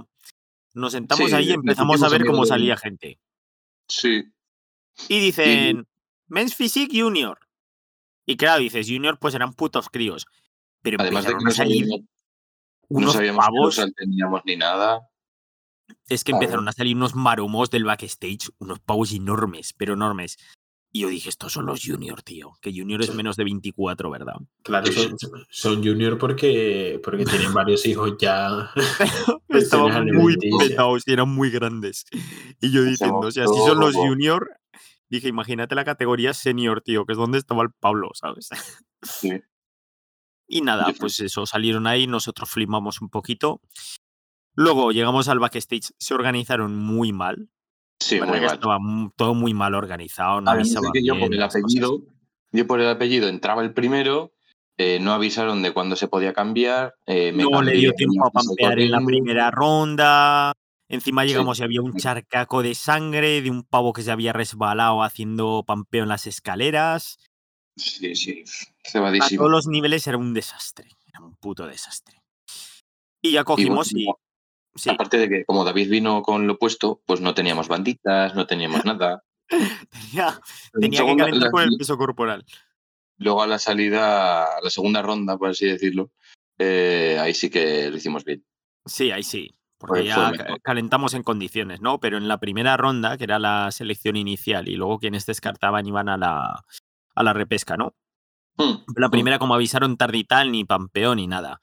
Nos 0.75 0.93
sentamos 0.93 1.29
Sí, 1.31 1.35
ahí 1.37 1.51
y 1.51 1.53
empezamos 1.53 2.03
a 2.03 2.09
ver 2.09 2.25
cómo 2.25 2.45
salía 2.47 2.77
gente. 2.77 3.21
Sí, 3.89 4.25
Y 5.09 5.21
dicen, 5.21 5.87
Men's 6.27 6.55
Physique 6.55 7.01
Junior. 7.01 7.39
Y 8.27 8.37
claro, 8.37 8.61
dices, 8.63 8.87
Junior, 8.89 9.19
pues 9.19 9.35
eran 9.35 9.53
putos 9.53 9.89
críos. 9.89 10.27
Pero 10.83 10.97
además 11.01 11.25
de 11.27 11.35
que 11.37 11.45
no 11.45 11.51
salir 11.51 11.85
sabíamos, 11.85 12.01
no 12.89 12.99
unos 12.99 13.13
sabíamos 13.13 13.45
qué 13.45 13.47
pavos. 13.47 13.77
dorsal 13.77 13.95
teníamos 13.95 14.41
ni 14.45 14.57
nada. 14.57 15.09
Es 16.09 16.25
que 16.25 16.33
Claro. 16.33 16.43
empezaron 16.45 16.69
a 16.69 16.73
salir 16.73 16.97
unos 16.97 17.15
maromos 17.15 17.71
del 17.71 17.85
backstage, 17.85 18.51
unos 18.59 18.81
pavos 18.81 19.13
enormes, 19.13 19.73
pero 19.77 19.95
enormes. 19.95 20.37
Y 20.93 21.01
yo 21.01 21.09
dije, 21.09 21.29
estos 21.29 21.53
son 21.53 21.67
los 21.67 21.83
Junior, 21.85 22.23
tío. 22.23 22.53
Que 22.61 22.73
Junior 22.73 23.03
es 23.03 23.13
menos 23.13 23.37
de 23.37 23.43
24, 23.43 24.11
¿verdad? 24.11 24.37
Claro, 24.63 24.87
son, 24.93 25.17
son 25.51 25.83
junior 25.85 26.19
porque, 26.19 27.01
porque 27.03 27.25
tienen 27.25 27.53
varios 27.55 27.85
hijos 27.85 28.15
ya. 28.19 28.71
Estaban 29.49 30.07
muy 30.13 30.37
petados 30.37 31.03
y 31.07 31.13
eran 31.13 31.31
muy 31.31 31.51
grandes. 31.51 32.05
Y 32.61 32.71
yo 32.71 32.85
diciendo, 32.85 33.19
o 33.19 33.31
sea, 33.33 33.47
si 33.49 33.59
son 33.67 33.81
los 33.81 33.97
Junior, 33.97 34.49
dije, 35.09 35.27
imagínate 35.27 35.75
la 35.75 35.85
categoría 35.85 36.33
Senior, 36.33 36.81
tío, 36.81 37.05
que 37.07 37.13
es 37.15 37.19
donde 37.19 37.39
estaba 37.39 37.65
el 37.65 37.71
Pablo, 37.81 38.11
¿sabes? 38.15 38.49
Sí. 39.03 39.31
Y 40.47 40.61
nada, 40.61 40.93
pues 41.01 41.19
eso, 41.21 41.47
salieron 41.47 41.87
ahí, 41.87 42.07
nosotros 42.07 42.51
flipamos 42.51 43.01
un 43.01 43.09
poquito. 43.09 43.63
Luego 44.55 44.93
llegamos 44.93 45.29
al 45.29 45.39
backstage, 45.39 45.93
se 45.99 46.15
organizaron 46.15 46.77
muy 46.77 47.13
mal. 47.13 47.49
Sí, 48.01 48.19
¿verdad 48.21 48.33
muy 48.35 48.41
mal. 48.45 48.55
Estaba 48.55 48.79
todo 49.17 49.35
muy 49.35 49.55
mal 49.55 49.75
organizado, 49.75 50.41
no 50.41 50.51
avisaban 50.51 50.93
que 50.93 51.05
yo 51.05 51.19
por 51.19 51.33
el 51.33 51.41
cosas. 51.41 51.57
apellido, 51.63 52.03
yo 52.53 52.67
por 52.67 52.81
el 52.81 52.89
apellido 52.89 53.29
entraba 53.29 53.63
el 53.63 53.73
primero, 53.73 54.33
eh, 54.77 54.99
no 55.01 55.13
avisaron 55.13 55.63
de 55.63 55.73
cuándo 55.73 55.97
se 55.97 56.09
podía 56.09 56.33
cambiar. 56.33 56.95
eh, 57.07 57.33
me 57.33 57.45
No 57.45 57.63
le 57.63 57.73
dio 57.73 57.93
tiempo 57.93 58.27
a 58.27 58.31
pampear 58.31 58.79
en 58.79 58.91
la 58.91 59.01
primera 59.01 59.51
ronda. 59.51 60.53
Encima 60.89 61.23
Sí. 61.23 61.29
llegamos 61.29 61.59
y 61.59 61.63
había 61.63 61.81
un 61.81 61.95
charcaco 61.97 62.63
de 62.63 62.75
sangre 62.75 63.41
de 63.41 63.51
un 63.51 63.63
pavo 63.65 63.93
que 63.93 64.03
se 64.03 64.11
había 64.13 64.33
resbalado 64.33 65.03
haciendo 65.03 65.65
pampeo 65.67 66.03
en 66.03 66.09
las 66.11 66.27
escaleras. 66.27 67.17
Sí, 67.77 68.15
sí, 68.15 68.45
A 68.85 68.91
cebadísimo. 68.91 69.41
todos 69.41 69.51
los 69.51 69.67
niveles 69.67 70.07
era 70.07 70.19
un 70.19 70.35
desastre. 70.35 70.89
Era 71.07 71.21
un 71.25 71.35
puto 71.37 71.67
desastre. 71.67 72.21
Y 73.23 73.33
ya 73.33 73.45
cogimos 73.45 73.91
y. 73.93 74.05
bueno, 74.05 74.19
Sí, 74.77 74.91
Aparte 74.91 75.19
de 75.19 75.29
que 75.29 75.45
como 75.45 75.65
David 75.65 75.89
vino 75.89 76.23
con 76.23 76.47
lo 76.47 76.59
puesto, 76.59 77.01
pues 77.07 77.21
no 77.21 77.35
teníamos 77.35 77.69
banditas, 77.69 78.35
no 78.35 78.47
teníamos 78.47 78.85
nada. 78.85 79.23
tenía, 79.49 80.41
En 80.75 80.81
tenía 80.81 81.07
que 81.07 81.17
calentar 81.17 81.51
con 81.51 81.63
el 81.63 81.77
peso 81.79 81.97
corporal. 81.97 82.45
Luego 83.19 83.43
a 83.43 83.47
la 83.47 83.59
salida, 83.59 84.57
a 84.57 84.61
la 84.61 84.71
segunda 84.71 85.01
ronda, 85.01 85.39
por 85.39 85.51
así 85.51 85.67
decirlo, 85.67 86.11
eh, 86.59 87.17
ahí 87.21 87.35
sí 87.35 87.51
que 87.51 87.89
lo 87.91 87.97
hicimos 87.97 88.25
bien. 88.25 88.45
Sí, 88.85 89.13
ahí 89.13 89.23
sí. 89.23 89.55
Porque 89.79 90.03
Pues 90.03 90.07
ya 90.07 90.33
calentamos 90.63 91.15
en 91.15 91.23
condiciones, 91.23 91.81
¿no? 91.81 92.01
Pero 92.01 92.17
en 92.17 92.27
la 92.27 92.39
primera 92.39 92.77
ronda, 92.77 93.17
que 93.19 93.25
era 93.25 93.39
la 93.39 93.71
selección 93.71 94.17
inicial, 94.17 94.69
y 94.69 94.77
luego 94.77 94.99
quienes 94.99 95.27
descartaban 95.27 95.87
iban 95.87 96.09
a 96.09 96.17
la, 96.17 96.65
a 97.15 97.23
la 97.23 97.33
repesca, 97.33 97.77
¿no? 97.77 97.95
Hmm, 98.57 98.85
La 98.97 99.09
hmm. 99.09 99.11
primera, 99.11 99.39
como 99.39 99.55
avisaron 99.55 99.97
tarde 99.97 100.19
y 100.19 100.25
tal, 100.25 100.53
ni 100.53 100.65
pampeo 100.65 101.15
ni 101.15 101.27
nada. 101.27 101.61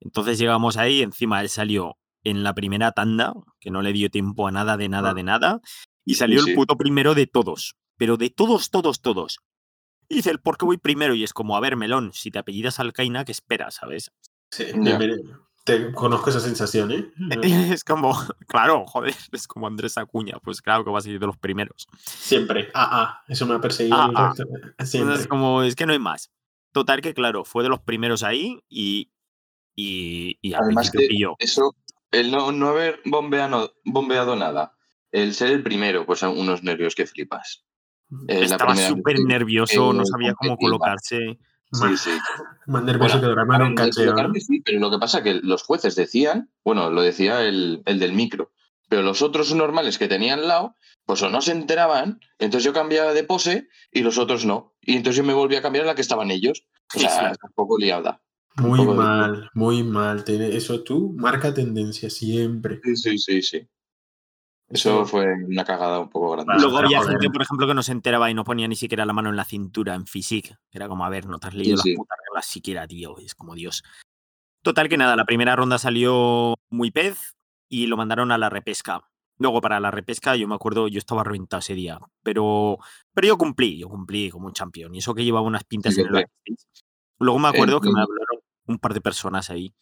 Entonces 0.00 0.38
llegamos 0.38 0.76
ahí, 0.76 1.02
encima 1.02 1.40
él 1.40 1.48
salió 1.48 1.96
en 2.24 2.42
la 2.42 2.54
primera 2.54 2.92
tanda, 2.92 3.32
que 3.60 3.70
no 3.70 3.82
le 3.82 3.92
dio 3.92 4.10
tiempo 4.10 4.46
a 4.48 4.50
nada 4.50 4.76
de 4.76 4.88
nada 4.88 5.14
de 5.14 5.22
nada, 5.22 5.60
y 6.04 6.14
salió 6.14 6.42
Sí. 6.42 6.50
el 6.50 6.56
puto 6.56 6.76
primero 6.76 7.14
de 7.14 7.26
todos. 7.26 7.76
Pero 7.96 8.16
de 8.16 8.30
todos, 8.30 8.70
todos, 8.70 9.00
todos. 9.00 9.38
Y 10.08 10.16
dice 10.16 10.30
el 10.30 10.40
por 10.40 10.58
qué 10.58 10.64
voy 10.66 10.76
primero, 10.78 11.14
y 11.14 11.22
es 11.24 11.32
como, 11.32 11.56
a 11.56 11.60
ver, 11.60 11.76
melón, 11.76 12.10
si 12.12 12.30
te 12.30 12.38
apellidas 12.38 12.80
Alcaina, 12.80 13.24
¿qué 13.24 13.32
esperas, 13.32 13.76
sabes? 13.76 14.10
Sí. 14.50 14.64
Te 15.64 15.92
conozco 15.92 16.28
esa 16.28 16.40
sensación, 16.40 16.92
¿eh? 16.92 17.10
Es 17.78 17.84
como, 17.84 18.12
claro, 18.48 18.84
joder, 18.86 19.14
es 19.32 19.46
como 19.48 19.66
Andrés 19.66 19.96
Acuña, 19.96 20.38
pues 20.42 20.60
claro 20.60 20.84
que 20.84 20.90
va 20.90 20.98
a 20.98 21.02
ser 21.02 21.18
de 21.18 21.26
los 21.26 21.38
primeros. 21.38 21.86
Siempre. 22.04 22.68
Ah, 22.74 22.88
ah. 22.92 23.22
Eso 23.28 23.46
me 23.46 23.54
ha 23.54 23.60
perseguido 23.60 23.96
Ah, 23.96 24.12
ah. 24.14 24.84
Siempre. 24.84 25.14
Es 25.16 25.26
como, 25.26 25.62
es 25.62 25.74
que 25.74 25.86
no 25.86 25.92
hay 25.94 25.98
más. 25.98 26.30
Total 26.72 27.00
que, 27.00 27.14
claro, 27.14 27.44
fue 27.44 27.62
de 27.62 27.70
los 27.70 27.80
primeros 27.80 28.22
ahí 28.22 28.62
y. 28.68 29.10
Y, 29.76 30.38
y 30.42 30.52
al 30.54 30.64
Además 30.64 30.90
principio 30.90 31.00
que 31.00 31.08
pilló. 31.08 31.34
eso, 31.38 31.74
el 32.14 32.30
no, 32.30 32.52
no 32.52 32.68
haber 32.68 33.00
bombeado, 33.04 33.74
bombeado 33.84 34.36
nada, 34.36 34.76
el 35.12 35.34
ser 35.34 35.50
el 35.50 35.62
primero, 35.62 36.06
pues 36.06 36.20
son 36.20 36.38
unos 36.38 36.62
nervios 36.62 36.94
que 36.94 37.06
flipas. 37.06 37.64
Eh, 38.28 38.42
Estaba 38.44 38.76
súper 38.76 39.20
nervioso, 39.20 39.92
no 39.92 40.04
sabía 40.04 40.34
cómo 40.34 40.56
colocarse. 40.56 41.38
Sí, 41.72 41.96
sí. 41.96 42.10
más 42.66 42.84
nervioso 42.84 43.20
Bueno, 43.20 43.74
que 43.74 44.40
sí, 44.40 44.60
pero 44.64 44.78
lo 44.78 44.90
que 44.92 44.98
pasa 44.98 45.18
es 45.18 45.24
que 45.24 45.34
los 45.34 45.64
jueces 45.64 45.96
decían, 45.96 46.50
bueno, 46.64 46.90
lo 46.90 47.02
decía 47.02 47.42
el, 47.42 47.82
el 47.86 47.98
del 47.98 48.12
micro, 48.12 48.52
pero 48.88 49.02
los 49.02 49.22
otros 49.22 49.52
normales 49.54 49.98
que 49.98 50.06
tenía 50.06 50.34
al 50.34 50.46
lado, 50.46 50.76
pues 51.04 51.20
o 51.22 51.30
no 51.30 51.40
se 51.40 51.50
enteraban, 51.52 52.20
entonces 52.38 52.64
yo 52.64 52.72
cambiaba 52.72 53.12
de 53.12 53.24
pose 53.24 53.68
y 53.90 54.02
los 54.02 54.18
otros 54.18 54.44
no. 54.44 54.74
Y 54.82 54.94
entonces 54.96 55.16
yo 55.16 55.24
me 55.24 55.34
volví 55.34 55.56
a 55.56 55.62
cambiar 55.62 55.84
a 55.84 55.88
la 55.88 55.94
que 55.96 56.02
estaban 56.02 56.30
ellos. 56.30 56.64
O 56.94 56.98
Sí, 56.98 57.06
sea, 57.06 57.32
sí. 57.34 57.40
un 57.42 57.52
poco 57.54 57.76
liada. 57.76 58.22
Muy 58.56 58.86
mal, 58.86 59.50
muy 59.54 59.82
mal. 59.82 60.24
Eso 60.28 60.82
tú 60.82 61.12
marca 61.16 61.52
tendencia 61.52 62.08
siempre. 62.08 62.80
Sí, 62.82 62.96
sí, 62.96 63.18
sí, 63.18 63.42
sí. 63.42 63.68
Eso 64.68 65.04
fue 65.04 65.26
una 65.44 65.64
cagada 65.64 66.00
un 66.00 66.08
poco 66.08 66.32
grande. 66.32 66.54
Luego 66.58 66.78
había 66.78 66.98
joder. 66.98 67.12
gente, 67.12 67.30
por 67.30 67.42
ejemplo, 67.42 67.66
que 67.66 67.74
no 67.74 67.82
se 67.82 67.92
enteraba 67.92 68.30
y 68.30 68.34
no 68.34 68.44
ponía 68.44 68.66
ni 68.66 68.76
siquiera 68.76 69.04
la 69.04 69.12
mano 69.12 69.28
en 69.28 69.36
la 69.36 69.44
cintura 69.44 69.94
en 69.94 70.06
physique. 70.06 70.56
Era 70.72 70.88
como, 70.88 71.04
a 71.04 71.08
ver, 71.10 71.26
no 71.26 71.38
te 71.38 71.48
has 71.48 71.54
leído 71.54 71.76
Sí, 71.76 71.82
sí. 71.82 71.90
las 71.90 71.96
putas 71.98 72.18
reglas 72.28 72.46
siquiera, 72.46 72.86
tío. 72.86 73.18
Es 73.18 73.34
como 73.34 73.54
Dios. 73.54 73.84
Total 74.62 74.88
que 74.88 74.96
nada, 74.96 75.16
la 75.16 75.26
primera 75.26 75.54
ronda 75.54 75.78
salió 75.78 76.54
muy 76.70 76.90
pez 76.90 77.34
y 77.68 77.86
lo 77.86 77.96
mandaron 77.96 78.32
a 78.32 78.38
la 78.38 78.48
repesca. 78.48 79.02
Luego 79.38 79.60
para 79.60 79.80
la 79.80 79.90
repesca, 79.90 80.36
yo 80.36 80.48
me 80.48 80.54
acuerdo, 80.54 80.88
yo 80.88 80.98
estaba 80.98 81.24
reventado 81.24 81.58
ese 81.58 81.74
día. 81.74 81.98
Pero, 82.22 82.78
pero 83.12 83.28
yo 83.28 83.36
cumplí, 83.36 83.78
yo 83.78 83.88
cumplí 83.88 84.30
como 84.30 84.46
un 84.46 84.52
campeón. 84.52 84.94
Y 84.94 84.98
eso 84.98 85.14
que 85.14 85.24
llevaba 85.24 85.46
unas 85.46 85.64
pintas 85.64 85.94
Sí, 85.94 86.00
en 86.00 86.14
el. 86.16 86.26
Luego 87.18 87.38
me 87.38 87.48
acuerdo 87.48 87.80
que 87.80 87.90
me 87.92 88.00
Entiendo. 88.00 88.23
Un 88.66 88.78
par 88.78 88.94
de 88.94 89.00
personas 89.00 89.50
ahí. 89.50 89.74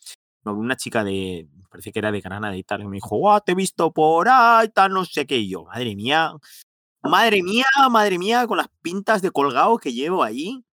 Una 0.44 0.76
chica 0.76 1.04
de, 1.04 1.48
parece 1.70 1.92
que 1.92 1.98
era 2.00 2.10
de 2.10 2.20
Granada 2.20 2.56
y 2.56 2.64
tal, 2.64 2.80
que 2.80 2.88
me 2.88 2.96
dijo, 2.96 3.16
guau, 3.16 3.40
te 3.44 3.52
he 3.52 3.54
visto 3.54 3.92
por 3.92 4.28
ahí, 4.28 4.68
tal, 4.70 4.92
no 4.92 5.04
sé 5.04 5.26
qué. 5.26 5.38
Y 5.38 5.48
yo, 5.50 5.64
madre 5.66 5.94
mía, 5.94 6.32
madre 7.02 7.42
mía, 7.42 7.66
madre 7.90 8.18
mía, 8.18 8.46
con 8.46 8.56
las 8.58 8.68
pintas 8.82 9.22
de 9.22 9.30
colgado 9.30 9.78
que 9.78 9.92
llevo 9.92 10.22
ahí. 10.24 10.64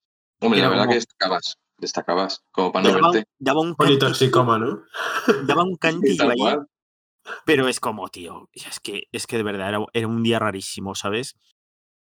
Hombre, 0.42 0.62
la 0.62 0.70
verdad 0.70 0.84
como- 0.84 0.92
que 0.92 0.96
destacabas, 0.96 1.58
destacabas, 1.78 2.44
como 2.52 2.72
para 2.72 2.90
no 2.90 2.96
Daba, 2.96 3.12
verte. 3.12 3.30
daba 3.38 3.62
un 3.62 3.76
Bonito 3.78 4.06
cantillo, 4.06 4.08
toxicómano. 4.08 4.82
daba 5.44 5.64
un 5.64 5.76
cantillo 5.80 6.30
ahí. 6.30 6.58
Pero 7.46 7.68
es 7.68 7.80
como, 7.80 8.08
tío, 8.10 8.50
es 8.54 8.80
que, 8.80 9.04
es 9.12 9.28
que 9.28 9.38
de 9.38 9.44
verdad 9.44 9.70
era, 9.70 9.86
era 9.94 10.08
un 10.08 10.24
día 10.24 10.40
rarísimo, 10.40 10.96
¿sabes? 10.96 11.36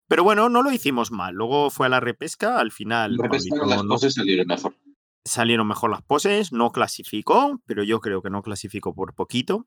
Pero 0.09 0.25
bueno, 0.25 0.51
no 0.51 0.63
lo 0.63 0.71
hicimos 0.71 1.11
mal. 1.11 1.35
Luego 1.35 1.71
fue 1.71 1.87
a 1.87 1.89
la 1.89 2.01
repesca, 2.01 2.59
al 2.59 2.71
final 2.71 3.17
Repesca 3.17 3.51
con 3.51 3.61
Pablito 3.61 3.77
las 3.77 3.85
no- 3.85 3.89
poses 3.95 4.15
salieron 4.15 4.47
mejor. 4.47 4.75
Salieron 5.27 5.69
mejor 5.69 5.91
las 5.91 6.03
poses, 6.03 6.53
no 6.53 6.71
clasificó, 6.73 7.61
pero 7.67 7.83
yo 7.83 8.01
creo 8.01 8.23
que 8.23 8.31
no 8.31 8.43
clasificó 8.43 8.95
por 8.95 9.15
poquito. 9.15 9.67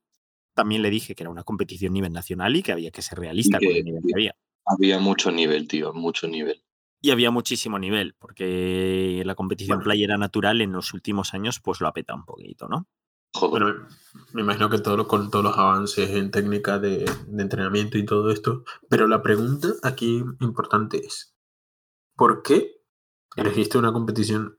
También 0.55 0.81
le 0.81 0.89
dije 0.89 1.15
que 1.15 1.23
era 1.23 1.29
una 1.29 1.43
competición 1.43 1.91
a 1.91 1.93
nivel 1.93 2.13
nacional 2.13 2.55
y 2.55 2.63
que 2.63 2.71
había 2.71 2.91
que 2.91 3.01
ser 3.01 3.19
realista 3.19 3.59
con 3.59 3.67
el 3.67 3.83
nivel 3.83 4.01
que 4.05 4.13
había. 4.13 4.35
Había 4.65 4.99
mucho 4.99 5.31
nivel, 5.31 5.67
tío, 5.67 5.93
mucho 5.93 6.27
nivel. 6.27 6.63
Y 7.01 7.11
había 7.11 7.31
muchísimo 7.31 7.79
nivel, 7.79 8.15
porque 8.19 9.21
la 9.25 9.35
competición 9.35 9.77
Bueno. 9.77 9.85
playera 9.85 10.17
natural 10.17 10.59
en 10.61 10.73
los 10.73 10.93
últimos 10.93 11.33
años 11.33 11.61
pues 11.63 11.79
lo 11.79 11.87
ha 11.87 11.93
petado 11.93 12.19
un 12.19 12.25
poquito, 12.25 12.67
¿no? 12.67 12.87
Joder. 13.33 13.63
Bueno, 13.63 13.87
me 14.33 14.41
imagino 14.41 14.69
que 14.69 14.79
todo 14.79 15.07
con 15.07 15.31
todos 15.31 15.45
los 15.45 15.57
avances 15.57 16.09
en 16.09 16.31
técnica 16.31 16.77
de, 16.77 17.05
de 17.27 17.41
entrenamiento 17.43 17.97
y 17.97 18.05
todo 18.05 18.31
esto. 18.31 18.63
Pero 18.89 19.07
la 19.07 19.21
pregunta 19.21 19.69
aquí 19.83 20.23
importante 20.41 20.97
es: 20.97 21.35
¿por 22.15 22.41
qué 22.43 22.81
elegiste 23.37 23.77
una 23.77 23.93
competición 23.93 24.58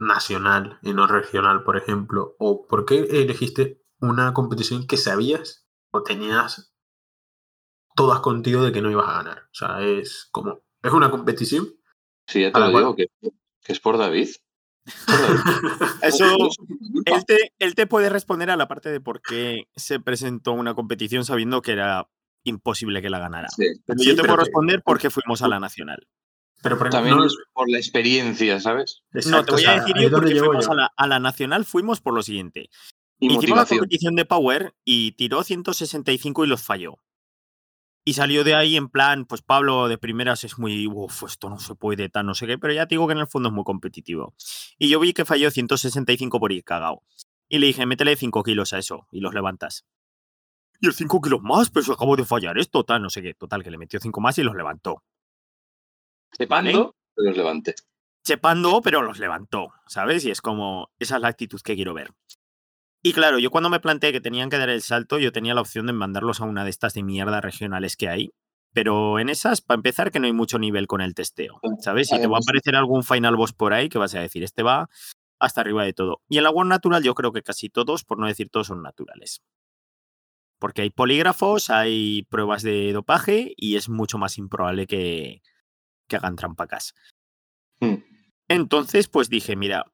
nacional 0.00 0.78
y 0.82 0.92
no 0.94 1.06
regional, 1.06 1.62
por 1.64 1.76
ejemplo? 1.76 2.36
¿O 2.38 2.66
por 2.66 2.84
qué 2.84 3.00
elegiste 3.10 3.82
una 4.00 4.32
competición 4.32 4.86
que 4.86 4.96
sabías 4.96 5.66
o 5.90 6.02
tenías 6.02 6.74
todas 7.94 8.20
contigo 8.20 8.62
de 8.64 8.72
que 8.72 8.82
no 8.82 8.90
ibas 8.90 9.08
a 9.08 9.14
ganar? 9.22 9.38
O 9.44 9.54
sea, 9.54 9.80
es 9.82 10.28
como, 10.32 10.62
es 10.82 10.92
una 10.92 11.10
competición. 11.10 11.68
sí, 12.26 12.42
ya 12.42 12.52
te 12.52 12.58
lo 12.60 12.70
cual- 12.70 12.82
digo, 12.84 12.96
que, 12.96 13.06
que 13.62 13.72
es 13.72 13.80
por 13.80 13.98
David. 13.98 14.28
Por 15.06 15.16
David. 15.44 16.02
Eso, 16.02 16.24
él 17.06 17.24
te, 17.26 17.52
él 17.58 17.74
te 17.74 17.86
puede 17.86 18.08
responder 18.08 18.50
a 18.50 18.56
la 18.56 18.68
parte 18.68 18.90
de 18.90 19.00
por 19.00 19.20
qué 19.22 19.68
se 19.76 20.00
presentó 20.00 20.52
una 20.52 20.74
competición 20.74 21.24
sabiendo 21.24 21.62
que 21.62 21.72
era 21.72 22.08
imposible 22.44 23.00
que 23.02 23.10
la 23.10 23.20
ganara. 23.20 23.48
Sí. 23.48 23.66
Pero 23.86 23.98
Sí, 24.00 24.06
yo 24.08 24.16
te 24.16 24.22
pero 24.22 24.34
puedo 24.34 24.38
que- 24.38 24.44
responder 24.46 24.82
por 24.82 24.98
qué 24.98 25.10
fuimos 25.10 25.42
a 25.42 25.48
la 25.48 25.60
nacional. 25.60 26.08
Pero 26.62 26.78
por 26.78 26.90
También 26.90 27.16
no- 27.16 27.24
es 27.26 27.36
por 27.52 27.68
la 27.68 27.78
experiencia, 27.78 28.60
¿sabes? 28.60 29.02
No, 29.26 29.44
te 29.44 29.52
voy 29.52 29.60
o 29.60 29.64
sea, 29.64 29.72
a 29.72 29.80
decir 29.80 29.94
yo 29.96 30.02
es 30.02 30.10
donde 30.10 30.16
por 30.20 30.28
qué 30.28 30.34
llego 30.34 30.46
fuimos 30.46 30.66
yo. 30.66 30.72
a 30.72 30.74
la, 30.76 30.92
a 30.96 31.06
la 31.08 31.18
nacional. 31.18 31.64
Fuimos 31.64 32.00
por 32.00 32.14
lo 32.14 32.22
siguiente. 32.22 32.70
Y 33.18 33.26
Hicimos 33.26 33.58
la 33.58 33.66
competición 33.66 34.16
de 34.16 34.24
Power 34.24 34.74
y 34.84 35.12
tiró 35.12 35.42
165 35.42 36.44
y 36.44 36.48
los 36.48 36.62
falló. 36.62 36.98
Y 38.04 38.14
salió 38.14 38.42
de 38.42 38.54
ahí 38.56 38.76
en 38.76 38.88
plan, 38.88 39.26
pues 39.26 39.42
Pablo 39.42 39.86
de 39.86 39.96
primeras 39.96 40.42
es 40.42 40.58
muy, 40.58 40.88
uff, 40.88 41.22
esto 41.22 41.48
no 41.48 41.60
se 41.60 41.76
puede, 41.76 42.08
tal, 42.08 42.26
no 42.26 42.34
sé 42.34 42.48
qué, 42.48 42.58
pero 42.58 42.72
ya 42.72 42.86
te 42.86 42.94
digo 42.96 43.06
que 43.06 43.12
en 43.12 43.20
el 43.20 43.28
fondo 43.28 43.48
es 43.48 43.54
muy 43.54 43.62
competitivo. 43.62 44.34
Y 44.76 44.88
yo 44.88 44.98
vi 44.98 45.12
que 45.12 45.24
falló 45.24 45.52
165 45.52 46.40
por 46.40 46.50
ir 46.50 46.64
cagado. 46.64 47.02
Y 47.48 47.58
le 47.58 47.68
dije, 47.68 47.86
métele 47.86 48.16
5 48.16 48.42
kilos 48.42 48.72
a 48.72 48.78
eso 48.78 49.06
y 49.12 49.20
los 49.20 49.34
levantas. 49.34 49.84
Y 50.80 50.86
el 50.88 50.94
5 50.94 51.20
kilos 51.20 51.42
más, 51.42 51.70
pero 51.70 51.84
si 51.84 51.92
acabo 51.92 52.16
de 52.16 52.24
fallar 52.24 52.58
esto, 52.58 52.82
tal, 52.82 53.02
no 53.02 53.10
sé 53.10 53.22
qué. 53.22 53.34
Total, 53.34 53.62
que 53.62 53.70
le 53.70 53.78
metió 53.78 54.00
5 54.00 54.20
más 54.20 54.36
y 54.38 54.42
los 54.42 54.56
levantó. 54.56 55.04
Cepando, 56.36 56.94
pero 57.14 57.28
los 57.28 57.36
levanté. 57.36 57.74
chepando, 58.24 58.80
pero 58.82 59.02
los 59.02 59.18
levantó, 59.18 59.72
¿sabes? 59.86 60.24
Y 60.24 60.30
es 60.30 60.40
como, 60.40 60.90
esa 60.98 61.16
es 61.16 61.22
la 61.22 61.28
actitud 61.28 61.60
que 61.62 61.74
quiero 61.74 61.94
ver. 61.94 62.12
Y 63.02 63.12
claro, 63.12 63.38
yo 63.38 63.50
cuando 63.50 63.68
me 63.68 63.80
planteé 63.80 64.12
que 64.12 64.20
tenían 64.20 64.48
que 64.48 64.58
dar 64.58 64.70
el 64.70 64.80
salto, 64.82 65.18
yo 65.18 65.32
tenía 65.32 65.54
la 65.54 65.60
opción 65.60 65.86
de 65.86 65.92
mandarlos 65.92 66.40
a 66.40 66.44
una 66.44 66.62
de 66.64 66.70
estas 66.70 66.94
de 66.94 67.02
mierda 67.02 67.40
regionales 67.40 67.96
que 67.96 68.08
hay. 68.08 68.30
Pero 68.74 69.18
en 69.18 69.28
esas, 69.28 69.60
para 69.60 69.76
empezar, 69.76 70.10
que 70.10 70.18
no 70.20 70.26
hay 70.26 70.32
mucho 70.32 70.58
nivel 70.58 70.86
con 70.86 71.00
el 71.02 71.14
testeo, 71.14 71.60
¿sabes? 71.80 72.08
Si 72.08 72.12
te 72.14 72.20
va 72.20 72.22
a 72.22 72.26
Además- 72.26 72.44
aparecer 72.48 72.76
algún 72.76 73.02
final 73.02 73.36
boss 73.36 73.52
por 73.52 73.74
ahí, 73.74 73.88
que 73.90 73.98
vas 73.98 74.14
a 74.14 74.20
decir, 74.20 74.42
este 74.44 74.62
va 74.62 74.88
hasta 75.40 75.60
arriba 75.60 75.84
de 75.84 75.92
todo. 75.92 76.22
Y 76.28 76.38
en 76.38 76.44
la 76.44 76.50
World 76.50 76.70
Natural 76.70 77.02
yo 77.02 77.14
creo 77.14 77.32
que 77.32 77.42
casi 77.42 77.68
todos, 77.68 78.04
por 78.04 78.18
no 78.18 78.28
decir 78.28 78.48
todos, 78.48 78.68
son 78.68 78.82
naturales. 78.82 79.42
Porque 80.58 80.82
hay 80.82 80.90
polígrafos, 80.90 81.68
hay 81.70 82.22
pruebas 82.30 82.62
de 82.62 82.92
dopaje 82.92 83.52
y 83.56 83.74
es 83.76 83.88
mucho 83.88 84.16
más 84.16 84.38
improbable 84.38 84.86
que, 84.86 85.42
que 86.12 86.16
hagan 86.16 86.36
trampacas. 86.36 86.94
Hmm. 87.80 87.96
Entonces, 88.48 89.08
pues 89.08 89.28
dije, 89.30 89.56
mira, 89.56 89.84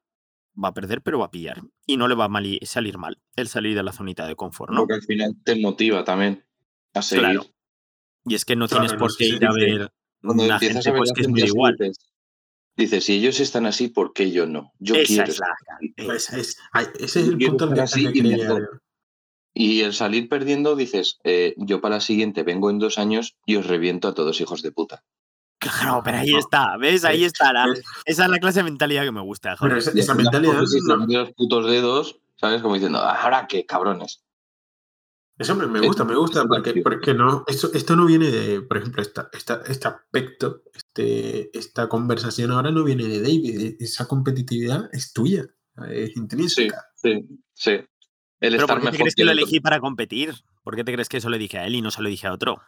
va 0.61 0.69
a 0.69 0.73
perder, 0.73 1.01
pero 1.01 1.19
va 1.19 1.25
a 1.27 1.31
pillar. 1.31 1.61
Y 1.85 1.95
no 1.97 2.07
le 2.09 2.15
va 2.15 2.25
a 2.25 2.29
mali- 2.29 2.59
salir 2.65 2.97
mal 2.97 3.21
el 3.37 3.47
salir 3.47 3.73
de 3.75 3.83
la 3.83 3.93
zonita 3.93 4.27
de 4.27 4.35
confort, 4.35 4.71
¿no? 4.73 4.81
Porque 4.81 4.95
al 4.95 5.01
final 5.03 5.33
te 5.43 5.55
motiva 5.55 6.03
también 6.03 6.45
a 6.93 7.01
seguir. 7.01 7.23
Claro. 7.23 7.45
Y 8.25 8.35
es 8.35 8.43
que 8.43 8.55
no 8.57 8.67
Claro, 8.67 8.83
tienes 8.83 8.99
por 8.99 9.15
qué 9.15 9.25
ir 9.27 9.45
a 9.45 9.53
ver 9.53 9.93
Cuando 10.21 10.43
una 10.43 10.55
empiezas 10.55 10.83
gente 10.83 10.89
a 10.89 10.91
ver 10.91 10.97
pues, 10.99 11.13
que 11.13 11.21
es 11.21 11.27
muy 11.29 11.41
igual. 11.43 11.77
dices, 11.77 11.97
dices, 12.75 13.05
si 13.05 13.13
ellos 13.13 13.39
están 13.39 13.65
así, 13.65 13.87
¿por 13.87 14.11
qué 14.11 14.29
yo 14.31 14.45
no? 14.45 14.73
Yo 14.79 14.95
Esa 14.95 15.07
quiero 15.07 15.31
es 15.31 15.39
la- 15.39 15.47
así. 15.77 15.93
Es- 15.95 16.29
es- 16.33 16.57
ese 16.99 17.19
es 17.21 17.27
el 17.29 17.37
Quiero 17.37 17.55
punto 17.57 17.73
que, 17.73 17.81
así 17.81 18.11
que 18.11 18.19
y 18.19 18.21
llegar 18.23 18.59
yo. 18.59 18.67
Y 19.53 19.81
el 19.81 19.93
salir 19.93 20.27
perdiendo, 20.29 20.75
dices, 20.75 21.17
eh, 21.23 21.53
yo 21.57 21.79
para 21.81 21.95
la 21.95 22.01
siguiente 22.01 22.43
vengo 22.43 22.69
en 22.69 22.77
dos 22.79 22.97
años 22.97 23.37
y 23.45 23.55
os 23.55 23.65
reviento 23.65 24.07
a 24.09 24.13
todos 24.13 24.41
hijos 24.41 24.61
de 24.61 24.71
puta. 24.71 25.03
Claro, 25.81 26.01
pero 26.03 26.17
ahí 26.17 26.35
está, 26.35 26.77
¿ves? 26.77 27.03
Ahí 27.05 27.19
Sí, 27.19 27.25
está. 27.25 27.51
la- 27.53 27.65
es- 27.73 27.81
esa 28.05 28.23
es 28.25 28.29
la 28.29 28.39
clase 28.39 28.59
de 28.59 28.63
mentalidad 28.63 29.03
que 29.03 29.11
me 29.11 29.21
gusta. 29.21 29.55
Pero 29.59 29.71
joder. 29.71 29.77
esa, 29.77 29.91
Y 29.95 29.99
esa 29.99 30.13
mentalidad. 30.15 30.53
no- 30.53 31.05
los 31.07 31.31
putos 31.33 31.65
dedos, 31.69 32.19
¿sabes? 32.37 32.61
Como 32.61 32.75
diciendo, 32.75 32.99
ahora 32.99 33.47
qué 33.47 33.65
cabrones. 33.65 34.23
Eso 35.37 35.55
me, 35.55 35.79
gusta, 35.79 36.03
me 36.03 36.15
gusta, 36.17 36.41
es 36.41 36.47
porque, 36.47 36.81
porque 36.81 37.13
no, 37.13 37.45
esto, 37.47 37.69
esto 37.73 37.95
no 37.95 38.05
viene 38.05 38.29
de, 38.29 38.61
por 38.61 38.77
ejemplo, 38.77 39.01
esta, 39.01 39.29
esta, 39.31 39.61
este 39.67 39.87
aspecto, 39.87 40.63
este, 40.73 41.57
esta 41.57 41.87
conversación 41.87 42.51
ahora 42.51 42.71
no 42.71 42.83
viene 42.83 43.05
de 43.05 43.21
David, 43.21 43.59
e- 43.61 43.77
esa 43.79 44.05
competitividad 44.05 44.89
es 44.91 45.13
tuya, 45.13 45.45
es 45.87 46.09
Sí, 46.09 46.19
intrínseca. 46.19 46.85
sí, 46.95 47.25
sí. 47.53 47.71
El 47.71 47.87
Pero 48.51 48.63
estar 48.63 48.67
¿por 48.81 48.85
qué 48.85 48.91
te 48.91 48.97
crees 48.97 49.15
que 49.15 49.21
el 49.21 49.27
lo 49.27 49.31
elegí 49.31 49.61
para 49.61 49.79
competir? 49.79 50.33
¿Por 50.61 50.75
qué 50.75 50.83
te 50.83 50.91
crees 50.91 51.07
que 51.07 51.17
eso 51.17 51.29
le 51.29 51.37
dije 51.37 51.57
a 51.57 51.65
él 51.67 51.75
y 51.75 51.81
no 51.81 51.89
se 51.91 52.01
lo 52.01 52.09
dije 52.09 52.27
a 52.27 52.33
otro? 52.33 52.61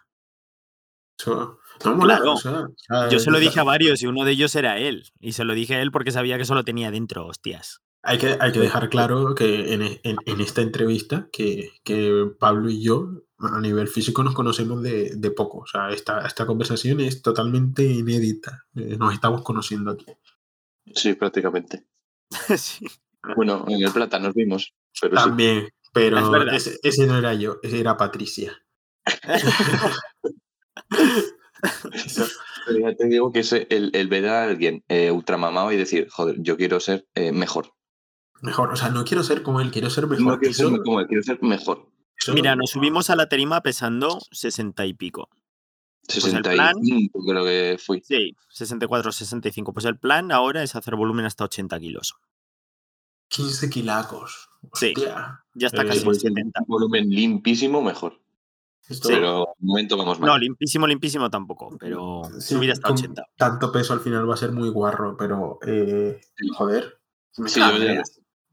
Eso- 1.22 1.60
no 1.86 1.96
mola, 1.96 2.18
Claro. 2.18 2.34
o 2.34 2.38
sea, 2.38 2.52
o 2.62 2.74
sea, 2.78 3.10
Yo 3.10 3.20
se 3.20 3.32
lo 3.32 3.40
dije 3.40 3.60
a 3.60 3.64
varios 3.64 4.02
y 4.04 4.08
uno 4.08 4.24
de 4.24 4.32
ellos 4.34 4.56
era 4.56 4.78
él. 4.78 5.04
Y 5.20 5.32
se 5.34 5.44
lo 5.46 5.54
dije 5.54 5.76
a 5.76 5.82
él 5.82 5.92
porque 5.92 6.12
sabía 6.12 6.36
que 6.38 6.44
eso 6.44 6.54
lo 6.54 6.64
tenía 6.64 6.92
dentro, 6.92 7.26
hostias. 7.26 7.82
Hay 8.04 8.18
que, 8.18 8.38
hay 8.40 8.52
que 8.52 8.60
dejar 8.60 8.90
claro 8.90 9.34
que 9.36 9.74
en, 9.74 9.82
en- 9.82 10.18
en 10.26 10.42
esta 10.42 10.62
entrevista 10.62 11.28
que, 11.32 11.72
que 11.84 12.28
Pablo 12.40 12.70
y 12.70 12.84
yo 12.84 13.10
a 13.40 13.60
nivel 13.60 13.88
físico 13.88 14.24
nos 14.24 14.34
conocemos 14.36 14.82
de, 14.84 15.16
de 15.16 15.32
poco. 15.32 15.60
O 15.60 15.66
sea, 15.68 15.90
esta, 15.90 16.26
esta 16.26 16.46
conversación 16.46 17.00
es 17.00 17.22
totalmente 17.24 17.84
inédita. 17.84 18.66
Eh, 18.76 18.98
nos 19.00 19.14
estamos 19.14 19.42
conociendo 19.44 19.92
aquí. 19.92 20.06
Sí, 20.96 21.14
prácticamente. 21.14 21.86
Sí. 22.58 22.86
Bueno, 23.36 23.66
en 23.68 23.84
el 23.84 23.92
plata 23.92 24.18
nos 24.20 24.34
vimos, 24.34 24.74
pero 25.00 25.16
sí. 25.18 25.24
También, 25.24 25.70
pero 25.94 26.44
ese, 26.52 26.80
ese 26.82 27.06
no 27.06 27.18
era 27.18 27.34
yo, 27.36 27.58
ese 27.62 27.80
era 27.80 27.96
Patricia. 27.98 28.52
Ya 32.80 32.96
te 32.96 33.06
digo 33.08 33.32
que 33.32 33.40
es 33.40 33.52
el, 33.54 33.92
el 33.94 34.08
ver 34.08 34.28
a 34.28 34.44
alguien 34.44 34.84
eh, 34.88 35.12
ultramamado 35.12 35.72
y 35.72 35.78
decir, 35.78 36.08
joder, 36.10 36.36
yo 36.40 36.58
quiero 36.58 36.80
ser 36.80 37.08
eh, 37.16 37.32
mejor. 37.32 37.74
mejor, 38.42 38.72
o 38.72 38.76
sea, 38.76 38.90
no 38.90 39.04
quiero 39.04 39.24
ser 39.24 39.44
como 39.44 39.62
él, 39.62 39.72
quiero 39.72 39.90
ser 39.90 40.08
mejor. 40.08 40.26
No 40.26 40.40
quiero 40.40 40.54
ser 40.54 40.66
Eso- 40.68 40.84
como 40.84 41.00
él, 41.00 41.08
quiero 41.08 41.24
ser 41.24 41.42
mejor. 41.44 41.88
eso- 42.18 42.34
Mira, 42.34 42.56
nos 42.56 42.72
subimos 42.72 43.10
a 43.10 43.16
la 43.16 43.28
tarima 43.30 43.62
pesando 43.62 44.20
60 44.32 44.86
y 44.86 44.94
pico. 44.94 45.30
el 46.08 46.16
65 46.22 47.20
creo 47.26 47.44
que 47.46 47.78
fui. 47.84 48.02
Sí, 48.04 48.36
64, 48.50 49.12
65. 49.12 49.72
Pues 49.74 49.86
el 49.86 49.98
plan 50.00 50.32
ahora 50.32 50.64
es 50.64 50.76
hacer 50.76 50.96
volumen 50.96 51.26
hasta 51.26 51.44
80 51.46 51.80
kilos. 51.80 52.16
15 53.30 53.70
kilacos. 53.70 54.50
Sí. 54.74 54.94
Ya 55.54 55.68
está 55.68 55.84
Eh, 55.84 55.88
casi 55.88 56.00
en 56.00 56.06
Pues, 56.06 56.22
70. 56.22 56.60
un 56.62 56.68
volumen 56.68 57.10
limpísimo, 57.10 57.82
mejor. 57.82 58.20
Esto- 58.92 59.08
Pero 59.10 59.40
de 59.60 59.66
momento 59.66 59.98
vamos 59.98 60.20
mal. 60.20 60.28
No, 60.30 60.38
limpísimo, 60.38 60.86
limpísimo 60.88 61.30
tampoco, 61.30 61.76
pero 61.80 62.22
Sí, 62.40 62.56
subir 62.56 62.72
hasta 62.72 62.88
con 62.88 62.98
80. 62.98 63.24
Tanto 63.38 63.72
peso 63.72 63.94
al 63.94 64.00
final 64.02 64.30
va 64.30 64.34
a 64.34 64.38
ser 64.38 64.52
muy 64.52 64.70
guarro, 64.70 65.16
pero 65.18 65.60
eh, 65.66 66.20
joder. 66.56 67.00
me 67.38 67.50
Sí, 67.50 67.60
yo 67.60 67.78
ya- 67.78 68.04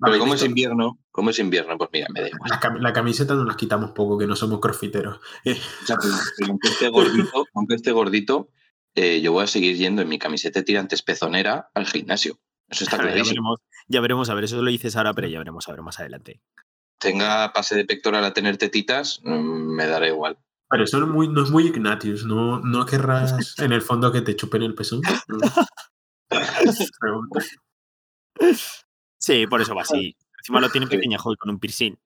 Vale, 0.00 0.12
Pero 0.12 0.20
como 0.20 0.34
es 0.34 0.44
invierno, 0.44 0.98
como 1.10 1.30
es 1.30 1.40
invierno, 1.40 1.76
pues 1.76 1.90
mira, 1.92 2.06
me 2.14 2.20
da 2.20 2.28
igual. 2.28 2.48
la, 2.48 2.60
cam- 2.60 2.78
la 2.78 2.92
camiseta 2.92 3.34
nos 3.34 3.46
las 3.46 3.56
quitamos 3.56 3.90
poco, 3.90 4.16
que 4.16 4.28
no 4.28 4.36
somos 4.36 4.60
crossfiteros. 4.60 5.18
Eh, 5.44 5.58
O 5.82 5.86
sea, 5.86 5.96
pero- 6.00 6.14
pero 6.38 6.50
aunque 6.52 6.68
esté 6.68 6.88
gordito, 6.88 7.46
aunque 7.54 7.74
esté 7.74 7.90
gordito 7.90 8.48
eh, 8.94 9.20
yo 9.20 9.32
voy 9.32 9.42
a 9.42 9.46
seguir 9.48 9.76
yendo 9.76 10.00
en 10.02 10.08
mi 10.08 10.18
camiseta 10.20 10.60
de 10.60 10.64
tirantes 10.64 11.02
pezonera 11.02 11.70
al 11.74 11.86
gimnasio. 11.86 12.38
Eso 12.68 12.84
está 12.84 12.96
ya, 12.98 13.02
clarísimo. 13.02 13.30
veremos, 13.30 13.60
ya 13.88 14.00
veremos, 14.00 14.30
a 14.30 14.34
ver, 14.34 14.44
eso 14.44 14.62
lo 14.62 14.70
dices 14.70 14.94
ahora, 14.94 15.14
pero 15.14 15.26
ya 15.26 15.38
veremos, 15.38 15.68
a 15.68 15.72
ver 15.72 15.82
más 15.82 15.98
adelante. 15.98 16.40
Tenga 16.98 17.52
pase 17.52 17.74
de 17.76 17.84
pectoral 17.84 18.24
a 18.24 18.32
tener 18.32 18.56
tetitas, 18.56 19.20
mm, 19.24 19.74
me 19.74 19.86
dará 19.86 20.06
igual. 20.08 20.38
pero 20.70 20.84
eso 20.84 20.98
no 21.00 21.06
es 21.06 21.12
muy, 21.12 21.28
no 21.28 21.42
es 21.44 21.50
muy 21.50 21.66
Ignatius, 21.66 22.24
no, 22.26 22.60
no 22.60 22.84
querrás 22.86 23.32
en 23.58 23.72
el 23.72 23.80
fondo 23.82 24.12
que 24.12 24.20
te 24.20 24.36
chupen 24.36 24.62
el 24.62 24.74
pezón. 24.74 25.00
Sí, 29.20 29.46
por 29.46 29.60
eso 29.60 29.74
va 29.74 29.82
así. 29.82 30.16
Encima 30.38 30.60
lo 30.60 30.70
tiene 30.70 30.86
Sí. 30.86 30.96
pequeñajo 30.96 31.32
y 31.32 31.36
con 31.36 31.50
un 31.50 31.58
piercing. 31.58 31.98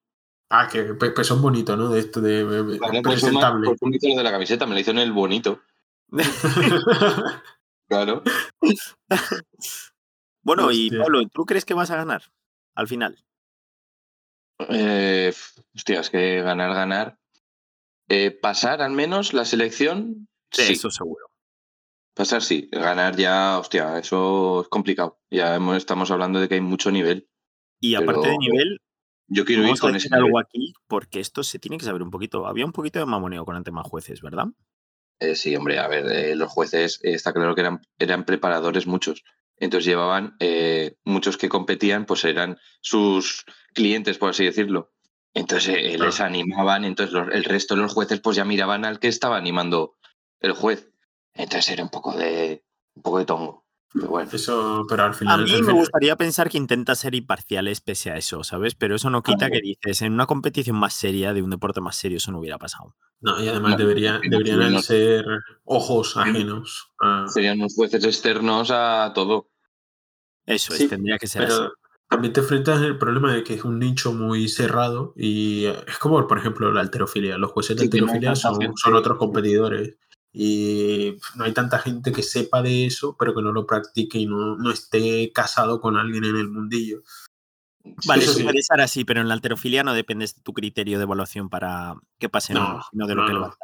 Ah, 0.50 0.68
que 0.70 0.82
pe- 0.94 1.10
pezón 1.10 1.40
bonito, 1.42 1.76
¿no? 1.76 1.88
De 1.90 2.00
esto 2.00 2.20
de, 2.20 2.44
de- 2.44 2.78
pues 2.78 3.02
presentable. 3.02 3.68
pues 3.68 3.82
un 3.82 3.94
hizo 3.94 4.08
lo 4.08 4.16
de 4.16 4.22
la 4.22 4.32
camiseta, 4.32 4.66
me 4.66 4.74
lo 4.74 4.80
hizo 4.80 4.90
en 4.90 4.98
el 4.98 5.12
bonito. 5.12 5.60
Claro. 7.88 8.22
Bueno, 10.42 10.72
y. 10.72 10.90
Pablo, 10.96 11.20
¿tú 11.30 11.44
crees 11.44 11.66
que 11.66 11.74
vas 11.74 11.90
a 11.90 11.96
ganar 11.96 12.22
al 12.74 12.88
final? 12.88 13.22
Eh, 14.68 15.32
hostia, 15.74 16.00
es 16.00 16.10
que 16.10 16.42
ganar, 16.42 16.74
ganar. 16.74 17.18
Eh, 18.08 18.30
pasar 18.30 18.82
al 18.82 18.92
menos 18.92 19.32
la 19.32 19.44
selección, 19.44 20.28
sí. 20.50 20.72
eso 20.72 20.90
seguro. 20.90 21.26
Pasar 22.14 22.42
sí. 22.42 22.68
Ganar 22.70 23.16
ya, 23.16 23.58
hostia, 23.58 23.98
eso 23.98 24.62
es 24.62 24.68
complicado. 24.68 25.18
Ya 25.30 25.54
hemos- 25.54 25.76
estamos 25.78 26.10
hablando 26.10 26.40
de 26.40 26.48
que 26.48 26.56
hay 26.56 26.60
mucho 26.60 26.90
nivel. 26.90 27.28
Y 27.80 27.94
aparte 27.94 28.28
de 28.28 28.38
nivel, 28.38 28.78
Yo 29.28 29.44
quiero 29.46 29.62
ir 29.62 29.72
a 29.72 29.76
con 29.76 29.92
decir 29.94 30.08
ese 30.08 30.16
algo 30.16 30.38
aquí, 30.38 30.74
porque 30.86 31.18
esto 31.20 31.42
se 31.42 31.58
tiene 31.58 31.78
que 31.78 31.86
saber 31.86 32.02
un 32.02 32.10
poquito. 32.10 32.46
Había 32.46 32.66
un 32.66 32.72
poquito 32.72 32.98
de 32.98 33.06
mamoneo 33.06 33.46
con 33.46 33.56
el 33.56 33.64
tema 33.64 33.82
jueces, 33.82 34.20
¿verdad? 34.20 34.46
Eh, 35.20 35.36
sí, 35.36 35.56
hombre, 35.56 35.78
a 35.78 35.88
ver, 35.88 36.04
eh, 36.12 36.36
los 36.36 36.50
jueces 36.50 37.00
eh, 37.02 37.14
está 37.14 37.32
claro 37.32 37.54
que 37.54 37.62
eran, 37.62 37.80
eran 37.98 38.24
preparadores 38.26 38.86
muchos. 38.86 39.24
Entonces 39.62 39.86
llevaban 39.86 40.34
eh, 40.40 40.96
muchos 41.04 41.36
que 41.36 41.48
competían, 41.48 42.04
pues 42.04 42.24
eran 42.24 42.58
sus 42.80 43.44
clientes, 43.74 44.18
por 44.18 44.30
así 44.30 44.44
decirlo. 44.44 44.92
Entonces 45.34 45.76
eh, 45.78 45.96
les 45.98 46.20
animaban, 46.20 46.84
entonces 46.84 47.14
los- 47.14 47.28
el 47.32 47.44
resto 47.44 47.76
de 47.76 47.82
los 47.82 47.92
jueces 47.94 48.18
pues 48.20 48.36
ya 48.36 48.44
miraban 48.44 48.84
al 48.84 48.98
que 48.98 49.06
estaba 49.06 49.36
animando 49.36 49.94
el 50.40 50.52
juez. 50.52 50.90
Entonces 51.34 51.70
era 51.70 51.84
un 51.84 51.90
poco 51.90 52.12
de 52.16 52.64
un 52.96 53.02
poco 53.02 53.18
de 53.20 53.24
tongo. 53.24 53.64
Pero 53.94 54.08
bueno, 54.08 54.30
Eso, 54.32 54.84
pero 54.88 55.04
al 55.04 55.10
A 55.10 55.14
final. 55.14 55.44
mí 55.44 55.52
al 55.52 55.62
me 55.62 55.72
gustaría 55.74 56.16
pensar 56.16 56.50
que 56.50 56.58
intenta 56.58 56.94
ser 56.96 57.14
imparciales 57.14 57.80
pese 57.80 58.10
a 58.10 58.16
eso, 58.16 58.42
¿sabes? 58.42 58.74
Pero 58.74 58.96
eso 58.96 59.10
no 59.10 59.22
quita 59.22 59.46
Claro. 59.46 59.52
que 59.52 59.60
dices, 59.60 60.02
en 60.02 60.12
una 60.14 60.26
competición 60.26 60.74
más 60.76 60.94
seria, 60.94 61.32
de 61.32 61.42
un 61.42 61.50
deporte 61.50 61.80
más 61.80 61.94
serio, 61.96 62.16
eso 62.16 62.32
no 62.32 62.40
hubiera 62.40 62.58
pasado. 62.58 62.96
No, 63.20 63.40
y 63.40 63.46
además 63.48 63.72
No, 63.72 63.76
debería, 63.76 64.14
no, 64.14 64.20
deberían 64.28 64.72
no. 64.72 64.82
ser 64.82 65.24
ojos 65.64 66.16
ajenos. 66.16 66.88
a- 67.00 67.26
serían 67.28 67.60
unos 67.60 67.74
jueces 67.76 68.04
externos 68.04 68.70
a 68.72 69.12
todo. 69.14 69.51
Eso 70.54 70.74
Sí, 70.74 70.84
es, 70.84 70.90
tendría 70.90 71.18
que 71.18 71.26
ser 71.26 71.42
así. 71.44 71.54
Pero 71.56 71.72
también 72.08 72.32
te 72.32 72.40
enfrentas 72.40 72.82
el 72.82 72.98
problema 72.98 73.32
de 73.32 73.42
que 73.42 73.54
es 73.54 73.64
un 73.64 73.78
nicho 73.78 74.12
muy 74.12 74.48
cerrado 74.48 75.14
y 75.16 75.64
eh, 75.64 75.76
es 75.88 75.98
como, 75.98 76.26
por 76.26 76.38
ejemplo, 76.38 76.70
la 76.70 76.82
alterofilia. 76.82 77.38
Los 77.38 77.52
jueces 77.52 77.76
de 77.76 77.82
Sí, 77.82 77.86
alterofilia 77.86 78.34
son, 78.36 78.94
otros 78.94 79.16
competidores 79.16 79.96
y 80.30 81.16
no 81.36 81.44
hay 81.44 81.52
tanta 81.52 81.78
gente 81.78 82.12
que 82.12 82.22
sepa 82.22 82.62
de 82.62 82.86
eso, 82.86 83.16
pero 83.18 83.34
que 83.34 83.42
no 83.42 83.52
lo 83.52 83.66
practique 83.66 84.18
y 84.18 84.26
no, 84.26 84.56
no 84.56 84.70
esté 84.70 85.32
casado 85.32 85.80
con 85.80 85.96
alguien 85.96 86.24
en 86.24 86.36
el 86.36 86.48
mundillo. 86.48 87.02
Vale, 88.06 88.24
eso 88.24 88.34
sí. 88.34 88.44
puede 88.44 88.62
ser 88.62 88.80
así, 88.80 89.04
pero 89.04 89.20
en 89.20 89.28
la 89.28 89.34
alterofilia 89.34 89.82
no 89.82 89.94
dependes 89.94 90.36
de 90.36 90.42
tu 90.42 90.52
criterio 90.52 90.98
de 90.98 91.04
evaluación 91.04 91.48
para 91.48 91.96
que 92.18 92.28
pase 92.28 92.54
No, 92.54 92.60
o 92.60 92.72
no, 92.74 92.82
sino 92.90 93.06
de 93.06 93.14
lo 93.14 93.22
no, 93.22 93.26
que 93.26 93.32
no. 93.32 93.56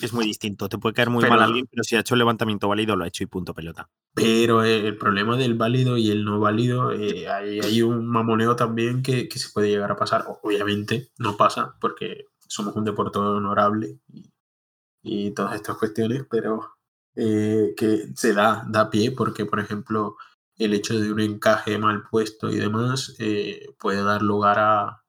Es 0.00 0.12
muy 0.12 0.24
distinto. 0.26 0.68
Te 0.68 0.78
puede 0.78 0.94
caer 0.94 1.10
muy 1.10 1.22
Pero- 1.22 1.34
mal 1.34 1.42
alguien, 1.42 1.66
pero 1.70 1.82
si 1.84 1.96
ha 1.96 2.00
hecho 2.00 2.14
el 2.14 2.18
levantamiento 2.20 2.68
válido, 2.68 2.96
lo 2.96 3.04
ha 3.04 3.08
hecho 3.08 3.24
y 3.24 3.26
punto 3.26 3.52
pelota. 3.54 3.90
Pero 4.14 4.64
eh, 4.64 4.86
el 4.86 4.96
problema 4.96 5.36
del 5.36 5.54
válido 5.54 5.96
y 5.96 6.10
el 6.10 6.24
no 6.24 6.40
válido, 6.40 6.92
eh, 6.92 7.28
hay, 7.28 7.60
hay 7.60 7.82
un 7.82 8.06
mamoneo 8.06 8.56
también 8.56 9.02
que, 9.02 9.28
que 9.28 9.38
se 9.38 9.50
puede 9.52 9.68
llegar 9.68 9.90
a 9.90 9.96
pasar. 9.96 10.24
Obviamente 10.42 11.10
no 11.18 11.36
pasa 11.36 11.76
porque 11.80 12.26
somos 12.46 12.74
un 12.76 12.84
deporte 12.84 13.18
honorable 13.18 13.98
y, 14.12 14.30
y 15.02 15.30
todas 15.32 15.54
estas 15.54 15.76
cuestiones, 15.78 16.24
pero 16.30 16.76
eh, 17.16 17.74
que 17.76 18.08
se 18.14 18.32
da, 18.34 18.64
da 18.68 18.88
pie 18.90 19.10
porque, 19.12 19.44
por 19.46 19.60
ejemplo, 19.60 20.16
el 20.56 20.74
hecho 20.74 20.98
de 21.00 21.12
un 21.12 21.20
encaje 21.20 21.78
mal 21.78 22.02
puesto 22.10 22.50
y 22.50 22.56
demás 22.56 23.14
eh, 23.18 23.66
puede 23.78 24.02
dar 24.02 24.22
lugar 24.22 24.58
a, 24.58 25.02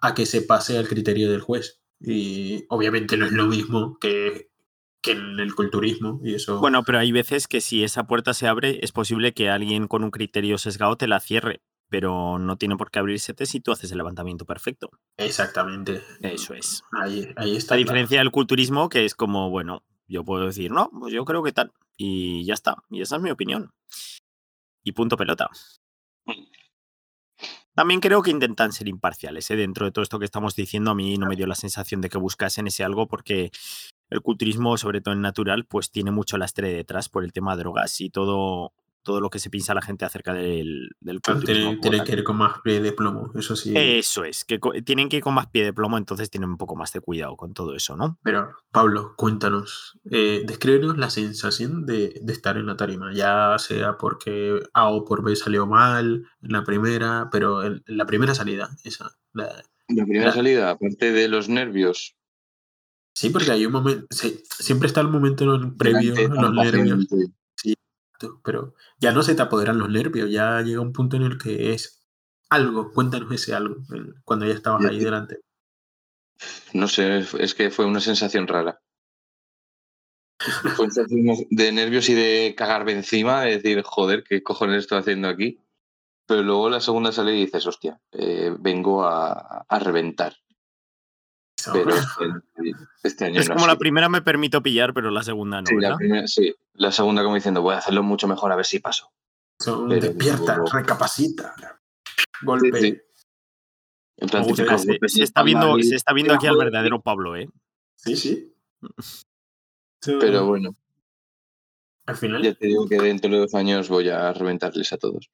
a 0.00 0.14
que 0.14 0.26
se 0.26 0.42
pase 0.42 0.78
al 0.78 0.88
criterio 0.88 1.30
del 1.30 1.40
juez. 1.40 1.80
Y 2.06 2.64
obviamente 2.68 3.16
no 3.16 3.26
es 3.26 3.32
lo 3.32 3.46
mismo 3.46 3.98
que, 3.98 4.50
que 5.00 5.12
en 5.12 5.40
el 5.40 5.54
culturismo 5.54 6.20
y 6.22 6.34
eso... 6.34 6.60
Bueno, 6.60 6.82
pero 6.84 6.98
hay 6.98 7.12
veces 7.12 7.46
que 7.46 7.60
si 7.60 7.84
esa 7.84 8.06
puerta 8.06 8.34
se 8.34 8.48
abre, 8.48 8.80
es 8.82 8.92
posible 8.92 9.32
que 9.32 9.50
alguien 9.50 9.86
con 9.86 10.04
un 10.04 10.10
criterio 10.10 10.58
sesgado 10.58 10.96
te 10.96 11.06
la 11.06 11.20
cierre, 11.20 11.62
pero 11.88 12.38
no 12.38 12.56
tiene 12.56 12.76
por 12.76 12.90
qué 12.90 12.98
abrirse 12.98 13.34
si 13.46 13.60
tú 13.60 13.72
haces 13.72 13.92
el 13.92 13.98
levantamiento 13.98 14.44
perfecto. 14.44 14.90
Exactamente. 15.16 16.02
Eso 16.20 16.54
es. 16.54 16.82
Ahí, 16.92 17.28
ahí 17.36 17.56
está. 17.56 17.74
La 17.74 17.78
claro. 17.78 17.90
diferencia 17.90 18.18
del 18.18 18.30
culturismo, 18.30 18.88
que 18.88 19.04
es 19.04 19.14
como, 19.14 19.50
bueno, 19.50 19.84
yo 20.08 20.24
puedo 20.24 20.46
decir, 20.46 20.70
no, 20.70 20.90
pues 20.90 21.12
yo 21.12 21.24
creo 21.24 21.42
que 21.42 21.52
tal. 21.52 21.72
Y 21.96 22.44
ya 22.44 22.54
está. 22.54 22.82
Y 22.90 23.00
esa 23.00 23.16
es 23.16 23.22
mi 23.22 23.30
opinión. 23.30 23.72
Y 24.82 24.92
punto 24.92 25.16
pelota. 25.16 25.48
También 27.74 28.00
creo 28.00 28.22
que 28.22 28.30
intentan 28.30 28.72
ser 28.72 28.88
imparciales. 28.88 29.50
¿eh? 29.50 29.56
Dentro 29.56 29.86
de 29.86 29.92
todo 29.92 30.02
esto 30.02 30.18
que 30.18 30.24
estamos 30.24 30.54
diciendo, 30.54 30.92
a 30.92 30.94
mí 30.94 31.16
no 31.18 31.26
me 31.26 31.36
dio 31.36 31.46
la 31.46 31.56
sensación 31.56 32.00
de 32.00 32.08
que 32.08 32.18
buscasen 32.18 32.68
ese 32.68 32.84
algo 32.84 33.08
porque 33.08 33.50
el 34.10 34.20
culturismo, 34.20 34.76
sobre 34.76 35.00
todo 35.00 35.14
en 35.14 35.20
natural, 35.20 35.66
pues 35.66 35.90
tiene 35.90 36.12
mucho 36.12 36.38
lastre 36.38 36.72
detrás 36.72 37.08
por 37.08 37.24
el 37.24 37.32
tema 37.32 37.56
de 37.56 37.62
drogas 37.62 38.00
y 38.00 38.10
todo, 38.10 38.72
todo 39.04 39.20
lo 39.20 39.30
que 39.30 39.38
se 39.38 39.50
piensa 39.50 39.74
la 39.74 39.82
gente 39.82 40.04
acerca 40.04 40.32
del, 40.34 40.90
del 40.98 41.20
Claro, 41.20 41.38
culturismo. 41.40 41.44
Tiene, 41.44 41.76
como 41.76 41.80
tiene 41.80 41.96
tal. 41.98 42.06
que 42.06 42.12
ir 42.14 42.24
con 42.24 42.36
más 42.36 42.60
pie 42.62 42.80
de 42.80 42.92
plomo, 42.92 43.30
eso 43.36 43.54
sí. 43.54 43.72
Eso 43.76 44.24
es, 44.24 44.44
que 44.44 44.58
tienen 44.84 45.08
que 45.08 45.18
ir 45.18 45.22
con 45.22 45.34
más 45.34 45.46
pie 45.46 45.62
de 45.64 45.72
plomo, 45.72 45.96
entonces 45.98 46.28
tienen 46.30 46.50
un 46.50 46.56
poco 46.56 46.74
más 46.74 46.92
de 46.92 47.00
cuidado 47.00 47.36
con 47.36 47.54
todo 47.54 47.74
eso, 47.76 47.96
¿no? 47.96 48.18
Pero, 48.24 48.56
Pablo, 48.72 49.14
cuéntanos, 49.16 49.98
eh, 50.10 50.42
descríbenos 50.44 50.98
la 50.98 51.10
sensación 51.10 51.86
de, 51.86 52.18
de 52.20 52.32
estar 52.32 52.56
en 52.56 52.66
la 52.66 52.76
tarima, 52.76 53.12
ya 53.14 53.56
sea 53.58 53.96
porque 53.96 54.60
A 54.72 54.88
o 54.88 55.04
por 55.04 55.22
B 55.22 55.36
salió 55.36 55.66
mal 55.66 56.26
en 56.42 56.52
la 56.52 56.64
primera, 56.64 57.28
pero 57.30 57.62
en, 57.62 57.82
en 57.86 57.96
la 57.96 58.06
primera 58.06 58.34
salida, 58.34 58.70
esa. 58.82 59.10
la- 59.32 59.62
La 59.88 60.04
primera 60.04 60.26
La- 60.26 60.32
salida, 60.32 60.70
aparte 60.70 61.12
de 61.12 61.28
los 61.28 61.48
nervios, 61.48 62.16
Sí, 63.16 63.30
porque 63.30 63.52
hay 63.52 63.64
un 63.64 63.70
momento, 63.70 64.06
sí, 64.10 64.42
siempre 64.58 64.88
está 64.88 65.00
el 65.00 65.06
momento 65.06 65.44
en 65.44 65.62
el 65.62 65.76
previo, 65.76 66.14
los 66.16 66.52
nervios, 66.52 67.06
gente. 67.08 67.32
Pero 68.44 68.74
ya 68.98 69.12
no 69.12 69.22
se 69.22 69.34
te 69.34 69.42
apoderan 69.42 69.78
los 69.78 69.88
nervios, 69.90 70.30
ya 70.30 70.60
llega 70.62 70.80
un 70.80 70.92
punto 70.92 71.16
en 71.16 71.22
el 71.22 71.38
que 71.38 71.72
es 71.72 72.00
algo, 72.50 72.92
cuéntanos 72.92 73.32
ese 73.32 73.54
algo, 73.54 73.76
cuando 74.24 74.46
ya 74.46 74.54
estabas 74.54 74.84
ahí 74.86 74.98
te- 74.98 75.04
delante. 75.04 75.40
No 76.74 76.88
sé, 76.88 77.18
es 77.38 77.54
que 77.54 77.70
fue 77.70 77.86
una 77.86 78.00
sensación 78.00 78.46
rara. 78.46 78.80
Fue 80.74 80.86
sensación 80.90 81.46
de 81.50 81.72
nervios 81.72 82.08
y 82.08 82.14
de 82.14 82.54
cagarme 82.56 82.92
encima, 82.92 83.42
de 83.42 83.58
decir, 83.58 83.82
joder, 83.82 84.24
¿qué 84.24 84.42
cojones 84.42 84.78
estoy 84.80 84.98
haciendo 84.98 85.28
aquí? 85.28 85.58
Pero 86.26 86.42
luego 86.42 86.70
la 86.70 86.80
segunda 86.80 87.12
sale 87.12 87.36
y 87.36 87.46
dices, 87.46 87.66
hostia, 87.66 88.00
eh, 88.12 88.54
vengo 88.58 89.04
a, 89.04 89.64
a 89.68 89.78
reventar. 89.78 90.34
Pero 91.72 91.90
este, 91.90 92.72
este 93.02 93.24
año 93.24 93.40
Es 93.40 93.48
no 93.48 93.54
como 93.54 93.66
la 93.66 93.76
primera 93.76 94.08
me 94.08 94.22
permito 94.22 94.62
pillar, 94.62 94.92
pero 94.94 95.10
la 95.10 95.22
segunda 95.22 95.60
no, 95.60 95.66
Sí, 95.66 95.76
la 95.78 96.26
sí. 96.26 96.54
La 96.74 96.92
segunda 96.92 97.22
como 97.22 97.34
diciendo, 97.34 97.62
voy 97.62 97.74
a 97.74 97.78
hacerlo 97.78 98.02
mucho 98.02 98.26
mejor 98.28 98.52
a 98.52 98.56
ver 98.56 98.66
si 98.66 98.80
paso. 98.80 99.12
Pero 99.58 99.86
despierta, 99.86 100.60
recapacita. 100.72 101.54
Golpe. 102.42 102.80
Sí, 102.80 102.86
sí. 102.86 103.00
En 104.16 104.28
plan, 104.28 104.42
Ojo, 104.42 104.54
típico 104.54 104.78
se, 104.78 104.86
golpe 104.86 105.08
se 105.08 105.18
de 105.18 105.24
está 105.24 105.42
viendo, 105.42 105.76
se 105.80 105.94
está 105.94 106.12
viendo 106.12 106.34
aquí 106.34 106.46
al 106.46 106.56
verdadero 106.56 107.00
Pablo, 107.00 107.36
¿eh? 107.36 107.48
Sí, 107.96 108.16
sí. 108.16 108.54
Pero 110.20 110.46
bueno, 110.46 110.76
al 112.06 112.16
final 112.16 112.42
ya 112.42 112.54
te 112.54 112.66
digo 112.66 112.86
que 112.86 112.98
dentro 113.00 113.30
de 113.30 113.38
dos 113.38 113.54
años 113.54 113.88
voy 113.88 114.10
a 114.10 114.32
reventarles 114.32 114.92
a 114.92 114.98
todos. 114.98 115.30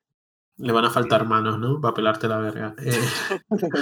Le 0.61 0.73
van 0.73 0.85
a 0.85 0.91
faltar 0.91 1.27
manos, 1.27 1.59
¿no? 1.59 1.81
Para 1.81 1.95
pelarte 1.95 2.29
la 2.29 2.39
verga. 2.39 2.75
Eh, 2.79 3.01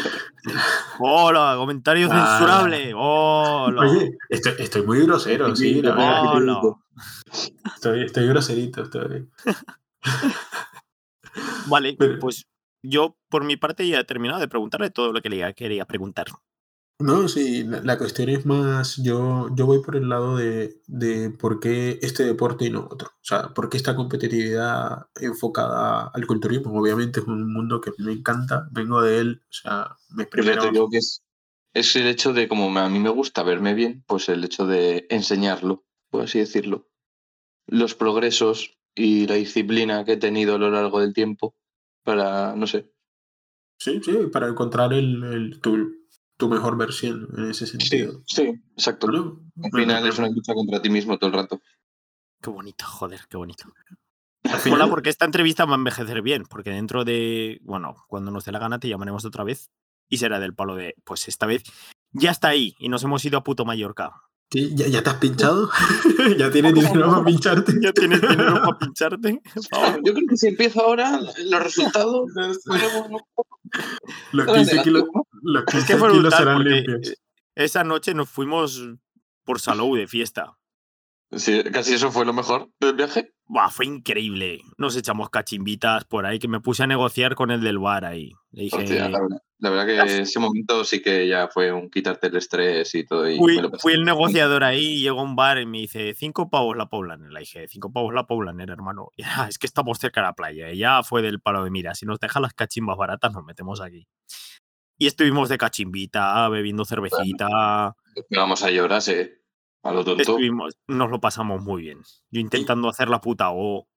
¡Hola! 0.98 1.54
¡Comentario 1.56 2.08
Ah. 2.10 2.38
censurable! 2.38 2.92
¡Hola! 2.96 3.80
Oye, 3.82 4.18
estoy, 4.28 4.52
estoy 4.58 4.82
muy 4.82 5.00
grosero, 5.04 5.54
sí, 5.56 5.82
la. 5.82 5.94
¡Hola! 6.32 6.60
Estoy, 7.74 8.04
estoy 8.04 8.26
groserito, 8.28 8.82
estoy. 8.82 9.28
Vale, 11.66 11.96
Pero- 11.98 12.18
pues 12.18 12.46
yo 12.82 13.16
por 13.28 13.44
mi 13.44 13.56
parte 13.56 13.86
ya 13.88 14.00
he 14.00 14.04
terminado 14.04 14.40
de 14.40 14.48
preguntarle 14.48 14.90
todo 14.90 15.12
lo 15.12 15.20
que 15.20 15.28
le 15.28 15.54
quería 15.54 15.84
preguntar. 15.84 16.26
No, 17.00 17.28
sí, 17.28 17.62
la, 17.62 17.80
la 17.82 17.96
cuestión 17.96 18.28
es 18.28 18.44
más, 18.44 18.96
yo, 18.96 19.48
yo 19.54 19.66
voy 19.66 19.80
por 19.82 19.94
el 19.94 20.08
lado 20.08 20.36
de, 20.36 20.80
de 20.88 21.30
por 21.30 21.60
qué 21.60 21.98
este 22.02 22.24
deporte 22.24 22.64
y 22.66 22.70
no 22.70 22.88
otro. 22.90 23.08
O 23.10 23.24
sea, 23.24 23.54
por 23.54 23.70
qué 23.70 23.76
esta 23.76 23.94
competitividad 23.94 25.06
enfocada 25.14 26.08
al 26.12 26.26
culturismo. 26.26 26.72
Obviamente 26.80 27.20
es 27.20 27.26
un 27.26 27.52
mundo 27.52 27.80
que 27.80 27.92
me 27.98 28.12
encanta, 28.12 28.68
vengo 28.72 29.00
de 29.00 29.18
él, 29.20 29.42
o 29.44 29.52
sea, 29.52 29.96
te 30.16 30.26
primeros... 30.26 30.72
digo 30.72 30.90
que 30.90 30.98
es, 30.98 31.22
es 31.72 31.94
el 31.96 32.08
hecho 32.08 32.32
de, 32.32 32.48
como 32.48 32.76
a 32.78 32.88
mí 32.88 32.98
me 32.98 33.10
gusta 33.10 33.44
verme 33.44 33.74
bien, 33.74 34.02
pues 34.08 34.28
el 34.28 34.42
hecho 34.44 34.66
de 34.66 35.06
enseñarlo, 35.10 35.84
por 36.10 36.22
así 36.24 36.40
decirlo. 36.40 36.88
Los 37.66 37.94
progresos 37.94 38.78
y 38.94 39.26
la 39.28 39.36
disciplina 39.36 40.04
que 40.04 40.14
he 40.14 40.16
tenido 40.18 40.56
a 40.56 40.58
lo 40.58 40.70
largo 40.70 41.00
del 41.00 41.14
tiempo 41.14 41.56
para, 42.04 42.56
no 42.56 42.66
sé. 42.66 42.90
Sí, 43.78 44.00
sí, 44.02 44.12
para 44.32 44.48
encontrar 44.48 44.92
el, 44.92 45.22
el- 45.24 45.60
tu, 45.60 45.76
tu 46.38 46.48
mejor 46.48 46.76
versión 46.78 47.28
en 47.36 47.50
ese 47.50 47.66
sentido. 47.66 48.22
sí, 48.26 48.54
exacto. 48.76 49.08
Al 49.08 49.70
final 49.72 50.06
es 50.06 50.18
una 50.18 50.28
lucha 50.30 50.54
contra 50.54 50.80
ti 50.80 50.88
mismo 50.88 51.18
todo 51.18 51.28
el 51.30 51.36
rato. 51.36 51.60
Qué 52.40 52.48
bonito, 52.50 52.84
joder, 52.86 53.20
qué 53.28 53.36
bonito. 53.36 53.64
al 54.44 54.58
final- 54.60 54.80
Hola, 54.80 54.88
porque 54.90 55.10
esta 55.10 55.24
entrevista 55.24 55.64
va 55.64 55.72
a 55.72 55.74
envejecer 55.78 56.22
bien, 56.22 56.44
porque 56.48 56.70
dentro 56.70 57.04
de, 57.04 57.58
bueno, 57.64 57.96
cuando 58.06 58.30
nos 58.30 58.44
dé 58.44 58.52
la 58.52 58.60
gana 58.60 58.78
te 58.78 58.88
llamaremos 58.88 59.24
otra 59.24 59.42
vez 59.44 59.70
y 60.08 60.18
será 60.18 60.38
del 60.38 60.54
palo 60.54 60.76
de, 60.76 60.94
pues 61.04 61.26
esta 61.28 61.44
vez 61.46 61.64
ya 62.12 62.30
está 62.30 62.48
ahí 62.48 62.74
y 62.78 62.88
nos 62.88 63.02
hemos 63.02 63.24
ido 63.24 63.36
a 63.38 63.42
puto 63.44 63.64
Mallorca. 63.64 64.12
¿Ya, 64.50 64.86
ya 64.86 65.02
te 65.02 65.10
has 65.10 65.16
pinchado? 65.16 65.68
¿Ya 66.38 66.50
tienes 66.50 66.72
dinero 66.74 67.10
para 67.10 67.24
pincharte? 67.24 67.72
¿Ya 67.82 67.92
tienes 67.92 68.20
dinero 68.22 68.54
para 68.64 68.78
pincharte? 68.78 69.42
Yo 70.04 70.14
creo 70.14 70.26
que 70.28 70.36
si 70.36 70.46
empiezo 70.46 70.80
ahora, 70.82 71.20
los 71.20 71.62
resultados. 71.62 72.30
Los 74.32 74.46
15 74.46 74.82
kilos, 74.82 75.04
los 75.42 75.64
Es 75.68 75.72
15 75.72 75.86
que 75.86 75.98
fue 75.98 76.08
kilos 76.10 76.22
brutal 76.22 76.38
serán 76.38 76.64
limpios. 76.64 77.14
esa 77.54 77.84
noche 77.84 78.14
nos 78.14 78.28
fuimos 78.28 78.82
por 79.44 79.60
Salou 79.60 79.94
de 79.96 80.06
fiesta. 80.06 80.54
Sí, 81.30 81.62
casi 81.64 81.92
eso 81.94 82.10
fue 82.10 82.24
lo 82.24 82.32
mejor 82.32 82.70
del 82.80 82.94
viaje. 82.94 83.34
Buah, 83.44 83.68
fue 83.70 83.84
increíble. 83.84 84.60
Nos 84.78 84.96
echamos 84.96 85.28
cachimbitas 85.28 86.04
por 86.06 86.24
ahí 86.24 86.38
que 86.38 86.48
me 86.48 86.60
puse 86.60 86.82
a 86.84 86.86
negociar 86.86 87.34
con 87.34 87.50
el 87.50 87.60
del 87.60 87.78
bar 87.78 88.06
ahí. 88.06 88.32
Le 88.50 88.64
dije, 88.64 88.76
Hostia, 88.76 89.08
la, 89.10 89.20
verdad, 89.20 89.38
la 89.58 89.70
verdad 89.70 89.86
que 89.86 90.20
ese 90.22 90.38
momento 90.38 90.84
sí 90.84 91.02
que 91.02 91.28
ya 91.28 91.48
fue 91.48 91.70
un 91.70 91.90
quitarte 91.90 92.28
el 92.28 92.36
estrés 92.36 92.94
y 92.94 93.04
todo. 93.04 93.28
Y 93.28 93.36
fui, 93.36 93.60
fui 93.78 93.92
el 93.92 94.04
negociador 94.04 94.64
ahí 94.64 94.84
y 94.96 95.00
llegó 95.02 95.20
a 95.20 95.24
un 95.24 95.36
bar 95.36 95.58
y 95.58 95.66
me 95.66 95.78
dice, 95.80 96.14
cinco 96.14 96.48
pavos 96.48 96.74
la 96.78 96.86
Poblaner. 96.88 97.30
Le 97.30 97.40
dije, 97.40 97.68
cinco 97.68 97.92
pavos 97.92 98.14
la 98.14 98.26
Poblaner, 98.26 98.70
hermano. 98.70 99.10
Y, 99.16 99.22
"Ah, 99.24 99.46
es 99.50 99.58
que 99.58 99.66
estamos 99.66 99.98
cerca 99.98 100.22
de 100.22 100.26
la 100.28 100.32
playa. 100.34 100.70
Y 100.72 100.78
ya 100.78 101.02
fue 101.02 101.20
del 101.20 101.40
palo 101.40 101.62
de, 101.62 101.70
mira, 101.70 101.94
si 101.94 102.06
nos 102.06 102.18
dejan 102.20 102.40
las 102.42 102.54
cachimbas 102.54 102.96
baratas, 102.96 103.32
nos 103.34 103.44
metemos 103.44 103.82
aquí. 103.82 104.06
Y 104.98 105.06
estuvimos 105.06 105.48
de 105.48 105.58
cachimbita, 105.58 106.48
bebiendo 106.48 106.84
cervecita. 106.84 107.94
Vamos 108.30 108.62
a 108.64 108.70
llorar, 108.70 109.00
sí. 109.00 109.14
A 109.84 109.92
lo 109.92 110.04
tonto. 110.04 110.20
Estuvimos, 110.20 110.76
nos 110.88 111.08
lo 111.08 111.20
pasamos 111.20 111.62
muy 111.62 111.82
bien. 111.82 112.00
Yo 112.30 112.40
intentando 112.40 112.88
hacer 112.88 113.08
la 113.08 113.20
puta 113.20 113.50
O. 113.52 113.88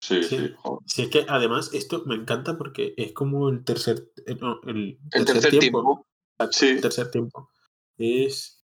Sí, 0.00 0.22
Sí. 0.22 0.50
sí. 0.86 1.02
es 1.02 1.08
que 1.08 1.24
además 1.28 1.72
esto 1.72 2.02
me 2.06 2.14
encanta 2.14 2.58
porque 2.58 2.94
es 2.96 3.12
como 3.12 3.48
el 3.48 3.64
tercer, 3.64 4.10
eh, 4.26 4.34
no, 4.34 4.60
el 4.66 4.98
El 5.12 5.24
tercer 5.24 5.58
tiempo. 5.58 6.06
Sí. 6.50 6.68
el 6.68 6.80
tercer 6.80 7.10
tiempo. 7.10 7.50
Es 7.96 8.64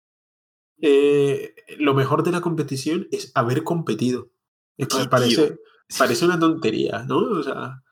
eh, 0.82 1.54
lo 1.78 1.94
mejor 1.94 2.22
de 2.22 2.32
la 2.32 2.40
competición 2.40 3.06
es 3.10 3.32
haber 3.34 3.64
competido. 3.64 4.30
Es 4.76 4.88
que 4.88 5.06
parece, 5.08 5.58
parece 5.98 6.24
una 6.24 6.38
tontería, 6.38 7.04
¿no? 7.06 7.18
O 7.18 7.42
sea, 7.42 7.82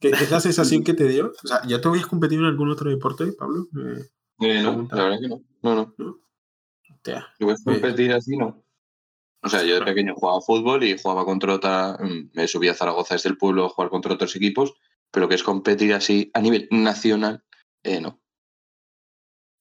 que 0.00 0.08
es 0.08 0.30
la 0.30 0.40
sensación 0.40 0.84
que 0.84 0.94
te 0.94 1.08
dio. 1.08 1.32
O 1.44 1.46
sea, 1.46 1.62
¿ya 1.66 1.80
te 1.80 1.88
habías 1.88 2.06
competido 2.06 2.42
en 2.42 2.48
algún 2.48 2.70
otro 2.70 2.90
deporte, 2.90 3.32
Pablo? 3.32 3.66
Eh, 3.76 4.08
Eh, 4.40 4.62
no, 4.62 4.86
la 4.90 5.04
verdad 5.04 5.18
que 5.20 5.28
no. 5.28 5.42
No, 5.62 5.74
no. 5.74 5.94
¿no? 5.96 6.18
Hostia. 6.90 7.26
Yo 7.38 7.46
voy 7.46 7.54
a 7.54 7.64
competir 7.64 8.12
así, 8.12 8.36
no. 8.36 8.62
O 9.42 9.48
sea, 9.48 9.62
yo 9.62 9.76
de 9.76 9.84
pequeño 9.84 10.14
jugaba 10.14 10.40
fútbol 10.40 10.82
y 10.84 10.98
jugaba 10.98 11.24
contra 11.24 11.54
otra. 11.54 11.96
mm, 12.00 12.30
Me 12.34 12.48
subía 12.48 12.72
a 12.72 12.74
Zaragoza 12.74 13.14
desde 13.14 13.28
el 13.30 13.38
pueblo 13.38 13.64
a 13.64 13.68
jugar 13.68 13.90
contra 13.90 14.12
otros 14.14 14.34
equipos, 14.36 14.74
pero 15.10 15.28
que 15.28 15.36
es 15.36 15.42
competir 15.42 15.94
así 15.94 16.30
a 16.34 16.40
nivel 16.40 16.68
nacional, 16.70 17.44
eh, 17.82 18.00
no. 18.00 18.20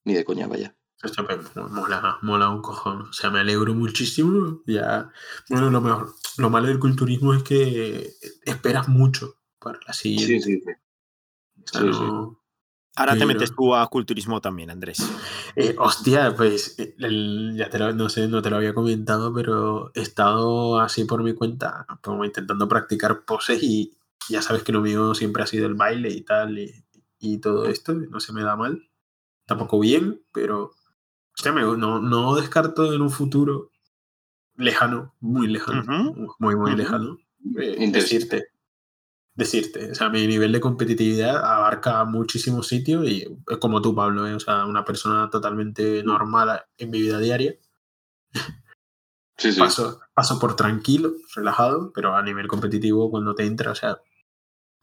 Ni 0.05 0.13
de 0.13 0.25
coña, 0.25 0.47
vaya. 0.47 0.75
Hostia, 1.03 1.23
mola, 1.69 2.17
mola 2.23 2.49
un 2.49 2.61
cojón. 2.61 3.01
O 3.03 3.13
sea, 3.13 3.29
me 3.29 3.39
alegro 3.39 3.73
muchísimo. 3.75 4.61
Ya, 4.65 5.11
bueno, 5.49 5.69
lo 5.69 5.81
mejor, 5.81 6.13
lo 6.37 6.49
malo 6.49 6.67
del 6.67 6.79
culturismo 6.79 7.33
es 7.33 7.43
que 7.43 8.11
esperas 8.45 8.87
mucho 8.87 9.35
para 9.65 9.79
la 9.87 9.93
siguiente. 9.93 10.39
Sí, 10.39 10.39
sí, 10.41 10.61
sí. 10.63 10.71
O 11.63 11.67
sea, 11.67 11.81
sí, 11.81 11.87
sí. 11.93 11.99
no- 11.99 12.39
Ahora 12.97 13.11
te 13.13 13.19
Pero- 13.19 13.27
metes 13.27 13.53
tú 13.53 13.75
a 13.75 13.85
culturismo 13.89 14.39
también, 14.39 14.69
Andrés. 14.69 14.99
Eh, 15.57 15.75
hostia, 15.77 16.33
pues 16.33 16.79
eh, 16.79 16.95
el- 16.99 17.53
ya 17.57 17.69
te 17.69 17.77
lo, 17.77 17.91
no 17.91 18.07
sé, 18.07 18.29
no 18.29 18.41
te 18.41 18.49
lo 18.49 18.55
había 18.55 18.73
comentado, 18.73 19.33
pero 19.33 19.91
he 19.95 20.01
estado 20.01 20.79
así 20.79 21.03
por 21.03 21.21
mi 21.21 21.33
cuenta, 21.33 21.85
como 22.01 22.23
intentando 22.23 22.69
practicar 22.69 23.25
poses 23.25 23.61
y 23.63 23.97
ya 24.29 24.41
sabes 24.41 24.63
que 24.63 24.71
lo 24.71 24.79
mío 24.81 25.13
siempre 25.13 25.43
ha 25.43 25.47
sido 25.47 25.65
el 25.67 25.73
baile 25.73 26.09
y 26.09 26.21
tal, 26.21 26.57
y, 26.57 26.71
y 27.19 27.39
todo 27.39 27.65
esto, 27.65 27.93
no 27.93 28.21
se 28.21 28.31
me 28.31 28.43
da 28.43 28.55
mal. 28.55 28.89
Tampoco 29.45 29.77
bien, 29.77 30.21
pero 30.31 30.71
hostia, 31.33 31.51
me- 31.51 31.63
no, 31.63 31.99
no 31.99 32.35
descarto 32.35 32.93
en 32.93 33.01
un 33.01 33.11
futuro 33.11 33.71
lejano, 34.55 35.13
muy 35.19 35.47
lejano, 35.47 35.83
muy, 36.39 36.55
muy 36.55 36.71
Ujú. 36.71 36.77
lejano, 36.77 37.17
eh, 37.59 37.75
Interesante. 37.77 37.99
decirte, 37.99 38.47
decirte, 39.35 39.91
o 39.91 39.95
sea, 39.95 40.09
mi 40.09 40.25
nivel 40.27 40.51
de 40.53 40.61
competitividad 40.61 41.37
abarca 41.43 42.03
muchísimos 42.05 42.67
sitios 42.67 43.05
y 43.07 43.27
es 43.49 43.57
como 43.57 43.81
tú, 43.81 43.93
Pablo, 43.93 44.25
¿eh? 44.27 44.33
o 44.33 44.39
sea, 44.39 44.65
una 44.65 44.85
persona 44.85 45.29
totalmente 45.29 46.03
normal 46.03 46.63
en 46.77 46.89
mi 46.89 47.01
vida 47.01 47.19
diaria. 47.19 47.55
Sí, 49.37 49.51
sí. 49.51 49.59
Paso, 49.59 49.99
paso 50.13 50.39
por 50.39 50.55
tranquilo, 50.55 51.11
relajado, 51.35 51.91
pero 51.93 52.15
a 52.15 52.23
nivel 52.23 52.47
competitivo 52.47 53.11
cuando 53.11 53.35
te 53.35 53.45
entra, 53.45 53.71
o 53.71 53.75
sea, 53.75 53.99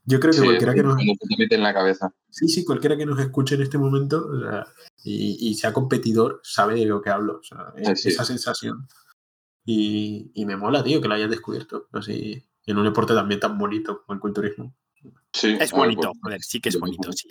yo 0.05 0.21
creo 0.21 0.33
que 0.33 0.39
Sí, 0.41 0.45
cualquiera 0.45 0.75
que 0.75 0.83
nos, 0.83 0.97
te 0.99 1.37
mete 1.39 1.55
en 1.55 1.63
la 1.63 1.73
cabeza. 1.73 2.13
sí, 2.29 2.49
sí, 2.49 2.65
cualquiera 2.65 2.97
que 2.97 3.07
nos 3.07 3.19
escuche 3.21 3.55
en 3.55 3.63
este 3.63 3.79
momento 3.79 4.27
o 4.29 4.39
sea, 4.41 4.67
y, 5.05 5.49
y 5.49 5.55
sea 5.55 5.73
competidor 5.73 6.41
sabe 6.43 6.75
de 6.75 6.85
lo 6.87 7.01
que 7.01 7.09
hablo, 7.11 7.39
o 7.39 7.43
sea, 7.43 7.73
es- 7.77 8.05
esa 8.05 8.25
sensación. 8.25 8.87
Y, 9.65 10.33
y 10.35 10.45
me 10.45 10.57
mola, 10.57 10.83
tío, 10.83 11.01
que 11.01 11.09
la 11.09 11.15
hayas 11.15 11.31
descubierto, 11.31 11.87
así, 11.93 12.45
en 12.67 12.79
un 12.79 12.85
deporte 12.85 13.15
también 13.15 13.41
tan 13.41 13.59
bonito 13.59 14.03
como 14.05 14.15
el 14.15 14.21
culturismo. 14.21 14.75
Sí, 15.33 15.57
Es 15.59 15.73
ver, 15.73 15.81
bonito, 15.81 16.03
pues, 16.13 16.19
joder, 16.23 16.43
sí 16.43 16.61
que 16.61 16.69
es 16.69 16.79
bonito, 16.79 17.13
sí. 17.13 17.29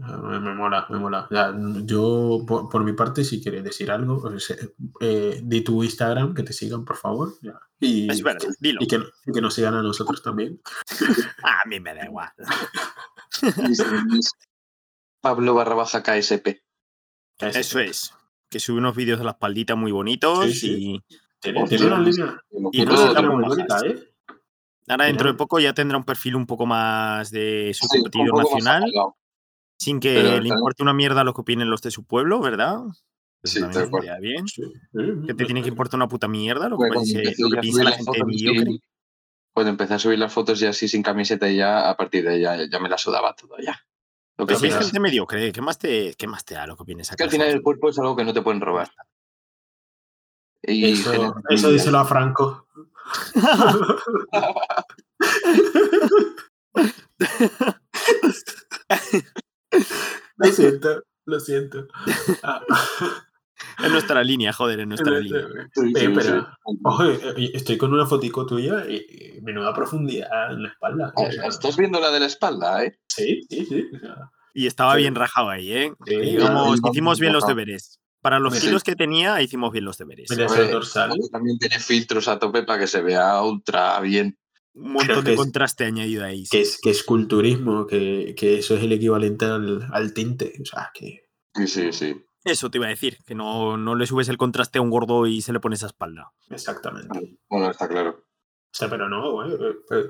Ah, 0.00 0.16
Me, 0.18 0.38
me 0.38 0.54
mola, 0.54 0.86
me 0.90 0.98
mola. 0.98 1.26
Ya, 1.30 1.52
yo, 1.84 2.44
por, 2.46 2.68
por 2.68 2.84
mi 2.84 2.92
parte, 2.92 3.24
si 3.24 3.42
quieres 3.42 3.64
decir 3.64 3.90
algo, 3.90 4.20
pues, 4.20 4.56
eh, 5.00 5.40
di 5.42 5.60
tu 5.62 5.82
Instagram, 5.82 6.34
que 6.34 6.44
te 6.44 6.52
sigan, 6.52 6.84
por 6.84 6.96
favor. 6.96 7.34
ya. 7.42 7.58
Y, 7.80 8.08
Es 8.08 8.22
verdad, 8.22 8.48
dilo. 8.60 8.78
y, 8.80 8.86
que, 8.86 9.02
y 9.26 9.32
que 9.32 9.40
nos 9.40 9.54
sigan 9.54 9.74
a 9.74 9.82
nosotros 9.82 10.22
también. 10.22 10.60
A 11.42 11.68
mí 11.68 11.80
me 11.80 11.92
da 11.94 12.04
igual. 12.04 12.30
Pablo 15.20 15.54
barra 15.54 15.74
baja 15.74 16.02
KSP. 16.02 16.62
Eso 17.38 17.80
es. 17.80 18.14
Que 18.48 18.60
sube 18.60 18.78
unos 18.78 18.94
vídeos 18.94 19.18
de 19.18 19.24
la 19.24 19.32
espaldita 19.32 19.74
muy 19.74 19.92
bonitos 19.92 20.44
Sí, 20.46 20.52
sí. 20.54 20.94
y 20.94 21.02
Pues, 21.42 21.72
Y 22.72 22.86
muy 22.86 23.44
bonita, 23.44 23.80
¿eh? 23.84 24.12
ahora 24.88 25.06
dentro 25.06 25.28
de 25.28 25.34
poco 25.34 25.58
ya 25.58 25.72
tendrá 25.72 25.96
un 25.98 26.04
perfil 26.04 26.36
un 26.36 26.46
poco 26.46 26.66
más 26.66 27.30
de 27.30 27.72
su 27.74 27.86
Sí, 27.86 27.98
competidor 27.98 28.38
nacional, 28.38 28.84
sin 29.78 29.98
que 29.98 30.14
Pero 30.14 30.40
le 30.40 30.48
importe 30.48 30.82
una 30.82 30.92
mierda 30.92 31.24
lo 31.24 31.34
que 31.34 31.40
opinen 31.40 31.68
los 31.70 31.82
de 31.82 31.90
su 31.90 32.04
pueblo, 32.04 32.40
¿verdad? 32.40 32.78
Eso 33.42 33.58
Sí, 33.58 33.72
tal 33.72 33.90
cual. 33.90 34.20
bien. 34.20 34.46
Sí. 34.46 34.62
Que 35.26 35.34
te 35.34 35.44
tiene 35.44 35.62
que 35.62 35.68
importar 35.68 35.98
una 35.98 36.06
puta 36.06 36.28
mierda 36.28 36.68
lo 36.68 36.78
que, 36.78 36.88
Bueno, 36.88 37.00
lo 37.00 37.50
que 37.50 37.60
piensa 37.60 37.70
subir 37.72 37.74
la 37.76 37.84
las 37.90 37.96
gente 37.96 38.04
fotos 38.12 38.26
mediocre. 38.26 38.78
Cuando 39.52 39.70
empecé 39.70 39.94
a 39.94 39.98
subir 39.98 40.18
las 40.18 40.32
fotos 40.32 40.60
ya 40.60 40.70
así 40.70 40.86
sin 40.86 41.02
camiseta 41.02 41.50
y 41.50 41.56
ya 41.56 41.90
a 41.90 41.96
partir 41.96 42.24
de 42.24 42.34
ahí 42.34 42.40
ya, 42.40 42.56
ya 42.70 42.78
me 42.78 42.88
la 42.88 42.96
sudaba 42.96 43.34
todo 43.34 43.56
ya. 43.58 43.78
Lo 44.38 44.46
que 44.46 44.54
Pero 44.54 44.60
si 44.60 44.66
es 44.68 44.78
gente 44.78 45.00
mediocre, 45.00 45.52
¿qué 45.52 45.60
más 45.60 45.78
te, 45.78 46.14
qué 46.14 46.26
más 46.26 46.44
te 46.44 46.54
da 46.54 46.66
lo 46.66 46.76
que 46.76 46.84
vienes 46.84 47.10
Es 47.10 47.16
que 47.16 47.24
al 47.24 47.30
final 47.30 47.48
el 47.48 47.60
cuerpo 47.62 47.90
es 47.90 47.98
algo 47.98 48.16
que 48.16 48.24
no 48.24 48.32
te 48.32 48.40
pueden 48.42 48.60
robar. 48.60 48.88
Y 50.64 50.92
Eso, 50.92 51.34
eso 51.48 51.70
díselo 51.70 51.98
a 51.98 52.04
Franco. 52.04 52.68
lo 60.36 60.46
siento, 60.52 61.02
lo 61.26 61.40
siento. 61.40 61.86
Ah, 62.42 62.60
En 63.84 63.92
nuestra 63.92 64.22
línea, 64.22 64.52
joder, 64.52 64.80
en 64.80 64.88
nuestra 64.90 65.18
línea. 65.18 65.46
Sí, 65.74 65.92
Eh, 65.96 66.00
sí, 66.00 66.08
pero, 66.14 66.40
sí. 66.42 66.46
ojo, 66.84 67.04
eh, 67.04 67.50
estoy 67.54 67.78
con 67.78 67.92
una 67.92 68.06
fotico 68.06 68.46
tuya 68.46 68.84
y, 68.88 69.36
y 69.36 69.40
menuda 69.42 69.72
profundidad 69.74 70.52
en 70.52 70.62
la 70.64 70.68
espalda. 70.70 71.12
Ah, 71.16 71.22
O 71.22 71.30
sea, 71.32 71.46
Estás 71.46 71.76
viendo 71.76 72.00
la 72.00 72.10
de 72.10 72.20
la 72.20 72.26
espalda, 72.26 72.84
¿eh? 72.84 72.98
Sí, 73.08 73.40
sí, 73.48 73.64
sí. 73.66 73.88
o 73.94 73.98
sea, 73.98 74.30
Y 74.54 74.66
estaba 74.66 74.94
Sí. 74.94 74.98
bien 75.00 75.14
rajado 75.14 75.50
ahí, 75.50 75.72
¿eh? 75.72 75.92
Sí, 76.06 76.16
Digamos, 76.16 76.80
ya, 76.82 76.90
hicimos 76.90 77.18
bien 77.20 77.32
los 77.32 77.46
deberes. 77.46 77.98
Para 78.22 78.38
los 78.38 78.54
Sí. 78.54 78.66
kilos 78.66 78.82
que 78.84 78.96
tenía, 78.96 79.42
hicimos 79.42 79.72
bien 79.72 79.84
los 79.84 79.98
deberes. 79.98 80.28
Ver, 80.30 80.70
dorsal. 80.70 81.12
También 81.30 81.58
tiene 81.58 81.78
filtros 81.78 82.28
a 82.28 82.38
tope 82.38 82.62
para 82.62 82.78
que 82.78 82.86
se 82.86 83.02
vea 83.02 83.42
ultra 83.42 84.00
bien. 84.00 84.38
Un 84.74 84.92
montón 84.92 85.06
Creo 85.06 85.18
que 85.20 85.26
de 85.26 85.32
es- 85.32 85.38
contraste 85.38 85.84
añadido 85.84 86.24
ahí. 86.24 86.46
sí. 86.46 86.50
Que 86.52 86.60
es, 86.62 86.80
que 86.80 86.90
es 86.90 87.02
culturismo, 87.02 87.86
que, 87.86 88.34
que 88.38 88.58
eso 88.58 88.74
es 88.76 88.82
el 88.84 88.92
equivalente 88.92 89.44
al, 89.44 89.86
al 89.92 90.14
tinte. 90.14 90.54
O 90.62 90.64
sea, 90.64 90.90
que 90.94 91.28
Sí, 91.54 91.66
sí, 91.66 91.92
sí. 91.92 92.24
Eso 92.44 92.70
te 92.70 92.78
iba 92.78 92.86
a 92.86 92.90
decir, 92.90 93.18
que 93.26 93.34
no, 93.34 93.76
no 93.76 93.94
le 93.94 94.06
subes 94.06 94.28
el 94.28 94.38
contraste 94.38 94.78
a 94.78 94.82
un 94.82 94.88
gordo 94.90 95.26
y 95.26 95.42
se 95.42 95.52
le 95.52 95.60
pone 95.60 95.74
esa 95.74 95.86
espalda. 95.86 96.32
exactamente. 96.48 97.38
Bueno, 97.50 97.70
está 97.70 97.86
claro. 97.88 98.10
O 98.10 98.74
sea, 98.74 98.88
pero 98.88 99.08
no, 99.08 99.30
güey, 99.32 99.52
eh, 99.52 99.56
eh, 99.90 100.06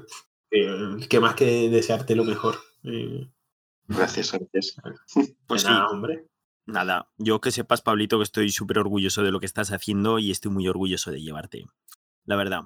eh, 0.52 1.06
¿qué 1.08 1.18
más 1.18 1.34
que 1.34 1.68
desearte 1.68 2.14
lo 2.14 2.24
mejor? 2.24 2.56
Eh, 2.84 3.26
Gracias, 3.88 4.30
gracias. 4.32 4.76
Pues 5.46 5.62
sí, 5.62 5.68
nada, 5.68 5.88
hombre. 5.88 6.26
Nada. 6.66 7.10
Yo 7.18 7.40
que 7.40 7.50
sepas, 7.50 7.82
Pablito, 7.82 8.18
que 8.18 8.24
estoy 8.24 8.50
súper 8.50 8.78
orgulloso 8.78 9.22
de 9.22 9.30
lo 9.30 9.40
que 9.40 9.46
estás 9.46 9.72
haciendo 9.72 10.18
y 10.18 10.30
estoy 10.30 10.50
muy 10.50 10.68
orgulloso 10.68 11.10
de 11.10 11.22
llevarte. 11.22 11.66
La 12.24 12.36
verdad. 12.36 12.62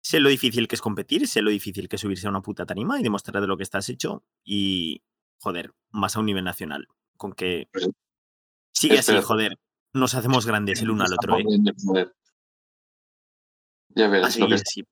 Sé 0.00 0.18
lo 0.18 0.28
difícil 0.30 0.66
que 0.66 0.74
es 0.74 0.80
competir, 0.80 1.28
sé 1.28 1.42
lo 1.42 1.50
difícil 1.50 1.88
que 1.88 1.96
es 1.96 2.02
subirse 2.02 2.26
a 2.26 2.30
una 2.30 2.42
puta 2.42 2.66
tarima 2.66 2.98
y 2.98 3.04
demostrar 3.04 3.40
de 3.40 3.46
lo 3.46 3.56
que 3.56 3.62
estás 3.62 3.88
hecho. 3.88 4.24
Y, 4.44 5.02
joder, 5.38 5.74
más 5.90 6.16
a 6.16 6.20
un 6.20 6.26
nivel 6.26 6.44
nacional. 6.44 6.88
Con 7.16 7.32
que 7.32 7.68
Pues, 7.72 7.88
sigue 8.72 8.98
así, 8.98 9.14
joder. 9.22 9.58
Nos 9.92 10.14
hacemos 10.14 10.46
grandes 10.46 10.82
el 10.82 10.90
uno 10.90 11.04
al 11.04 11.12
otro, 11.12 11.38
¿eh? 11.38 11.44
Ya 13.94 14.08
verás 14.08 14.28
Así, 14.28 14.40
lo 14.40 14.48
que 14.48 14.54
así. 14.54 14.84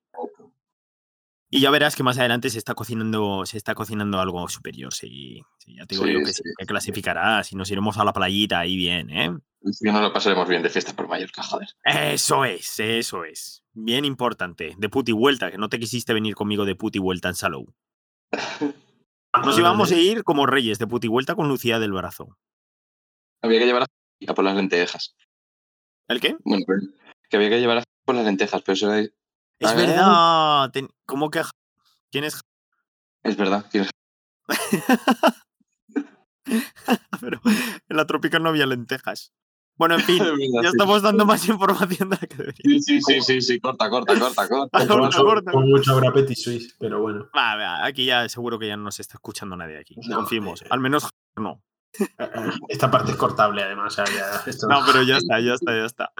Y 1.52 1.60
ya 1.60 1.70
verás 1.70 1.96
que 1.96 2.04
más 2.04 2.16
adelante 2.16 2.48
se 2.48 2.58
está 2.58 2.74
cocinando, 2.74 3.44
se 3.44 3.56
está 3.56 3.74
cocinando 3.74 4.20
algo 4.20 4.48
superior. 4.48 4.94
Sí, 4.94 5.42
sí, 5.58 5.74
ya 5.76 5.84
te 5.84 5.96
digo 5.96 6.06
Sí, 6.06 6.12
yo 6.12 6.18
que, 6.20 6.32
sí, 6.32 6.42
que 6.56 6.66
clasificarás 6.66 7.50
y 7.50 7.56
nos 7.56 7.68
iremos 7.70 7.98
a 7.98 8.04
la 8.04 8.12
playita 8.12 8.60
ahí 8.60 8.76
bien, 8.76 9.10
¿eh? 9.10 9.36
Ya 9.82 9.92
no 9.92 10.00
lo 10.00 10.12
pasaremos 10.12 10.48
bien 10.48 10.62
de 10.62 10.70
fiesta 10.70 10.94
por 10.94 11.08
Mallorca, 11.08 11.42
joder. 11.42 11.68
Eso 11.84 12.44
es, 12.44 12.78
eso 12.78 13.24
es. 13.24 13.64
Bien 13.72 14.04
importante. 14.04 14.74
De 14.78 14.88
puti 14.88 15.10
vuelta, 15.12 15.50
que 15.50 15.58
no 15.58 15.68
te 15.68 15.80
quisiste 15.80 16.14
venir 16.14 16.34
conmigo 16.36 16.64
de 16.64 16.76
puti 16.76 17.00
vuelta 17.00 17.28
en 17.28 17.34
Salou. 17.34 17.66
Nos 19.44 19.58
íbamos 19.58 19.90
a 19.92 19.96
ir 19.96 20.24
como 20.24 20.46
reyes 20.46 20.78
de 20.78 20.86
puti 20.86 21.08
vuelta 21.08 21.34
con 21.34 21.48
Lucía 21.48 21.78
del 21.78 21.92
brazo. 21.92 22.38
Había 23.42 23.58
que 23.58 23.66
llevar 23.66 23.82
a 23.82 24.34
por 24.34 24.44
las 24.44 24.56
lentejas. 24.56 25.16
¿El 26.08 26.20
qué? 26.20 26.36
Bueno, 26.44 26.64
que 27.28 27.36
había 27.36 27.48
que 27.48 27.60
llevar 27.60 27.78
a 27.78 27.84
por 28.04 28.14
las 28.14 28.24
lentejas, 28.24 28.62
pero 28.62 28.74
eso 28.74 28.92
era- 28.92 29.08
Es 29.60 29.76
verdad. 29.76 30.70
ten- 30.72 30.90
¿Cómo 31.06 31.30
que? 31.30 31.42
¿Quién 32.10 32.24
es? 32.24 32.40
es 33.22 33.36
verdad. 33.36 33.64
tienes- 33.70 33.90
Pero 37.20 37.40
en 37.88 37.96
la 37.96 38.06
tropical 38.06 38.42
no 38.42 38.48
había 38.48 38.66
lentejas. 38.66 39.32
Bueno, 39.76 39.94
en 39.96 40.00
fin, 40.02 40.18
verdad, 40.18 40.36
ya 40.62 40.68
estamos 40.70 41.02
dando 41.02 41.24
más 41.26 41.46
información 41.48 42.10
de 42.10 42.18
la 42.20 42.26
que 42.26 42.36
debería. 42.36 42.62
Sí, 42.64 42.80
sí, 42.80 43.00
sí, 43.00 43.20
sí, 43.20 43.40
sí, 43.40 43.60
corta, 43.60 43.88
corta, 43.88 44.18
corta, 44.18 44.48
corta. 44.48 44.78
Corta, 44.86 45.18
corta. 45.22 45.52
con 45.52 45.68
mucho 45.68 45.92
habrá 45.92 46.12
Petit 46.12 46.36
Suisse, 46.36 46.74
pero 46.78 47.00
bueno. 47.00 47.28
Va, 47.36 47.56
va, 47.56 47.84
aquí 47.84 48.04
ya 48.04 48.28
seguro 48.28 48.58
que 48.58 48.68
ya 48.68 48.76
no 48.76 48.90
se 48.90 49.02
está 49.02 49.14
escuchando 49.14 49.56
nadie 49.56 49.78
aquí. 49.78 49.96
No, 50.08 50.16
Confiemos. 50.16 50.62
eh, 50.62 50.66
Al 50.70 50.80
menos 50.80 51.08
no. 51.36 51.62
Eh, 51.98 52.04
eh, 52.18 52.50
Esta 52.68 52.90
parte 52.90 53.12
es 53.12 53.16
cortable, 53.16 53.62
además. 53.62 53.98
o 53.98 54.04
sea, 54.04 54.14
ya- 54.14 54.42
esto- 54.50 54.66
No, 54.68 54.80
pero 54.86 55.02
ya 55.02 55.16
está, 55.18 55.40
ya 55.40 55.54
está, 55.54 55.72
ya 55.76 55.84
está. 55.84 56.12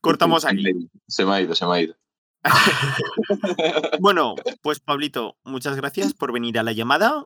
Cortamos 0.00 0.44
aquí. 0.44 0.64
Se 1.06 1.24
me 1.24 1.34
ha 1.34 1.40
ido, 1.40 1.54
se 1.54 1.66
me 1.66 1.74
ha 1.74 1.80
ido. 1.82 1.94
Bueno, 4.00 4.34
pues 4.62 4.80
Pablito, 4.80 5.36
muchas 5.44 5.76
gracias 5.76 6.14
por 6.14 6.32
venir 6.32 6.58
a 6.58 6.62
la 6.62 6.72
llamada. 6.72 7.24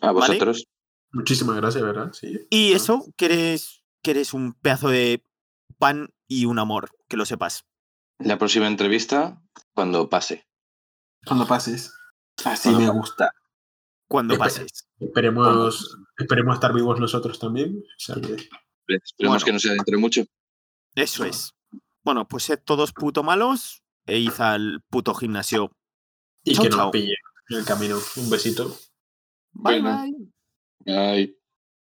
A 0.00 0.10
vosotros. 0.12 0.66
Muchísimas 1.12 1.56
gracias, 1.56 1.82
¿verdad? 1.84 2.12
Sí. 2.12 2.46
Y 2.50 2.72
eso, 2.72 3.04
que 3.16 3.26
eres, 3.26 3.84
que 4.02 4.12
eres 4.12 4.32
un 4.34 4.54
pedazo 4.54 4.88
de 4.88 5.24
pan 5.78 6.08
y 6.26 6.46
un 6.46 6.58
amor, 6.58 6.90
que 7.08 7.16
lo 7.16 7.26
sepas. 7.26 7.66
La 8.18 8.38
próxima 8.38 8.66
entrevista, 8.66 9.42
cuando 9.74 10.08
pase. 10.08 10.46
Cuando 11.26 11.46
pases. 11.46 11.92
Así 12.44 12.70
me 12.70 12.88
gusta. 12.88 13.32
Cuando 14.08 14.36
pases. 14.38 14.88
Esperemos, 14.98 15.98
esperemos 16.16 16.54
estar 16.54 16.72
vivos 16.72 16.98
nosotros 16.98 17.38
también. 17.38 17.76
o 17.78 18.00
sea 18.00 18.16
que- 18.16 18.48
Esperemos 18.88 19.14
Bueno. 19.18 19.44
que 19.44 19.52
no 19.52 19.58
sea 19.58 19.72
dentro 19.72 19.92
de 19.92 19.98
mucho. 20.00 20.22
Eso 20.94 21.24
es. 21.24 21.54
Bueno, 22.02 22.26
pues 22.26 22.42
sed 22.44 22.58
todos 22.64 22.92
puto 22.92 23.22
malos 23.22 23.81
e 24.06 24.18
id 24.18 24.40
al 24.40 24.82
puto 24.88 25.14
gimnasio. 25.14 25.72
y 26.44 26.54
Chao, 26.54 26.62
que 26.64 26.68
nos 26.70 26.78
chao. 26.78 26.90
pille 26.90 27.14
en 27.50 27.58
el 27.58 27.64
camino. 27.64 27.98
Un 28.16 28.30
besito. 28.30 28.68
Bye, 29.52 29.80
Bueno. 29.80 30.02
bye. 30.84 30.94
Ay. 30.96 31.36